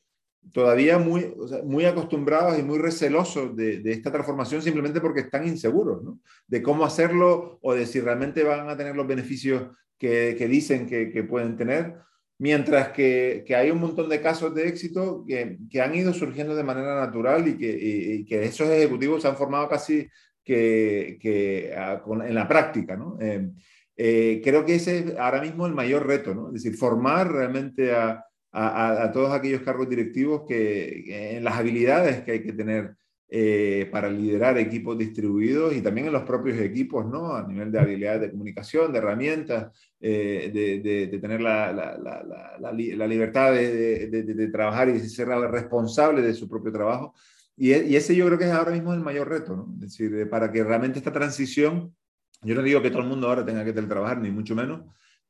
todavía 0.51 0.97
muy, 0.97 1.33
muy 1.63 1.85
acostumbrados 1.85 2.57
y 2.57 2.63
muy 2.63 2.79
recelosos 2.79 3.55
de, 3.55 3.81
esta 3.85 4.11
transformación 4.11 4.61
simplemente 4.61 4.99
porque 4.99 5.21
están 5.21 5.47
inseguros 5.47 6.01
de 6.47 6.61
cómo 6.63 6.83
hacerlo 6.83 7.59
o 7.61 7.73
de 7.73 7.85
si 7.85 7.99
realmente 7.99 8.43
van 8.43 8.67
a 8.67 8.77
tener 8.77 8.95
los 8.95 9.07
beneficios 9.07 9.69
que, 9.97 10.33
dicen 10.49 10.87
que, 10.87 11.23
pueden 11.23 11.55
tener. 11.57 11.95
Mientras 12.39 12.89
que, 12.89 13.45
hay 13.55 13.69
un 13.69 13.79
montón 13.79 14.09
de 14.09 14.19
casos 14.19 14.55
de 14.55 14.67
éxito 14.67 15.23
que, 15.27 15.59
que 15.69 15.81
han 15.81 15.93
ido 15.93 16.11
surgiendo 16.11 16.55
de 16.55 16.63
manera 16.63 16.95
natural 16.95 17.47
y 17.47 17.57
que, 17.57 17.69
y 17.69 18.25
que 18.25 18.43
esos 18.43 18.67
ejecutivos 18.67 19.21
se 19.21 19.27
han 19.27 19.37
formado 19.37 19.69
casi 19.69 20.09
que, 20.51 21.17
que 21.21 21.73
ah, 21.77 22.03
en 22.27 22.35
la 22.35 22.45
práctica. 22.45 22.97
¿no? 22.97 23.17
Eh, 23.21 23.51
eh, 23.95 24.41
creo 24.43 24.65
que 24.65 24.75
ese 24.75 24.99
es 24.99 25.17
ahora 25.17 25.41
mismo 25.41 25.65
el 25.65 25.73
mayor 25.73 26.05
reto, 26.05 26.35
¿no? 26.35 26.47
es 26.47 26.55
decir, 26.55 26.75
formar 26.75 27.31
realmente 27.31 27.93
a, 27.93 28.25
a, 28.51 29.03
a 29.03 29.11
todos 29.13 29.31
aquellos 29.31 29.61
cargos 29.61 29.87
directivos 29.87 30.43
que, 30.45 31.37
en 31.37 31.45
las 31.45 31.55
habilidades 31.55 32.23
que 32.23 32.33
hay 32.33 32.43
que 32.43 32.51
tener 32.51 32.95
eh, 33.29 33.87
para 33.93 34.09
liderar 34.09 34.57
equipos 34.57 34.97
distribuidos 34.97 35.73
y 35.73 35.81
también 35.81 36.07
en 36.07 36.13
los 36.13 36.23
propios 36.23 36.59
equipos, 36.59 37.05
¿no? 37.05 37.33
A 37.33 37.47
nivel 37.47 37.71
de 37.71 37.79
habilidades 37.79 38.19
de 38.19 38.31
comunicación, 38.31 38.91
de 38.91 38.97
herramientas, 38.97 39.71
de, 39.97 40.51
de, 40.53 41.07
de, 41.07 41.17
tener 41.17 41.39
la, 41.39 41.71
la, 41.71 41.97
la, 41.97 42.59
la 42.59 43.07
libertad 43.07 43.53
de, 43.53 44.49
trabajar 44.51 44.89
y 44.89 44.99
ser 44.99 45.29
responsable 45.29 46.21
de 46.21 46.33
su 46.33 46.49
propio 46.49 46.73
trabajo. 46.73 47.13
Y, 47.61 47.73
e, 47.73 47.85
y, 47.85 47.95
ese 47.95 48.15
yo 48.15 48.25
creo 48.25 48.39
que 48.39 48.45
es 48.45 48.51
ahora 48.51 48.71
mismo 48.71 48.91
el 48.91 49.01
mayor 49.01 49.29
reto, 49.29 49.55
¿no? 49.55 49.71
Es 49.75 49.81
decir, 49.81 50.27
para 50.31 50.51
que 50.51 50.63
realmente 50.63 50.97
esta 50.97 51.13
transición, 51.13 51.95
yo 52.41 52.55
no 52.55 52.63
digo 52.63 52.81
que 52.81 52.89
todo 52.89 53.03
el 53.03 53.07
mundo 53.07 53.27
ahora 53.27 53.45
tenga 53.45 53.63
que 53.63 53.71
teletrabajar, 53.71 54.19
ni 54.19 54.31
mucho 54.31 54.55
menos, 54.55 54.81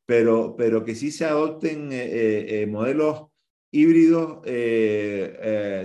pero, 0.05 0.55
pero 0.55 0.85
que 0.85 0.95
sí 0.95 1.11
se 1.11 1.25
adopten 1.25 1.91
eh, 1.91 2.05
eh, 2.05 2.61
eh, 2.61 2.67
modelos 2.67 3.27
híbridos, 3.69 4.45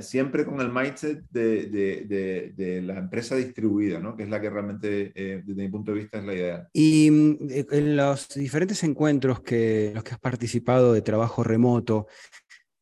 siempre 0.05 0.45
con 0.45 0.61
el 0.61 0.73
mindset 0.73 1.25
de, 1.31 1.67
de, 1.67 2.53
de, 2.57 2.83
la 2.83 2.99
empresa 2.99 3.35
distribuida, 3.35 3.99
¿no? 3.99 4.17
que 4.17 4.23
es 4.23 4.29
la 4.29 4.41
que 4.41 4.51
realmente, 4.51 5.13
desde 5.15 5.63
mi 5.63 5.69
punto 5.69 5.93
de 5.93 5.99
vista, 5.99 6.19
es 6.19 6.25
la 6.25 6.35
idea. 6.35 6.69
Y 6.73 7.11
mm, 7.11 7.37
en 7.73 7.97
los 7.97 8.29
diferentes 8.29 8.85
encuentros 8.85 9.41
que 9.41 9.91
los 9.95 10.05
que 10.05 10.15
has 10.15 10.21
participado 10.21 10.93
de 10.93 11.03
trabajo 11.03 11.43
remoto, 11.43 12.07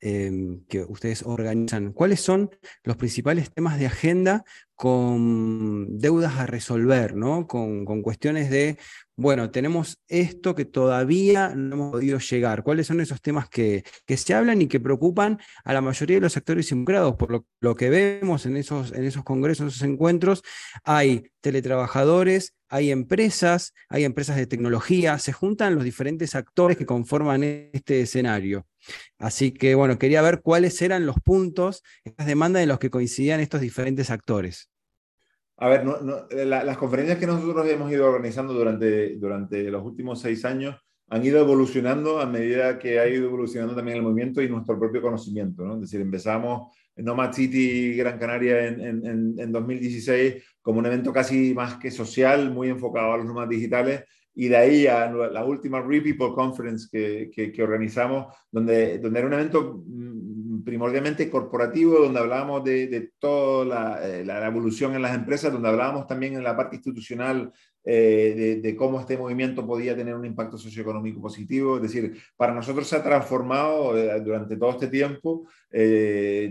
Em, 0.06 0.62
que 0.66 0.82
ustedes 0.82 1.22
organizan, 1.22 1.94
¿cuáles 1.94 2.20
son 2.20 2.50
los 2.82 2.98
principales 2.98 3.50
temas 3.50 3.78
de 3.78 3.86
agenda 3.86 4.44
con 4.74 5.96
deudas 5.98 6.36
a 6.36 6.44
resolver, 6.44 7.16
¿no? 7.16 7.46
con, 7.46 7.86
cuestiones 8.02 8.50
de, 8.50 8.76
bueno, 9.16 9.50
tenemos 9.50 10.02
esto 10.08 10.54
que 10.54 10.66
todavía 10.66 11.54
no 11.56 11.74
hemos 11.74 11.92
podido 11.92 12.18
llegar. 12.18 12.62
¿Cuáles 12.62 12.86
son 12.86 13.00
esos 13.00 13.22
temas 13.22 13.48
que, 13.48 13.82
que 14.04 14.18
se 14.18 14.34
hablan 14.34 14.60
y 14.60 14.66
que 14.66 14.78
preocupan 14.78 15.38
a 15.64 15.72
la 15.72 15.80
mayoría 15.80 16.18
de 16.18 16.20
los 16.20 16.36
actores 16.36 16.70
involucrados? 16.70 17.16
Por 17.16 17.30
lo, 17.30 17.46
lo, 17.60 17.74
que 17.74 17.88
vemos 17.88 18.44
en 18.44 18.58
esos, 18.58 18.92
en 18.92 19.04
esos 19.04 19.24
congresos, 19.24 19.74
esos 19.74 19.88
encuentros, 19.88 20.42
hay 20.84 21.30
teletrabajadores, 21.40 22.52
hay 22.68 22.90
empresas, 22.90 23.72
hay 23.88 24.04
empresas 24.04 24.36
de 24.36 24.46
tecnología, 24.46 25.18
se 25.18 25.32
juntan 25.32 25.74
los 25.74 25.84
diferentes 25.84 26.34
actores 26.34 26.76
que 26.76 26.84
conforman 26.84 27.42
este 27.42 28.02
escenario. 28.02 28.66
Así 29.18 29.52
que, 29.52 29.74
bueno, 29.74 29.98
quería 29.98 30.22
ver 30.22 30.40
cuáles 30.42 30.80
eran 30.82 31.06
los 31.06 31.16
puntos, 31.24 31.82
estas 32.04 32.26
demandas 32.26 32.62
en 32.62 32.68
los 32.68 32.78
que 32.78 32.90
coincidían 32.90 33.40
estos 33.40 33.60
diferentes 33.60 34.10
actores. 34.10 34.70
A 35.56 35.68
ver, 35.68 35.84
las 36.46 36.76
conferencias 36.76 37.18
que 37.18 37.26
nosotros 37.26 37.66
hemos 37.68 37.90
ido 37.90 38.06
organizando 38.06 38.52
durante, 38.52 39.16
durante 39.16 39.62
los 39.70 39.84
últimos 39.84 40.20
seis 40.20 40.44
años 40.44 40.76
han 41.08 41.24
ido 41.24 41.38
evolucionando 41.38 42.20
a 42.20 42.26
medida 42.26 42.78
que 42.78 42.98
ha 42.98 43.06
ido 43.06 43.26
evolucionando 43.26 43.76
también 43.76 43.98
el 43.98 44.02
movimiento 44.02 44.42
y 44.42 44.48
nuestro 44.48 44.78
propio 44.78 45.02
conocimiento. 45.02 45.64
¿no? 45.64 45.74
Es 45.74 45.82
decir, 45.82 46.00
empezamos 46.00 46.76
Nomad 46.96 47.32
City 47.32 47.94
Gran 47.94 48.18
Canaria 48.18 48.66
en, 48.66 48.80
en, 48.80 49.38
en, 49.38 49.52
2016 49.52 50.42
como 50.62 50.78
un 50.78 50.86
evento 50.86 51.12
casi 51.12 51.52
más 51.54 51.76
que 51.76 51.90
social, 51.90 52.50
muy 52.50 52.68
enfocado 52.68 53.12
a 53.12 53.16
los 53.18 53.26
nómadas 53.26 53.50
digitales 53.50 54.04
y 54.36 54.48
de 54.48 54.56
ahí 54.56 54.86
a 54.86 55.10
la 55.10 55.44
última 55.44 55.80
Repeople 55.80 56.34
Conference 56.34 56.88
que, 56.90 57.30
que, 57.52 57.62
organizamos, 57.62 58.34
donde, 58.50 58.98
donde 58.98 59.18
era 59.18 59.28
un 59.28 59.34
evento 59.34 59.82
mm, 59.86 60.64
primordialmente 60.64 61.30
corporativo, 61.30 62.00
donde 62.00 62.18
hablábamos 62.18 62.64
de, 62.64 62.88
de 62.88 63.12
toda 63.18 64.04
eh, 64.04 64.24
la, 64.24 64.40
la, 64.40 64.46
evolución 64.46 64.94
en 64.94 65.02
las 65.02 65.14
empresas, 65.14 65.52
donde 65.52 65.68
hablábamos 65.68 66.08
también 66.08 66.34
en 66.34 66.42
la 66.42 66.56
parte 66.56 66.76
institucional 66.76 67.52
eh, 67.84 68.34
de, 68.36 68.60
de, 68.60 68.76
cómo 68.76 68.98
este 68.98 69.16
movimiento 69.16 69.64
podía 69.64 69.94
tener 69.94 70.16
un 70.16 70.24
impacto 70.24 70.58
socioeconómico 70.58 71.20
positivo. 71.20 71.76
Es 71.76 71.82
decir, 71.82 72.16
para 72.36 72.54
nosotros 72.54 72.88
se 72.88 72.96
ha 72.96 73.04
transformado 73.04 73.96
eh, 73.96 74.20
durante 74.20 74.56
todo 74.56 74.70
este 74.70 74.88
tiempo 74.88 75.46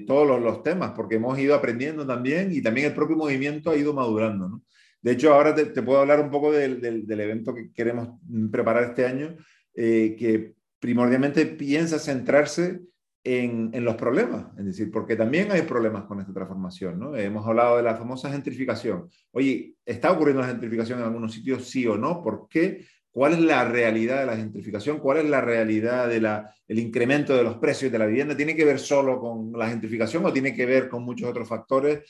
todos 0.06 0.28
los, 0.28 0.42
los, 0.42 0.64
temas, 0.64 0.92
porque 0.92 1.16
hemos 1.16 1.40
ido 1.40 1.56
aprendiendo 1.56 2.06
también 2.06 2.52
y 2.52 2.62
también 2.62 2.88
el 2.88 2.94
propio 2.94 3.16
movimiento 3.16 3.72
ha 3.72 3.76
ido 3.76 3.94
madurando. 3.94 4.50
¿no? 4.50 4.62
De 5.04 5.12
hecho, 5.12 5.34
ahora 5.34 5.54
te, 5.54 5.66
puedo 5.84 6.00
hablar 6.00 6.22
un 6.22 6.32
poco 6.32 6.52
del, 6.52 6.82
evento 7.08 7.54
que 7.54 7.72
queremos 7.74 8.20
preparar 8.50 8.84
este 8.84 9.06
año, 9.06 9.36
eh, 9.76 10.16
que 10.18 10.54
primordialmente 10.80 11.46
piensa 11.46 12.00
centrarse 12.00 12.80
en, 13.26 13.72
los 13.84 13.96
problemas, 13.96 14.48
es 14.58 14.66
decir, 14.66 14.92
porque 14.92 15.16
también 15.16 15.52
hay 15.52 15.64
problemas 15.64 16.06
con 16.06 16.20
esta 16.20 16.34
transformación, 16.34 17.00
¿no? 17.00 17.16
Hemos 17.16 17.46
hablado 17.46 17.78
de 17.78 17.84
la 17.84 17.96
famosa 17.96 18.32
gentrificación. 18.32 19.10
Oye, 19.32 19.76
¿está 19.86 20.12
ocurriendo 20.12 20.42
la 20.42 20.50
gentrificación 20.50 21.00
en 21.00 21.06
algunos 21.06 21.34
sitios, 21.34 21.70
sí 21.70 21.86
o 21.86 21.98
no? 21.98 22.22
¿Por 22.22 22.48
qué? 22.50 22.86
¿Cuál 23.12 23.34
es 23.34 23.40
la 23.40 23.66
realidad 23.66 24.22
de 24.22 24.26
la 24.26 24.38
gentrificación? 24.38 25.00
¿Cuál 25.00 25.20
es 25.20 25.30
la 25.30 25.42
realidad 25.42 26.08
del 26.08 26.28
el 26.68 26.80
incremento 26.80 27.36
de 27.36 27.44
los 27.44 27.58
precios 27.58 27.92
de 27.92 28.00
la 28.00 28.08
vivienda? 28.08 28.36
¿Tiene 28.36 28.56
que 28.56 28.66
ver 28.66 28.80
solo 28.80 29.20
con 29.20 29.52
la 29.54 29.70
gentrificación 29.70 30.26
o 30.26 30.34
tiene 30.34 30.56
que 30.56 30.66
ver 30.66 30.90
con 30.90 31.04
muchos 31.04 31.30
otros 31.30 31.48
factores? 31.48 32.02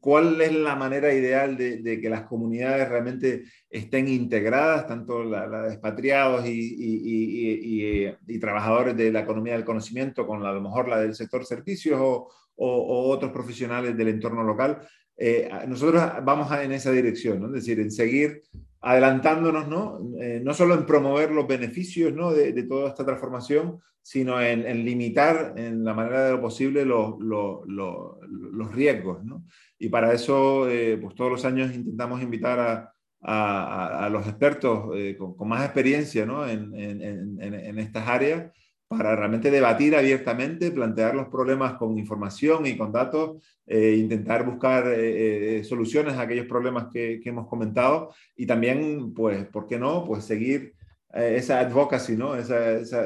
Cuál 0.00 0.40
es 0.40 0.52
la 0.52 0.76
manera 0.76 1.12
ideal 1.12 1.56
de, 1.56 2.00
que 2.00 2.08
las 2.08 2.22
comunidades 2.22 2.88
realmente 2.88 3.44
estén 3.68 4.08
integradas, 4.08 4.86
tanto 4.86 5.22
los 5.22 5.30
la 5.30 5.68
expatriados 5.68 6.44
y, 6.46 8.38
trabajadores 8.40 8.96
de 8.96 9.12
la 9.12 9.20
economía 9.20 9.54
del 9.54 9.64
conocimiento, 9.64 10.26
con 10.26 10.42
la, 10.42 10.50
a 10.50 10.52
lo 10.54 10.62
mejor 10.62 10.88
la 10.88 11.00
del 11.00 11.14
sector 11.14 11.44
servicios 11.44 12.00
o, 12.00 12.28
otros 12.56 13.32
profesionales 13.32 13.96
del 13.96 14.08
entorno 14.08 14.42
local. 14.42 14.78
Eh, 15.16 15.48
nosotros 15.66 16.02
vamos 16.22 16.50
en 16.52 16.72
esa 16.72 16.90
dirección, 16.90 17.40
¿no? 17.40 17.46
es 17.48 17.52
decir, 17.52 17.80
en 17.80 17.90
seguir 17.90 18.42
adelantándonos, 18.80 19.68
¿no? 19.68 19.98
Eh, 20.20 20.40
no 20.42 20.54
solo 20.54 20.74
en 20.74 20.86
promover 20.86 21.30
los 21.30 21.46
beneficios 21.46 22.12
¿no? 22.14 22.32
de, 22.32 22.62
toda 22.64 22.88
esta 22.88 23.04
transformación, 23.04 23.80
sino 24.02 24.40
en, 24.40 24.84
limitar 24.84 25.54
en 25.56 25.84
la 25.84 25.92
manera 25.92 26.24
de 26.24 26.32
lo 26.32 26.40
posible 26.40 26.84
los, 26.84 27.18
los, 27.20 27.66
los, 27.66 28.74
riesgos. 28.74 29.22
¿no? 29.24 29.44
Y 29.78 29.88
para 29.90 30.12
eso, 30.12 30.68
eh, 30.68 30.98
pues 31.00 31.14
todos 31.14 31.30
los 31.30 31.44
años 31.44 31.74
intentamos 31.74 32.22
invitar 32.22 32.58
a, 32.58 32.94
a, 33.20 34.06
a 34.06 34.08
los 34.08 34.26
expertos 34.26 34.90
eh, 34.94 35.16
con, 35.18 35.36
con, 35.36 35.48
más 35.48 35.62
experiencia 35.64 36.24
¿no? 36.24 36.48
en, 36.48 36.74
en, 36.74 37.42
en, 37.42 37.78
estas 37.78 38.08
áreas 38.08 38.50
para 38.90 39.14
realmente 39.14 39.52
debatir 39.52 39.94
abiertamente, 39.94 40.72
plantear 40.72 41.14
los 41.14 41.28
problemas 41.28 41.74
con 41.74 41.96
información 41.96 42.66
y 42.66 42.76
con 42.76 42.90
datos, 42.90 43.40
eh, 43.64 43.94
intentar 43.96 44.44
buscar 44.44 44.88
eh, 44.88 45.58
eh, 45.58 45.64
soluciones 45.64 46.14
a 46.14 46.22
aquellos 46.22 46.46
problemas 46.46 46.88
que, 46.92 47.20
hemos 47.24 47.46
comentado 47.46 48.12
y 48.34 48.46
también, 48.46 49.14
pues, 49.14 49.46
¿por 49.46 49.68
qué 49.68 49.78
no? 49.78 50.04
Pues 50.04 50.24
seguir 50.24 50.74
eh, 51.14 51.34
esa 51.36 51.60
advocacy, 51.60 52.16
¿no? 52.16 52.34
Esa, 52.34 52.78
esa, 52.78 53.04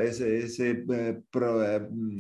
mm, 1.91 2.19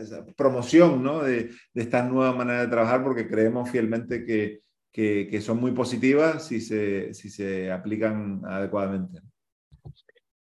esa 0.00 0.26
promoción, 0.36 1.00
¿no? 1.00 1.22
De, 1.22 1.50
de, 1.72 1.82
esta 1.82 2.02
nueva 2.02 2.32
manera 2.34 2.62
de 2.62 2.68
trabajar 2.68 3.04
porque 3.04 3.28
creemos 3.28 3.70
fielmente 3.70 4.24
que, 4.24 4.62
que, 4.90 5.28
que 5.30 5.40
son 5.40 5.58
muy 5.58 5.70
positivas 5.70 6.48
si 6.48 6.60
se, 6.60 7.14
si 7.14 7.30
se 7.30 7.70
aplican 7.70 8.42
adecuadamente. 8.44 9.20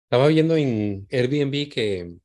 Estaba 0.03 0.27
viendo 0.27 0.57
en 0.57 1.07
Airbnb 1.09 1.69
que, 1.69 2.17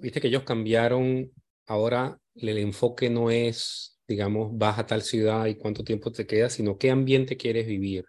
viste 0.00 0.20
que 0.20 0.28
ellos 0.28 0.44
cambiaron, 0.44 1.32
ahora 1.66 2.18
el 2.34 2.58
enfoque 2.58 3.10
no 3.10 3.30
es, 3.30 3.98
digamos, 4.06 4.50
vas 4.56 4.78
a 4.78 4.86
tal 4.86 5.02
ciudad 5.02 5.46
y 5.46 5.56
cuánto 5.56 5.84
tiempo 5.84 6.12
te 6.12 6.26
queda, 6.26 6.50
sino 6.50 6.78
qué 6.78 6.90
ambiente 6.90 7.36
quieres 7.36 7.66
vivir. 7.66 8.04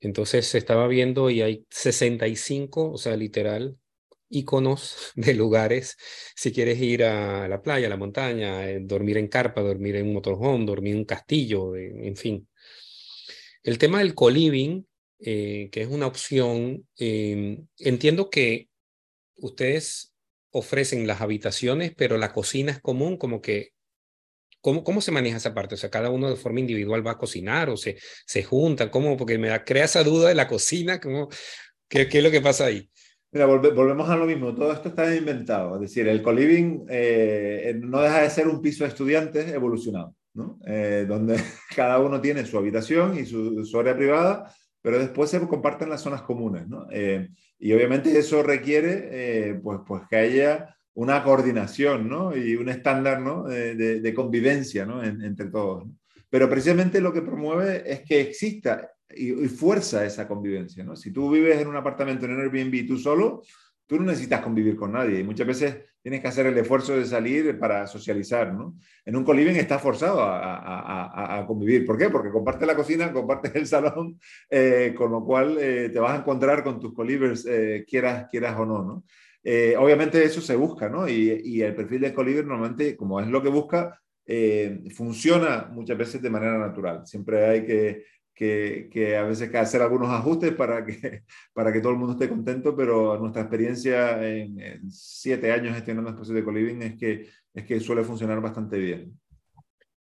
Entonces 0.00 0.46
se 0.46 0.58
estaba 0.58 0.86
viendo 0.88 1.30
y 1.30 1.42
hay 1.42 1.66
65, 1.70 2.92
o 2.92 2.98
sea, 2.98 3.16
literal, 3.16 3.76
iconos 4.28 5.12
de 5.16 5.34
lugares, 5.34 5.96
si 6.34 6.52
quieres 6.52 6.80
ir 6.80 7.04
a 7.04 7.48
la 7.48 7.62
playa, 7.62 7.86
a 7.86 7.90
la 7.90 7.96
montaña, 7.96 8.68
eh, 8.68 8.80
dormir 8.82 9.18
en 9.18 9.28
carpa, 9.28 9.62
dormir 9.62 9.96
en 9.96 10.06
un 10.08 10.14
motorhome, 10.14 10.66
dormir 10.66 10.92
en 10.92 10.98
un 11.00 11.04
castillo, 11.04 11.76
en 11.76 12.16
fin. 12.16 12.48
El 13.62 13.78
tema 13.78 13.98
del 13.98 14.14
co-living, 14.14 14.84
eh, 15.18 15.68
que 15.72 15.82
es 15.82 15.88
una 15.88 16.06
opción, 16.06 16.86
em, 16.98 17.66
entiendo 17.78 18.30
que 18.30 18.68
ustedes 19.36 20.14
ofrecen 20.58 21.06
las 21.06 21.20
habitaciones, 21.20 21.92
pero 21.96 22.16
la 22.18 22.32
cocina 22.32 22.72
es 22.72 22.80
común, 22.80 23.16
como 23.16 23.40
que, 23.40 23.72
¿cómo, 24.60 24.84
cómo 24.84 25.00
se 25.00 25.12
maneja 25.12 25.36
esa 25.36 25.54
parte? 25.54 25.74
O 25.74 25.78
sea, 25.78 25.90
cada 25.90 26.10
uno 26.10 26.30
de 26.30 26.36
forma 26.36 26.60
individual 26.60 27.06
va 27.06 27.12
a 27.12 27.18
cocinar 27.18 27.68
o 27.70 27.76
se, 27.76 27.98
se 28.26 28.42
juntan, 28.42 28.88
¿cómo? 28.88 29.16
Porque 29.16 29.38
me 29.38 29.48
da, 29.48 29.64
crea 29.64 29.84
esa 29.84 30.02
duda 30.02 30.28
de 30.28 30.34
la 30.34 30.48
cocina, 30.48 31.00
¿cómo, 31.00 31.28
qué, 31.88 32.08
¿qué 32.08 32.18
es 32.18 32.24
lo 32.24 32.30
que 32.30 32.40
pasa 32.40 32.66
ahí? 32.66 32.90
Mira, 33.32 33.46
volvemos 33.46 34.08
a 34.08 34.16
lo 34.16 34.24
mismo, 34.24 34.54
todo 34.54 34.72
esto 34.72 34.88
está 34.88 35.14
inventado, 35.14 35.74
es 35.74 35.80
decir, 35.82 36.08
el 36.08 36.22
co-living 36.22 36.86
eh, 36.88 37.74
no 37.78 38.00
deja 38.00 38.22
de 38.22 38.30
ser 38.30 38.48
un 38.48 38.62
piso 38.62 38.84
de 38.84 38.88
estudiantes 38.88 39.52
evolucionado, 39.52 40.14
¿no? 40.32 40.58
Eh, 40.66 41.04
donde 41.06 41.36
cada 41.76 41.98
uno 41.98 42.18
tiene 42.20 42.46
su 42.46 42.56
habitación 42.56 43.18
y 43.18 43.26
su, 43.26 43.62
su, 43.66 43.78
área 43.78 43.94
privada, 43.94 44.54
pero 44.86 45.00
después 45.00 45.30
se 45.30 45.40
comparten 45.48 45.90
las 45.90 46.00
zonas 46.00 46.22
comunes, 46.22 46.68
¿no? 46.68 46.86
Eh, 46.92 47.28
y 47.58 47.72
obviamente 47.72 48.16
eso 48.16 48.44
requiere 48.44 49.58
pues, 49.60 49.80
pues 49.84 50.02
que 50.08 50.14
haya 50.14 50.76
una 50.94 51.24
coordinación 51.24 52.08
¿no? 52.08 52.36
y 52.36 52.54
un 52.54 52.68
estándar 52.68 53.20
¿no? 53.20 53.42
de, 53.42 53.74
de, 53.74 54.14
convivencia 54.14 54.86
¿no? 54.86 55.02
entre 55.02 55.46
todos. 55.46 55.86
¿no? 55.86 55.94
Pero 56.30 56.48
precisamente 56.48 57.00
lo 57.00 57.12
que 57.12 57.20
promueve 57.20 57.82
es 57.84 58.02
que 58.02 58.20
exista 58.20 58.92
y, 59.10 59.32
fuerza 59.48 60.06
esa 60.06 60.28
convivencia. 60.28 60.84
¿no? 60.84 60.94
Si 60.94 61.10
tú 61.10 61.32
vives 61.32 61.60
en 61.60 61.66
un 61.66 61.74
apartamento 61.74 62.26
en 62.26 62.34
un 62.34 62.42
Airbnb 62.42 62.86
tú 62.86 62.96
solo, 62.96 63.42
tú 63.86 63.96
no 63.96 64.04
necesitas 64.04 64.40
convivir 64.40 64.76
con 64.76 64.92
nadie 64.92 65.20
y 65.20 65.24
muchas 65.24 65.46
veces 65.46 65.76
tienes 66.02 66.20
que 66.20 66.28
hacer 66.28 66.46
el 66.46 66.56
esfuerzo 66.58 66.96
de 66.96 67.04
salir 67.04 67.58
para 67.58 67.86
socializar. 67.86 68.54
¿no? 68.54 68.76
En 69.04 69.16
un 69.16 69.24
co-living 69.24 69.56
estás 69.56 69.82
forzado 69.82 70.20
a, 70.22 71.44
convivir. 71.48 71.84
¿Por 71.84 71.98
qué? 71.98 72.10
Porque 72.10 72.30
compartes 72.30 72.66
la 72.66 72.76
cocina, 72.76 73.12
compartes 73.12 73.54
el 73.56 73.66
salón, 73.66 74.20
eh, 74.48 74.94
con 74.96 75.10
lo 75.10 75.24
cual 75.24 75.56
eh, 75.58 75.90
te 75.92 75.98
vas 75.98 76.12
a 76.12 76.20
encontrar 76.20 76.62
con 76.62 76.78
tus 76.78 76.94
co-livers, 76.94 77.44
eh, 77.46 77.84
quieras, 77.88 78.28
quieras 78.30 78.56
o 78.56 78.64
no. 78.64 78.84
¿no? 78.84 79.04
Obviamente 79.78 80.22
eso 80.22 80.40
se 80.40 80.56
busca, 80.56 80.88
¿no? 80.88 81.08
Y, 81.08 81.40
y 81.44 81.62
el 81.62 81.74
perfil 81.74 82.00
de 82.00 82.14
co-liver 82.14 82.44
normalmente, 82.44 82.96
como 82.96 83.20
es 83.20 83.28
lo 83.28 83.42
que 83.42 83.48
busca, 83.48 84.00
funciona 84.94 85.68
muchas 85.72 85.96
veces 85.96 86.20
de 86.20 86.30
manera 86.30 86.58
natural. 86.58 87.06
Siempre 87.06 87.44
hay 87.46 87.64
que 87.64 88.04
que, 88.36 89.16
a 89.18 89.22
veces 89.22 89.44
hay 89.44 89.50
que 89.50 89.58
hacer 89.58 89.80
algunos 89.80 90.10
ajustes 90.10 90.52
para 90.54 90.84
que, 90.84 91.22
para 91.54 91.72
que 91.72 91.80
todo 91.80 91.92
el 91.92 91.98
mundo 91.98 92.12
esté 92.12 92.28
contento, 92.28 92.76
pero 92.76 93.18
nuestra 93.18 93.42
experiencia 93.42 94.24
en, 94.24 94.90
siete 94.90 95.50
años 95.50 95.74
gestionando 95.74 96.10
espacios 96.10 96.36
de 96.36 96.44
coliving 96.44 96.82
es 96.82 96.96
que, 96.96 97.28
es 97.54 97.64
que 97.64 97.80
suele 97.80 98.04
funcionar 98.04 98.40
bastante 98.40 98.78
bien. 98.78 99.18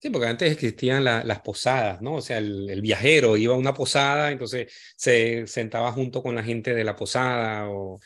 Sí, 0.00 0.10
porque 0.10 0.28
antes 0.28 0.52
existían 0.52 1.02
las 1.02 1.40
posadas, 1.40 2.00
¿no? 2.00 2.16
O 2.16 2.20
sea, 2.20 2.38
el, 2.38 2.80
viajero 2.80 3.36
iba 3.36 3.54
a 3.54 3.58
una 3.58 3.74
posada, 3.74 4.30
entonces 4.30 4.72
se 4.96 5.44
sentaba 5.48 5.90
junto 5.90 6.22
con 6.22 6.36
la 6.36 6.44
gente 6.44 6.72
de 6.72 6.84
la 6.84 6.94
posada, 6.94 7.68
o, 7.68 7.98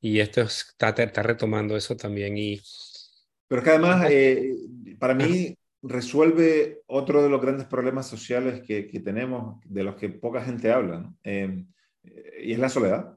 y 0.00 0.18
esto 0.18 0.40
está, 0.42 0.88
está 0.88 1.22
retomando 1.22 1.76
eso 1.76 1.96
también. 1.96 2.36
Y... 2.36 2.60
Pero 3.46 3.60
es 3.60 3.64
que 3.64 3.70
además, 3.70 4.10
eh, 4.10 4.56
para 4.98 5.14
mí, 5.14 5.56
resuelve 5.82 6.82
otro 6.86 7.22
de 7.22 7.28
los 7.28 7.40
grandes 7.40 7.66
problemas 7.66 8.06
sociales 8.06 8.62
que, 8.62 9.00
tenemos, 9.04 9.60
de 9.64 9.84
los 9.84 9.96
que 9.96 10.08
poca 10.08 10.42
gente 10.42 10.72
habla, 10.72 11.10
em, 11.22 11.66
y 12.40 12.52
es 12.52 12.58
la 12.58 12.68
soledad. 12.68 13.16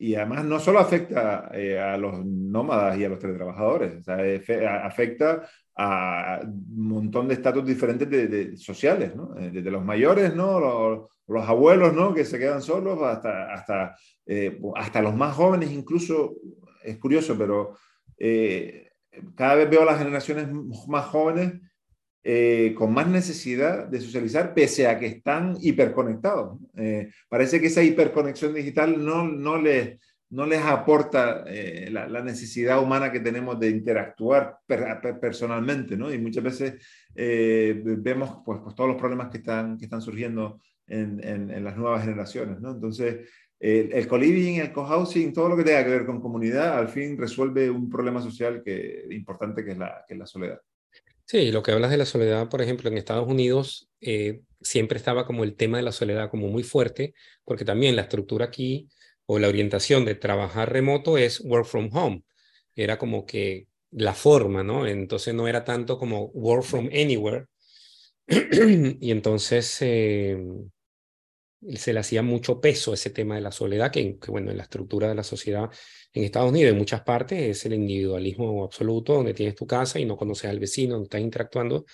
Y 0.00 0.14
además 0.14 0.44
no 0.44 0.60
solo 0.60 0.78
afecta 0.78 1.50
eh, 1.52 1.78
a 1.78 1.96
los 1.96 2.24
nómadas 2.24 2.96
y 2.98 3.04
a 3.04 3.08
los 3.08 3.18
teletrabajadores, 3.18 4.08
afecta 4.08 5.48
a 5.76 6.40
un 6.44 6.88
montón 6.88 7.26
de 7.26 7.34
estatus 7.34 7.64
diferentes 7.64 8.08
de, 8.08 8.56
sociales, 8.56 9.16
¿no? 9.16 9.36
Eh, 9.36 9.50
desde 9.52 9.70
los 9.70 9.84
mayores, 9.84 10.34
¿no? 10.34 10.60
Los, 10.60 11.10
los, 11.26 11.48
abuelos, 11.48 11.94
¿no? 11.94 12.14
Que 12.14 12.24
se 12.24 12.38
quedan 12.38 12.62
solos, 12.62 13.02
hasta, 13.02 13.52
hasta, 13.52 13.96
eh, 14.26 14.60
hasta 14.76 15.02
los 15.02 15.16
más 15.16 15.34
jóvenes, 15.34 15.72
incluso, 15.72 16.36
es 16.84 16.96
curioso, 16.98 17.36
pero 17.36 17.76
cada 19.34 19.54
vez 19.56 19.70
veo 19.70 19.82
a 19.82 19.86
las 19.86 19.98
generaciones 19.98 20.48
más 20.86 21.06
jóvenes 21.06 21.54
eh, 22.30 22.74
con 22.76 22.92
más 22.92 23.08
necesidad 23.08 23.86
de 23.86 24.02
socializar, 24.02 24.52
pese 24.52 24.86
a 24.86 24.98
que 24.98 25.06
están 25.06 25.56
hiperconectados. 25.62 26.58
Eh, 26.76 27.08
parece 27.26 27.58
que 27.58 27.68
esa 27.68 27.82
hiperconexión 27.82 28.52
digital 28.52 29.02
no, 29.02 29.26
no, 29.26 29.58
les, 29.58 29.98
no 30.28 30.44
les 30.44 30.60
aporta 30.60 31.44
eh, 31.46 31.88
la, 31.90 32.20
necesidad 32.20 32.82
humana 32.82 33.10
que 33.10 33.20
tenemos 33.20 33.58
de 33.58 33.70
interactuar 33.70 34.58
personalmente, 35.18 35.96
¿no? 35.96 36.12
Y 36.12 36.18
muchas 36.18 36.44
veces 36.44 36.74
vemos 37.14 38.42
pues, 38.44 38.60
pues, 38.62 38.74
todos 38.74 38.90
los 38.90 38.98
problemas 38.98 39.30
que 39.30 39.38
están, 39.38 39.78
que 39.78 39.86
están 39.86 40.02
surgiendo 40.02 40.60
en, 40.86 41.24
en, 41.24 41.64
las 41.64 41.78
nuevas 41.78 42.02
generaciones, 42.04 42.60
¿no? 42.60 42.72
Entonces, 42.72 43.26
el, 43.58 43.90
el 43.90 44.06
co-living, 44.06 44.56
el 44.56 44.70
co-housing, 44.70 45.32
todo 45.32 45.48
lo 45.48 45.56
que 45.56 45.64
tenga 45.64 45.82
que 45.82 45.92
ver 45.92 46.04
con 46.04 46.20
comunidad, 46.20 46.76
al 46.76 46.90
fin 46.90 47.16
resuelve 47.16 47.70
un 47.70 47.88
problema 47.88 48.20
social 48.20 48.60
que, 48.62 49.06
importante 49.12 49.64
que 49.64 49.70
es 49.70 49.78
la, 49.78 50.04
que 50.06 50.12
es 50.12 50.20
la 50.20 50.26
soledad. 50.26 50.60
Sí, 51.30 51.52
lo 51.52 51.62
que 51.62 51.72
hablas 51.72 51.90
de 51.90 51.98
la 51.98 52.06
soledad, 52.06 52.48
por 52.48 52.62
ejemplo, 52.62 52.88
en 52.88 52.96
Estados 52.96 53.28
Unidos 53.28 53.90
eh, 54.00 54.40
siempre 54.62 54.96
estaba 54.96 55.26
como 55.26 55.44
el 55.44 55.56
tema 55.56 55.76
de 55.76 55.82
la 55.82 55.92
soledad 55.92 56.30
como 56.30 56.48
muy 56.48 56.62
fuerte, 56.62 57.12
porque 57.44 57.66
también 57.66 57.96
la 57.96 58.02
estructura 58.02 58.46
aquí 58.46 58.88
o 59.26 59.38
la 59.38 59.48
orientación 59.48 60.06
de 60.06 60.14
trabajar 60.14 60.72
remoto 60.72 61.18
es 61.18 61.40
work 61.40 61.66
from 61.66 61.90
home. 61.94 62.22
Era 62.74 62.96
como 62.98 63.26
que 63.26 63.68
la 63.90 64.14
forma, 64.14 64.62
¿no? 64.62 64.86
Entonces 64.86 65.34
no 65.34 65.46
era 65.48 65.64
tanto 65.64 65.98
como 65.98 66.26
work 66.28 66.62
from 66.64 66.86
anywhere. 66.86 67.44
y 69.00 69.10
entonces 69.10 69.76
eh, 69.82 70.38
se 71.74 71.92
le 71.92 72.00
hacía 72.00 72.22
mucho 72.22 72.60
peso 72.60 72.94
ese 72.94 73.10
tema 73.10 73.34
de 73.34 73.40
la 73.40 73.52
soledad, 73.52 73.90
que, 73.90 74.18
que, 74.18 74.30
bueno, 74.30 74.50
en 74.50 74.56
la 74.56 74.62
estructura 74.64 75.08
de 75.08 75.14
la 75.14 75.24
sociedad 75.24 75.70
en 76.12 76.24
Estados 76.24 76.50
Unidos, 76.50 76.72
en 76.72 76.78
muchas 76.78 77.02
partes, 77.02 77.40
es 77.40 77.66
el 77.66 77.74
individualismo 77.74 78.64
absoluto, 78.64 79.14
donde 79.14 79.34
tienes 79.34 79.54
tu 79.54 79.66
casa 79.66 79.98
y 79.98 80.04
no 80.04 80.16
conoces 80.16 80.50
al 80.50 80.60
vecino, 80.60 80.94
donde 80.94 81.06
estás 81.06 81.20
interactuando. 81.20 81.84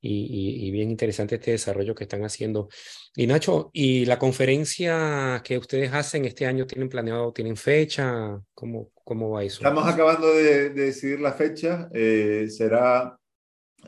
Y, 0.00 0.64
y, 0.64 0.70
bien 0.70 0.92
interesante 0.92 1.34
este 1.34 1.50
desarrollo 1.50 1.92
que 1.92 2.04
están 2.04 2.24
haciendo. 2.24 2.68
Y 3.16 3.26
Nacho, 3.26 3.70
¿y 3.72 4.04
la 4.04 4.16
conferencia 4.16 5.42
que 5.44 5.58
ustedes 5.58 5.92
hacen 5.92 6.24
este 6.24 6.46
año 6.46 6.68
tienen 6.68 6.88
planeado, 6.88 7.32
tienen 7.32 7.56
fecha? 7.56 8.40
¿Cómo, 8.54 8.92
cómo 9.02 9.30
va 9.30 9.42
eso? 9.42 9.56
Estamos 9.56 9.84
acabando 9.92 10.32
de, 10.32 10.70
de 10.70 10.84
decidir 10.84 11.18
la 11.18 11.32
fecha. 11.32 11.88
Eh, 11.92 12.46
será 12.48 13.18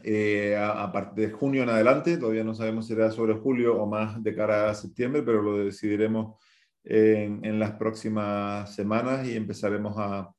eh, 0.05 0.57
a, 0.57 0.91
partir 0.93 1.29
de 1.29 1.33
junio 1.33 1.63
en 1.63 1.69
adelante. 1.69 2.17
Todavía 2.17 2.45
no 2.45 2.55
sabemos 2.55 2.87
si 2.87 2.95
será 2.95 3.11
sobre 3.11 3.35
julio 3.35 3.81
o 3.81 3.87
más 3.87 4.23
de 4.23 4.35
cara 4.35 4.71
a 4.71 4.75
septiembre, 4.75 5.23
pero 5.23 5.43
lo 5.43 5.65
decidiremos 5.65 6.37
en, 6.85 7.59
las 7.59 7.73
próximas 7.73 8.75
semanas 8.75 9.27
y 9.27 9.37
empezaremos 9.37 9.95
a, 9.97 10.35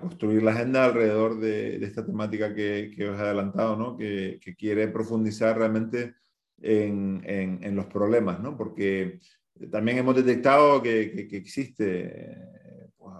construir 0.00 0.42
la 0.42 0.50
agenda 0.50 0.84
alrededor 0.84 1.38
de, 1.38 1.76
esta 1.76 2.04
temática 2.04 2.52
que, 2.52 2.90
os 3.08 3.18
he 3.18 3.22
adelantado, 3.22 3.76
¿no? 3.76 3.96
que, 3.96 4.40
quiere 4.58 4.88
profundizar 4.88 5.56
realmente 5.56 6.14
en, 6.60 7.76
los 7.76 7.86
problemas, 7.86 8.40
¿no? 8.40 8.56
porque 8.56 9.20
también 9.70 9.98
hemos 9.98 10.16
detectado 10.16 10.82
que, 10.82 11.28
existe, 11.30 12.36
pues, 12.96 13.14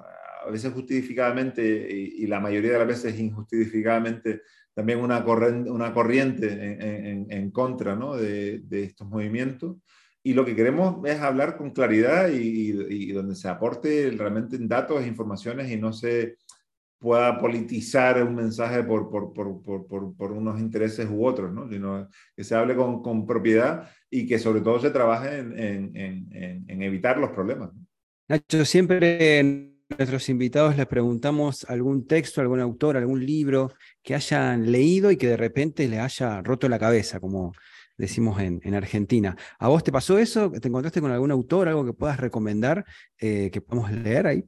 a 0.45 0.51
veces 0.51 0.72
justificadamente 0.72 1.89
y, 1.89 2.27
la 2.27 2.41
mayoría 2.41 2.72
de 2.72 2.79
las 2.79 2.89
veces 2.89 3.18
injustificadamente, 3.18 4.43
también 4.77 5.01
una 5.01 5.24
una 5.24 5.95
corriente 5.95 7.27
en, 7.31 7.51
contra 7.51 7.97
¿no? 7.97 8.14
de, 8.14 8.59
de 8.59 8.85
estos 8.85 9.09
movimientos 9.09 9.79
y 10.22 10.35
lo 10.35 10.45
que 10.45 10.55
queremos 10.57 10.97
es 11.09 11.20
hablar 11.20 11.57
con 11.57 11.70
claridad 11.70 12.29
y, 12.29 13.12
donde 13.12 13.37
se 13.37 13.49
aporte 13.49 14.11
realmente 14.11 14.57
en 14.57 14.66
datos 14.66 15.07
informaciones 15.07 15.70
y 15.70 15.77
no 15.77 15.93
se 15.93 16.37
pueda 16.99 17.39
politizar 17.39 18.20
un 18.24 18.35
mensaje 18.35 18.83
por, 18.83 19.09
por, 19.09 19.33
por, 19.33 20.16
por 20.16 20.33
unos 20.33 20.61
intereses 20.61 21.09
u 21.09 21.24
otros, 21.24 21.53
¿no? 21.53 21.70
sino 21.70 22.09
que 22.35 22.43
se 22.43 22.57
hable 22.57 22.74
con, 22.74 23.03
con, 23.03 23.24
propiedad 23.24 23.89
y 24.11 24.27
que 24.27 24.41
sobre 24.41 24.62
todo 24.62 24.81
se 24.81 24.91
trabaje 24.91 25.39
en, 25.39 25.57
en, 25.97 26.64
en, 26.68 26.83
evitar 26.83 27.18
los 27.18 27.31
problemas. 27.31 27.70
Nacho, 28.29 28.64
siempre 28.64 29.76
nuestros 29.89 30.28
invitados 30.28 30.76
les 30.76 30.87
preguntamos 30.87 31.64
algún 31.68 32.07
texto, 32.07 32.41
algún 32.41 32.61
autor, 32.61 32.97
algún 32.97 33.24
libro 33.24 33.72
que 34.03 34.14
hayan 34.14 34.70
leído 34.70 35.11
y 35.11 35.16
que 35.16 35.28
de 35.28 35.37
repente 35.37 35.89
les 35.89 36.01
haya 36.01 36.43
roto 36.43 36.68
la 36.68 36.78
cabeza, 36.78 37.20
como 37.20 37.53
decimos 37.97 38.41
en, 38.41 38.61
en, 38.64 38.74
Argentina. 38.74 39.37
¿A 39.59 39.68
vos 39.68 39.82
te 39.84 39.93
pasó 39.93 40.18
eso? 40.18 40.51
¿Te 40.51 40.68
encontraste 40.68 41.01
con 41.01 41.11
algún 41.11 41.30
autor, 41.30 41.68
algo 41.68 41.84
que 41.84 41.93
puedas 41.93 42.18
recomendar 42.18 42.84
eh, 43.18 43.51
que 43.53 43.61
podamos 43.61 43.93
leer 43.93 44.26
ahí? 44.26 44.45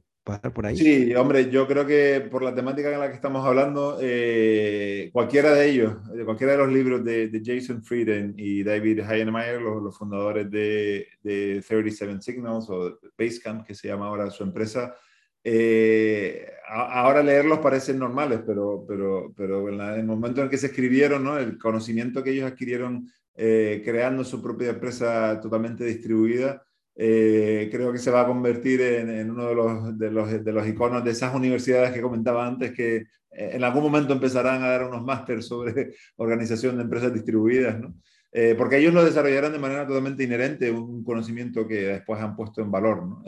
por 0.53 0.65
ahí? 0.65 0.77
Sí, 0.77 1.15
hombre, 1.15 1.49
yo 1.49 1.67
creo 1.67 1.85
que 1.87 2.27
por 2.29 2.43
la 2.43 2.53
temática 2.53 2.93
en 2.93 2.99
la 2.99 3.09
que 3.09 3.15
estamos 3.15 3.45
hablando, 3.45 3.97
eh, 4.01 5.09
cualquiera 5.11 5.53
de 5.53 5.69
ellos, 5.69 5.93
cualquiera 6.25 6.53
de 6.53 6.59
los 6.59 6.71
libros 6.71 7.03
de, 7.03 7.41
Jason 7.43 7.83
Frieden 7.83 8.35
y 8.37 8.63
David 8.63 8.99
Heinemeier, 9.09 9.61
los, 9.61 9.97
fundadores 9.97 10.51
de, 10.51 11.07
de, 11.23 11.63
37 11.67 12.21
Signals 12.21 12.69
o 12.69 12.99
Basecamp, 13.17 13.65
que 13.65 13.73
se 13.73 13.87
llama 13.87 14.07
ahora 14.07 14.29
su 14.29 14.43
empresa, 14.43 14.95
eh, 15.43 16.51
ahora 16.67 17.23
leerlos 17.23 17.59
parecen 17.59 17.99
normales, 17.99 18.41
pero, 18.45 18.85
pero, 18.87 19.33
pero 19.35 19.69
en, 19.69 19.81
el 19.81 20.05
momento 20.05 20.41
en 20.41 20.49
que 20.49 20.57
se 20.57 20.67
escribieron, 20.67 21.23
¿no? 21.23 21.37
el 21.37 21.57
conocimiento 21.57 22.23
que 22.23 22.31
ellos 22.31 22.51
adquirieron 22.51 23.09
eh, 23.35 23.81
creando 23.83 24.23
su 24.23 24.41
propia 24.41 24.69
empresa 24.69 25.39
totalmente 25.41 25.85
distribuida, 25.85 26.63
eh, 27.01 27.69
creo 27.71 27.93
que 27.93 27.97
se 27.97 28.11
va 28.11 28.21
a 28.21 28.27
convertir 28.27 28.81
en, 28.81 29.31
uno 29.31 29.47
de 29.47 29.55
los, 29.55 29.97
de, 29.97 30.11
los, 30.11 30.43
de 30.43 30.51
los, 30.51 30.67
iconos 30.67 31.03
de 31.03 31.11
esas 31.11 31.33
universidades 31.33 31.93
que 31.93 32.01
comentaba 32.01 32.45
antes, 32.45 32.73
que 32.73 32.97
eh, 32.97 33.05
en 33.31 33.63
algún 33.63 33.83
momento 33.83 34.11
empezarán 34.11 34.61
a 34.63 34.67
dar 34.67 34.83
unos 34.83 35.03
másteres 35.03 35.47
sobre 35.47 35.93
organización 36.17 36.75
de 36.75 36.83
empresas 36.83 37.13
distribuidas, 37.13 37.79
¿no? 37.79 37.95
Eh, 38.31 38.55
porque 38.57 38.77
ellos 38.77 38.93
lo 38.93 39.03
desarrollaron 39.03 39.51
de 39.51 39.59
manera 39.59 39.87
totalmente 39.87 40.23
inherente, 40.23 40.71
un 40.71 41.03
conocimiento 41.03 41.67
que 41.67 41.87
después 41.87 42.21
han 42.21 42.35
puesto 42.35 42.61
en 42.61 42.71
valor. 42.71 43.05
¿no? 43.05 43.23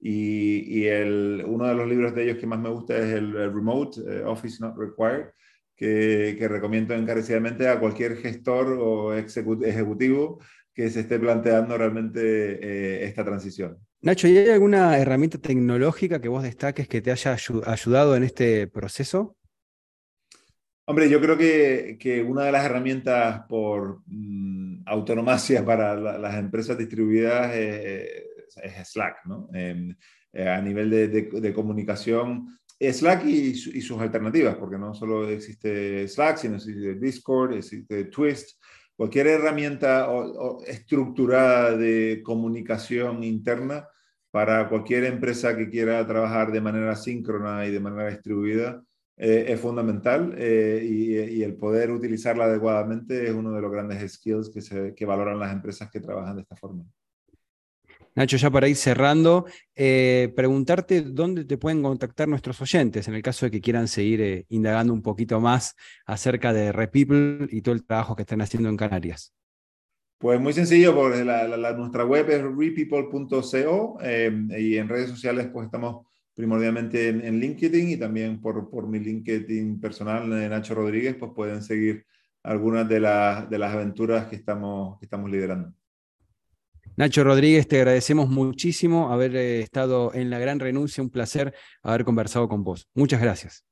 y, 0.00 0.80
y 0.80 0.86
el, 0.86 1.42
uno 1.46 1.66
de 1.66 1.74
los 1.74 1.88
libros 1.88 2.14
de 2.14 2.24
ellos 2.24 2.38
que 2.38 2.46
más 2.46 2.58
me 2.58 2.68
gusta 2.68 2.96
es 2.98 3.14
el, 3.14 3.32
Remote 3.32 4.00
Office 4.24 4.58
Not 4.60 4.76
Required, 4.76 5.28
que, 5.74 6.36
que, 6.38 6.48
recomiendo 6.48 6.94
encarecidamente 6.94 7.68
a 7.68 7.78
cualquier 7.78 8.16
gestor 8.16 8.78
o 8.78 9.14
ejecutivo 9.14 10.38
que 10.76 10.90
se 10.90 11.00
esté 11.00 11.18
planteando 11.18 11.78
realmente 11.78 12.20
eh, 12.20 13.04
esta 13.06 13.24
transición. 13.24 13.78
Nacho, 14.02 14.28
¿y 14.28 14.36
hay 14.36 14.50
alguna 14.50 14.98
herramienta 14.98 15.38
tecnológica 15.38 16.20
que 16.20 16.28
vos 16.28 16.42
destaques 16.42 16.86
que 16.86 17.00
te 17.00 17.10
haya 17.10 17.34
ayudado 17.64 18.14
en 18.14 18.24
este 18.24 18.68
proceso? 18.68 19.35
Hombre, 20.88 21.10
yo 21.10 21.20
creo 21.20 21.36
que, 21.36 21.96
que 21.98 22.22
una 22.22 22.44
de 22.44 22.52
las 22.52 22.64
herramientas 22.64 23.42
por 23.48 24.02
mm, 24.06 24.82
autonomacia 24.86 25.64
para 25.64 25.96
las 25.96 26.36
empresas 26.36 26.78
distribuidas 26.78 27.52
es, 27.54 28.22
Slack, 28.84 29.26
¿no? 29.26 29.48
Em, 29.52 29.94
eh, 30.32 30.48
a 30.48 30.60
nivel 30.62 30.88
de, 30.90 31.08
de, 31.08 31.52
comunicación, 31.52 32.58
Slack 32.78 33.24
y, 33.26 33.48
y, 33.50 33.80
sus 33.80 34.00
alternativas, 34.00 34.56
porque 34.56 34.78
no 34.78 34.94
solo 34.94 35.28
existe 35.28 36.06
Slack, 36.06 36.38
sino 36.38 36.56
existe 36.56 36.94
Discord, 36.94 37.54
existe 37.54 38.04
Twist, 38.04 38.62
cualquier 38.96 39.26
herramienta 39.26 40.08
estructurada 40.66 41.76
de 41.76 42.22
comunicación 42.24 43.24
interna 43.24 43.88
para 44.30 44.68
cualquier 44.68 45.04
empresa 45.04 45.56
que 45.56 45.68
quiera 45.68 46.06
trabajar 46.06 46.52
de 46.52 46.60
manera 46.60 46.94
síncrona 46.96 47.66
y 47.66 47.72
de 47.72 47.80
manera 47.80 48.10
distribuida 48.10 48.82
eh, 49.16 49.46
es 49.48 49.60
fundamental 49.60 50.34
eh, 50.36 50.82
y, 50.84 51.42
el 51.42 51.54
poder 51.54 51.90
utilizarla 51.90 52.44
adecuadamente 52.44 53.26
es 53.26 53.32
uno 53.32 53.52
de 53.52 53.60
los 53.60 53.70
grandes 53.72 54.12
skills 54.12 54.50
que, 54.50 54.60
se, 54.60 54.94
que 54.94 55.06
valoran 55.06 55.38
las 55.38 55.52
empresas 55.52 55.90
que 55.90 56.00
trabajan 56.00 56.36
de 56.36 56.42
esta 56.42 56.56
forma. 56.56 56.84
Nacho, 58.16 58.38
ya 58.38 58.50
para 58.50 58.66
ir 58.66 58.76
cerrando, 58.76 59.44
eh, 59.74 60.32
preguntarte 60.34 61.02
dónde 61.02 61.44
te 61.44 61.58
pueden 61.58 61.82
contactar 61.82 62.26
nuestros 62.26 62.58
oyentes 62.62 63.06
en 63.08 63.14
el 63.14 63.20
caso 63.20 63.44
de 63.44 63.50
que 63.50 63.60
quieran 63.60 63.88
seguir 63.88 64.22
eh, 64.22 64.46
indagando 64.48 64.94
un 64.94 65.02
poquito 65.02 65.38
más 65.38 65.76
acerca 66.06 66.54
de 66.54 66.72
Repeople 66.72 67.46
y 67.50 67.60
todo 67.60 67.74
el 67.74 67.84
trabajo 67.84 68.16
que 68.16 68.22
están 68.22 68.40
haciendo 68.40 68.70
en 68.70 68.78
Canarias. 68.78 69.34
Pues 70.16 70.40
muy 70.40 70.54
sencillo, 70.54 70.94
porque 70.94 71.24
nuestra 71.24 72.06
web 72.06 72.30
es 72.30 72.42
repeople.co 72.42 73.98
eh, 74.02 74.32
y 74.58 74.78
en 74.78 74.88
redes 74.88 75.10
sociales 75.10 75.50
pues 75.52 75.66
estamos 75.66 76.06
primordialmente 76.36 77.08
en, 77.08 77.40
LinkedIn 77.40 77.88
y 77.88 77.96
también 77.96 78.40
por, 78.42 78.68
por, 78.68 78.86
mi 78.86 78.98
LinkedIn 78.98 79.80
personal, 79.80 80.28
Nacho 80.28 80.74
Rodríguez, 80.74 81.16
pues 81.18 81.32
pueden 81.34 81.62
seguir 81.62 82.04
algunas 82.42 82.86
de, 82.86 82.96
de 82.96 83.58
las 83.58 83.74
aventuras 83.74 84.26
que 84.26 84.36
estamos, 84.36 84.98
que 85.00 85.06
estamos 85.06 85.30
liderando. 85.30 85.72
Nacho 86.96 87.24
Rodríguez, 87.24 87.66
te 87.66 87.78
agradecemos 87.78 88.28
muchísimo 88.28 89.12
haber 89.12 89.34
eh, 89.34 89.60
estado 89.60 90.12
en 90.14 90.28
la 90.28 90.38
gran 90.38 90.60
renuncia, 90.60 91.02
un 91.02 91.10
placer 91.10 91.54
haber 91.82 92.04
conversado 92.04 92.48
con 92.48 92.62
vos. 92.62 92.86
Muchas 92.94 93.20
gracias. 93.20 93.64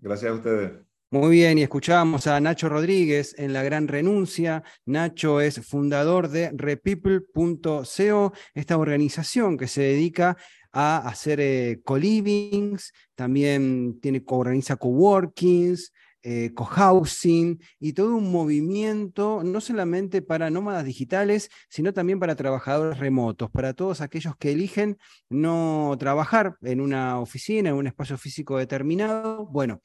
Gracias 0.00 0.30
a 0.30 0.34
ustedes. 0.34 0.72
Muy 1.10 1.30
bien, 1.30 1.56
y 1.56 1.62
escuchábamos 1.62 2.26
a 2.26 2.38
Nacho 2.38 2.68
Rodríguez 2.68 3.34
en 3.38 3.54
La 3.54 3.62
Gran 3.62 3.88
Renuncia. 3.88 4.62
Nacho 4.84 5.40
es 5.40 5.66
fundador 5.66 6.28
de 6.28 6.50
repeople.co, 6.54 8.32
esta 8.52 8.76
organización 8.76 9.56
que 9.56 9.68
se 9.68 9.80
dedica 9.80 10.36
a 10.80 10.98
hacer 10.98 11.40
eh, 11.40 11.80
co-livings, 11.84 12.92
también 13.16 13.98
tiene, 14.00 14.22
organiza 14.26 14.76
coworkings, 14.76 15.92
eh, 16.22 16.52
cohousing 16.54 17.60
y 17.80 17.94
todo 17.94 18.14
un 18.14 18.30
movimiento, 18.30 19.42
no 19.44 19.60
solamente 19.60 20.22
para 20.22 20.50
nómadas 20.50 20.84
digitales, 20.84 21.50
sino 21.68 21.92
también 21.92 22.20
para 22.20 22.36
trabajadores 22.36 22.98
remotos, 22.98 23.50
para 23.50 23.72
todos 23.72 24.00
aquellos 24.00 24.36
que 24.36 24.52
eligen 24.52 24.98
no 25.28 25.96
trabajar 25.98 26.56
en 26.62 26.80
una 26.80 27.18
oficina, 27.18 27.70
en 27.70 27.76
un 27.76 27.88
espacio 27.88 28.16
físico 28.16 28.56
determinado. 28.56 29.46
Bueno, 29.46 29.80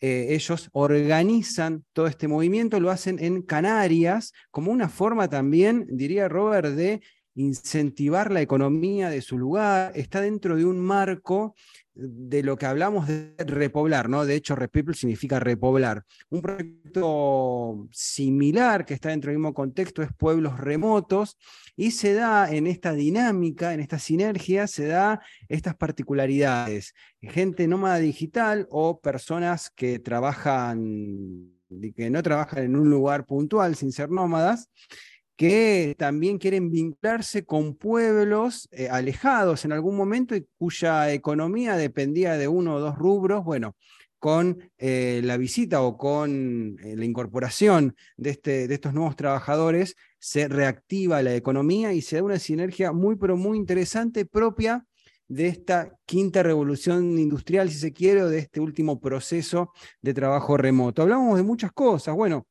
eh, 0.00 0.28
ellos 0.30 0.70
organizan 0.72 1.84
todo 1.92 2.06
este 2.06 2.26
movimiento, 2.26 2.80
lo 2.80 2.90
hacen 2.90 3.18
en 3.18 3.42
Canarias 3.42 4.32
como 4.50 4.72
una 4.72 4.88
forma 4.88 5.28
también, 5.28 5.86
diría 5.90 6.28
Robert, 6.28 6.70
de 6.70 7.02
incentivar 7.34 8.30
la 8.30 8.42
economía 8.42 9.08
de 9.08 9.22
su 9.22 9.38
lugar, 9.38 9.92
está 9.94 10.20
dentro 10.20 10.56
de 10.56 10.64
un 10.64 10.78
marco 10.78 11.54
de 11.94 12.42
lo 12.42 12.56
que 12.56 12.66
hablamos 12.66 13.06
de 13.06 13.34
repoblar, 13.38 14.08
¿no? 14.08 14.24
De 14.24 14.34
hecho, 14.34 14.56
Repeople 14.56 14.94
significa 14.94 15.38
repoblar. 15.38 16.04
Un 16.30 16.40
proyecto 16.40 17.86
similar 17.90 18.86
que 18.86 18.94
está 18.94 19.10
dentro 19.10 19.30
del 19.30 19.38
mismo 19.38 19.52
contexto 19.52 20.02
es 20.02 20.10
Pueblos 20.16 20.58
Remotos 20.58 21.36
y 21.76 21.90
se 21.90 22.14
da 22.14 22.50
en 22.50 22.66
esta 22.66 22.92
dinámica, 22.92 23.74
en 23.74 23.80
esta 23.80 23.98
sinergia, 23.98 24.66
se 24.66 24.86
da 24.86 25.20
estas 25.48 25.76
particularidades. 25.76 26.94
Gente 27.20 27.68
nómada 27.68 27.98
digital 27.98 28.66
o 28.70 29.00
personas 29.00 29.70
que 29.70 29.98
trabajan, 29.98 31.52
que 31.94 32.10
no 32.10 32.22
trabajan 32.22 32.64
en 32.64 32.76
un 32.76 32.88
lugar 32.88 33.26
puntual 33.26 33.76
sin 33.76 33.92
ser 33.92 34.10
nómadas, 34.10 34.70
que 35.42 35.96
también 35.98 36.38
quieren 36.38 36.70
vincularse 36.70 37.44
con 37.44 37.74
pueblos 37.74 38.68
eh, 38.70 38.88
alejados 38.88 39.64
en 39.64 39.72
algún 39.72 39.96
momento 39.96 40.36
y 40.36 40.46
cuya 40.56 41.12
economía 41.12 41.76
dependía 41.76 42.34
de 42.36 42.46
uno 42.46 42.76
o 42.76 42.78
dos 42.78 42.96
rubros. 42.96 43.42
Bueno, 43.42 43.74
con 44.20 44.70
eh, 44.78 45.20
la 45.24 45.36
visita 45.38 45.82
o 45.82 45.98
con 45.98 46.76
eh, 46.84 46.94
la 46.94 47.04
incorporación 47.04 47.96
de, 48.16 48.30
este, 48.30 48.68
de 48.68 48.74
estos 48.74 48.94
nuevos 48.94 49.16
trabajadores, 49.16 49.96
se 50.20 50.46
reactiva 50.46 51.22
la 51.22 51.34
economía 51.34 51.92
y 51.92 52.02
se 52.02 52.18
da 52.18 52.22
una 52.22 52.38
sinergia 52.38 52.92
muy, 52.92 53.16
pero 53.16 53.36
muy 53.36 53.58
interesante 53.58 54.24
propia 54.24 54.86
de 55.26 55.48
esta 55.48 55.90
quinta 56.06 56.44
revolución 56.44 57.18
industrial, 57.18 57.68
si 57.68 57.78
se 57.78 57.92
quiere, 57.92 58.22
o 58.22 58.28
de 58.28 58.38
este 58.38 58.60
último 58.60 59.00
proceso 59.00 59.72
de 60.02 60.14
trabajo 60.14 60.56
remoto. 60.56 61.02
Hablamos 61.02 61.36
de 61.36 61.42
muchas 61.42 61.72
cosas. 61.72 62.14
Bueno, 62.14 62.46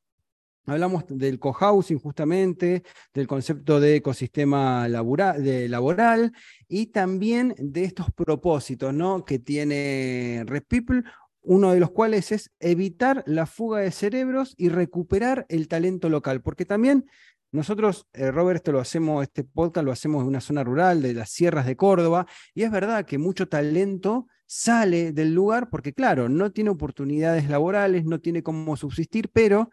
Hablamos 0.65 1.05
del 1.07 1.39
cohousing 1.39 1.97
justamente, 1.97 2.83
del 3.13 3.27
concepto 3.27 3.79
de 3.79 3.95
ecosistema 3.95 4.87
laboral 4.87 6.31
y 6.67 6.87
también 6.87 7.55
de 7.57 7.83
estos 7.83 8.11
propósitos 8.11 8.93
¿no? 8.93 9.25
que 9.25 9.39
tiene 9.39 10.43
Red 10.45 10.63
People, 10.67 11.03
uno 11.41 11.73
de 11.73 11.79
los 11.79 11.91
cuales 11.91 12.31
es 12.31 12.51
evitar 12.59 13.23
la 13.25 13.47
fuga 13.47 13.79
de 13.79 13.91
cerebros 13.91 14.53
y 14.57 14.69
recuperar 14.69 15.45
el 15.49 15.67
talento 15.67 16.09
local, 16.09 16.41
porque 16.41 16.65
también 16.65 17.05
nosotros, 17.51 18.07
eh, 18.13 18.31
Robert, 18.31 18.57
esto 18.57 18.71
lo 18.71 18.79
hacemos, 18.79 19.23
este 19.23 19.43
podcast 19.43 19.83
lo 19.83 19.91
hacemos 19.91 20.21
en 20.21 20.27
una 20.29 20.39
zona 20.39 20.63
rural 20.63 21.01
de 21.01 21.13
las 21.13 21.31
sierras 21.31 21.65
de 21.65 21.75
Córdoba, 21.75 22.25
y 22.53 22.63
es 22.63 22.71
verdad 22.71 23.05
que 23.05 23.17
mucho 23.17 23.49
talento 23.49 24.27
sale 24.45 25.11
del 25.11 25.33
lugar 25.33 25.69
porque, 25.69 25.93
claro, 25.93 26.29
no 26.29 26.51
tiene 26.51 26.69
oportunidades 26.69 27.49
laborales, 27.49 28.05
no 28.05 28.19
tiene 28.19 28.43
cómo 28.43 28.77
subsistir, 28.77 29.29
pero 29.33 29.69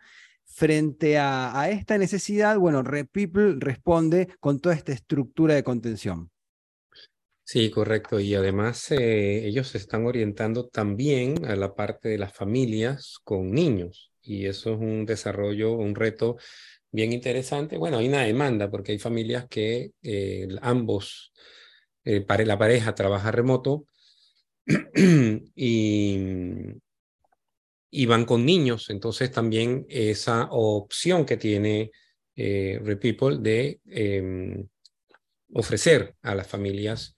frente 0.59 1.19
a, 1.19 1.71
esta 1.71 1.97
necesidad, 1.99 2.59
bueno, 2.59 2.83
Repeople 2.83 3.55
responde 3.61 4.27
con 4.41 4.59
toda 4.59 4.75
esta 4.75 4.91
estructura 4.91 5.55
de 5.55 5.63
contención. 5.63 6.33
Sí, 7.45 7.71
correcto. 7.71 8.19
Y 8.19 8.35
además 8.35 8.91
eh, 8.91 9.47
ellos 9.47 9.69
se 9.69 9.79
están 9.79 10.05
orientando 10.05 10.67
también 10.67 11.45
a 11.47 11.55
la 11.55 11.77
parte 11.77 12.09
de 12.09 12.19
las 12.19 12.33
familias 12.33 13.21
con 13.23 13.53
niños. 13.53 14.11
Y 14.21 14.47
eso 14.47 14.75
es 14.75 14.81
un 14.81 15.07
desarrollo, 15.07 15.75
un 15.75 15.95
reto 15.95 16.39
bien 16.91 17.13
interesante. 17.13 17.79
Bueno, 17.79 17.99
hay 17.99 18.09
una 18.09 18.23
demanda 18.25 18.69
porque 18.69 18.91
hay 18.91 18.99
familias 18.99 19.47
que 19.49 19.93
eh, 20.03 20.49
ambos, 20.61 21.33
eh, 22.05 22.25
la 22.45 22.59
pareja 22.59 22.97
trabaja 22.97 23.31
remoto 23.31 23.87
y, 25.55 26.19
y 27.91 28.07
van 28.07 28.25
con 28.25 28.45
niños. 28.45 28.91
Entonces 28.91 29.31
también 29.31 29.87
esa 29.89 30.49
opción 30.51 31.25
que 31.25 31.37
tiene 31.37 31.91
eh, 32.37 32.81
Repeople 32.83 33.39
de 33.39 33.81
em, 33.87 34.69
ofrecer 35.53 36.15
a 36.23 36.35
las 36.35 36.47
familias 36.47 37.17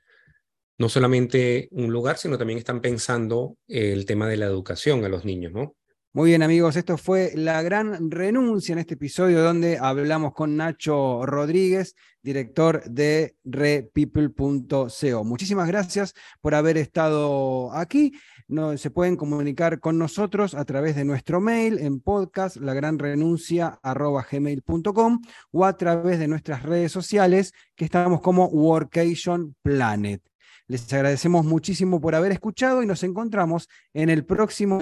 no 0.78 0.88
solamente 0.88 1.68
un 1.72 1.92
lugar, 1.92 2.16
sino 2.16 2.38
también 2.38 2.58
están 2.58 2.80
pensando 2.80 3.58
el 3.68 4.06
tema 4.06 4.26
de 4.26 4.38
la 4.38 4.46
educación 4.46 5.04
a 5.04 5.10
los 5.10 5.26
niños, 5.26 5.52
¿no? 5.52 5.76
Muy 6.12 6.30
bien 6.30 6.42
amigos, 6.42 6.74
esto 6.74 6.98
fue 6.98 7.30
La 7.36 7.62
Gran 7.62 8.10
Renuncia 8.10 8.72
en 8.72 8.80
este 8.80 8.94
episodio 8.94 9.44
donde 9.44 9.78
hablamos 9.78 10.34
con 10.34 10.56
Nacho 10.56 11.24
Rodríguez, 11.24 11.94
director 12.20 12.82
de 12.90 13.36
repeople.co. 13.44 15.22
Muchísimas 15.22 15.68
gracias 15.68 16.14
por 16.40 16.56
haber 16.56 16.78
estado 16.78 17.72
aquí. 17.72 18.10
No, 18.48 18.76
se 18.76 18.90
pueden 18.90 19.14
comunicar 19.14 19.78
con 19.78 19.98
nosotros 19.98 20.56
a 20.56 20.64
través 20.64 20.96
de 20.96 21.04
nuestro 21.04 21.40
mail 21.40 21.78
en 21.78 22.00
podcast 22.00 22.56
lagranrenuncia.gmail.com 22.56 25.22
o 25.52 25.64
a 25.64 25.76
través 25.76 26.18
de 26.18 26.26
nuestras 26.26 26.64
redes 26.64 26.90
sociales 26.90 27.52
que 27.76 27.84
estamos 27.84 28.20
como 28.20 28.46
Workation 28.46 29.54
Planet. 29.62 30.20
Les 30.66 30.92
agradecemos 30.92 31.46
muchísimo 31.46 32.00
por 32.00 32.16
haber 32.16 32.32
escuchado 32.32 32.82
y 32.82 32.86
nos 32.86 33.04
encontramos 33.04 33.68
en 33.94 34.10
el 34.10 34.24
próximo 34.24 34.80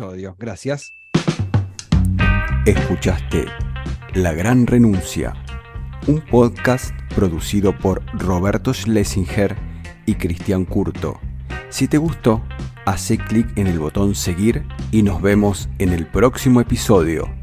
episodio. 0.00 0.36
Gracias. 0.38 0.94
Escuchaste 2.64 3.46
La 4.14 4.32
Gran 4.32 4.66
Renuncia, 4.66 5.34
un 6.06 6.20
podcast 6.22 6.94
producido 7.14 7.76
por 7.76 8.02
Roberto 8.14 8.72
Schlesinger 8.72 9.56
y 10.06 10.14
Cristian 10.14 10.64
Curto. 10.64 11.20
Si 11.68 11.86
te 11.86 11.98
gustó, 11.98 12.42
hace 12.86 13.18
clic 13.18 13.46
en 13.58 13.66
el 13.66 13.78
botón 13.78 14.14
seguir 14.14 14.64
y 14.90 15.02
nos 15.02 15.20
vemos 15.20 15.68
en 15.78 15.92
el 15.92 16.06
próximo 16.06 16.60
episodio. 16.60 17.39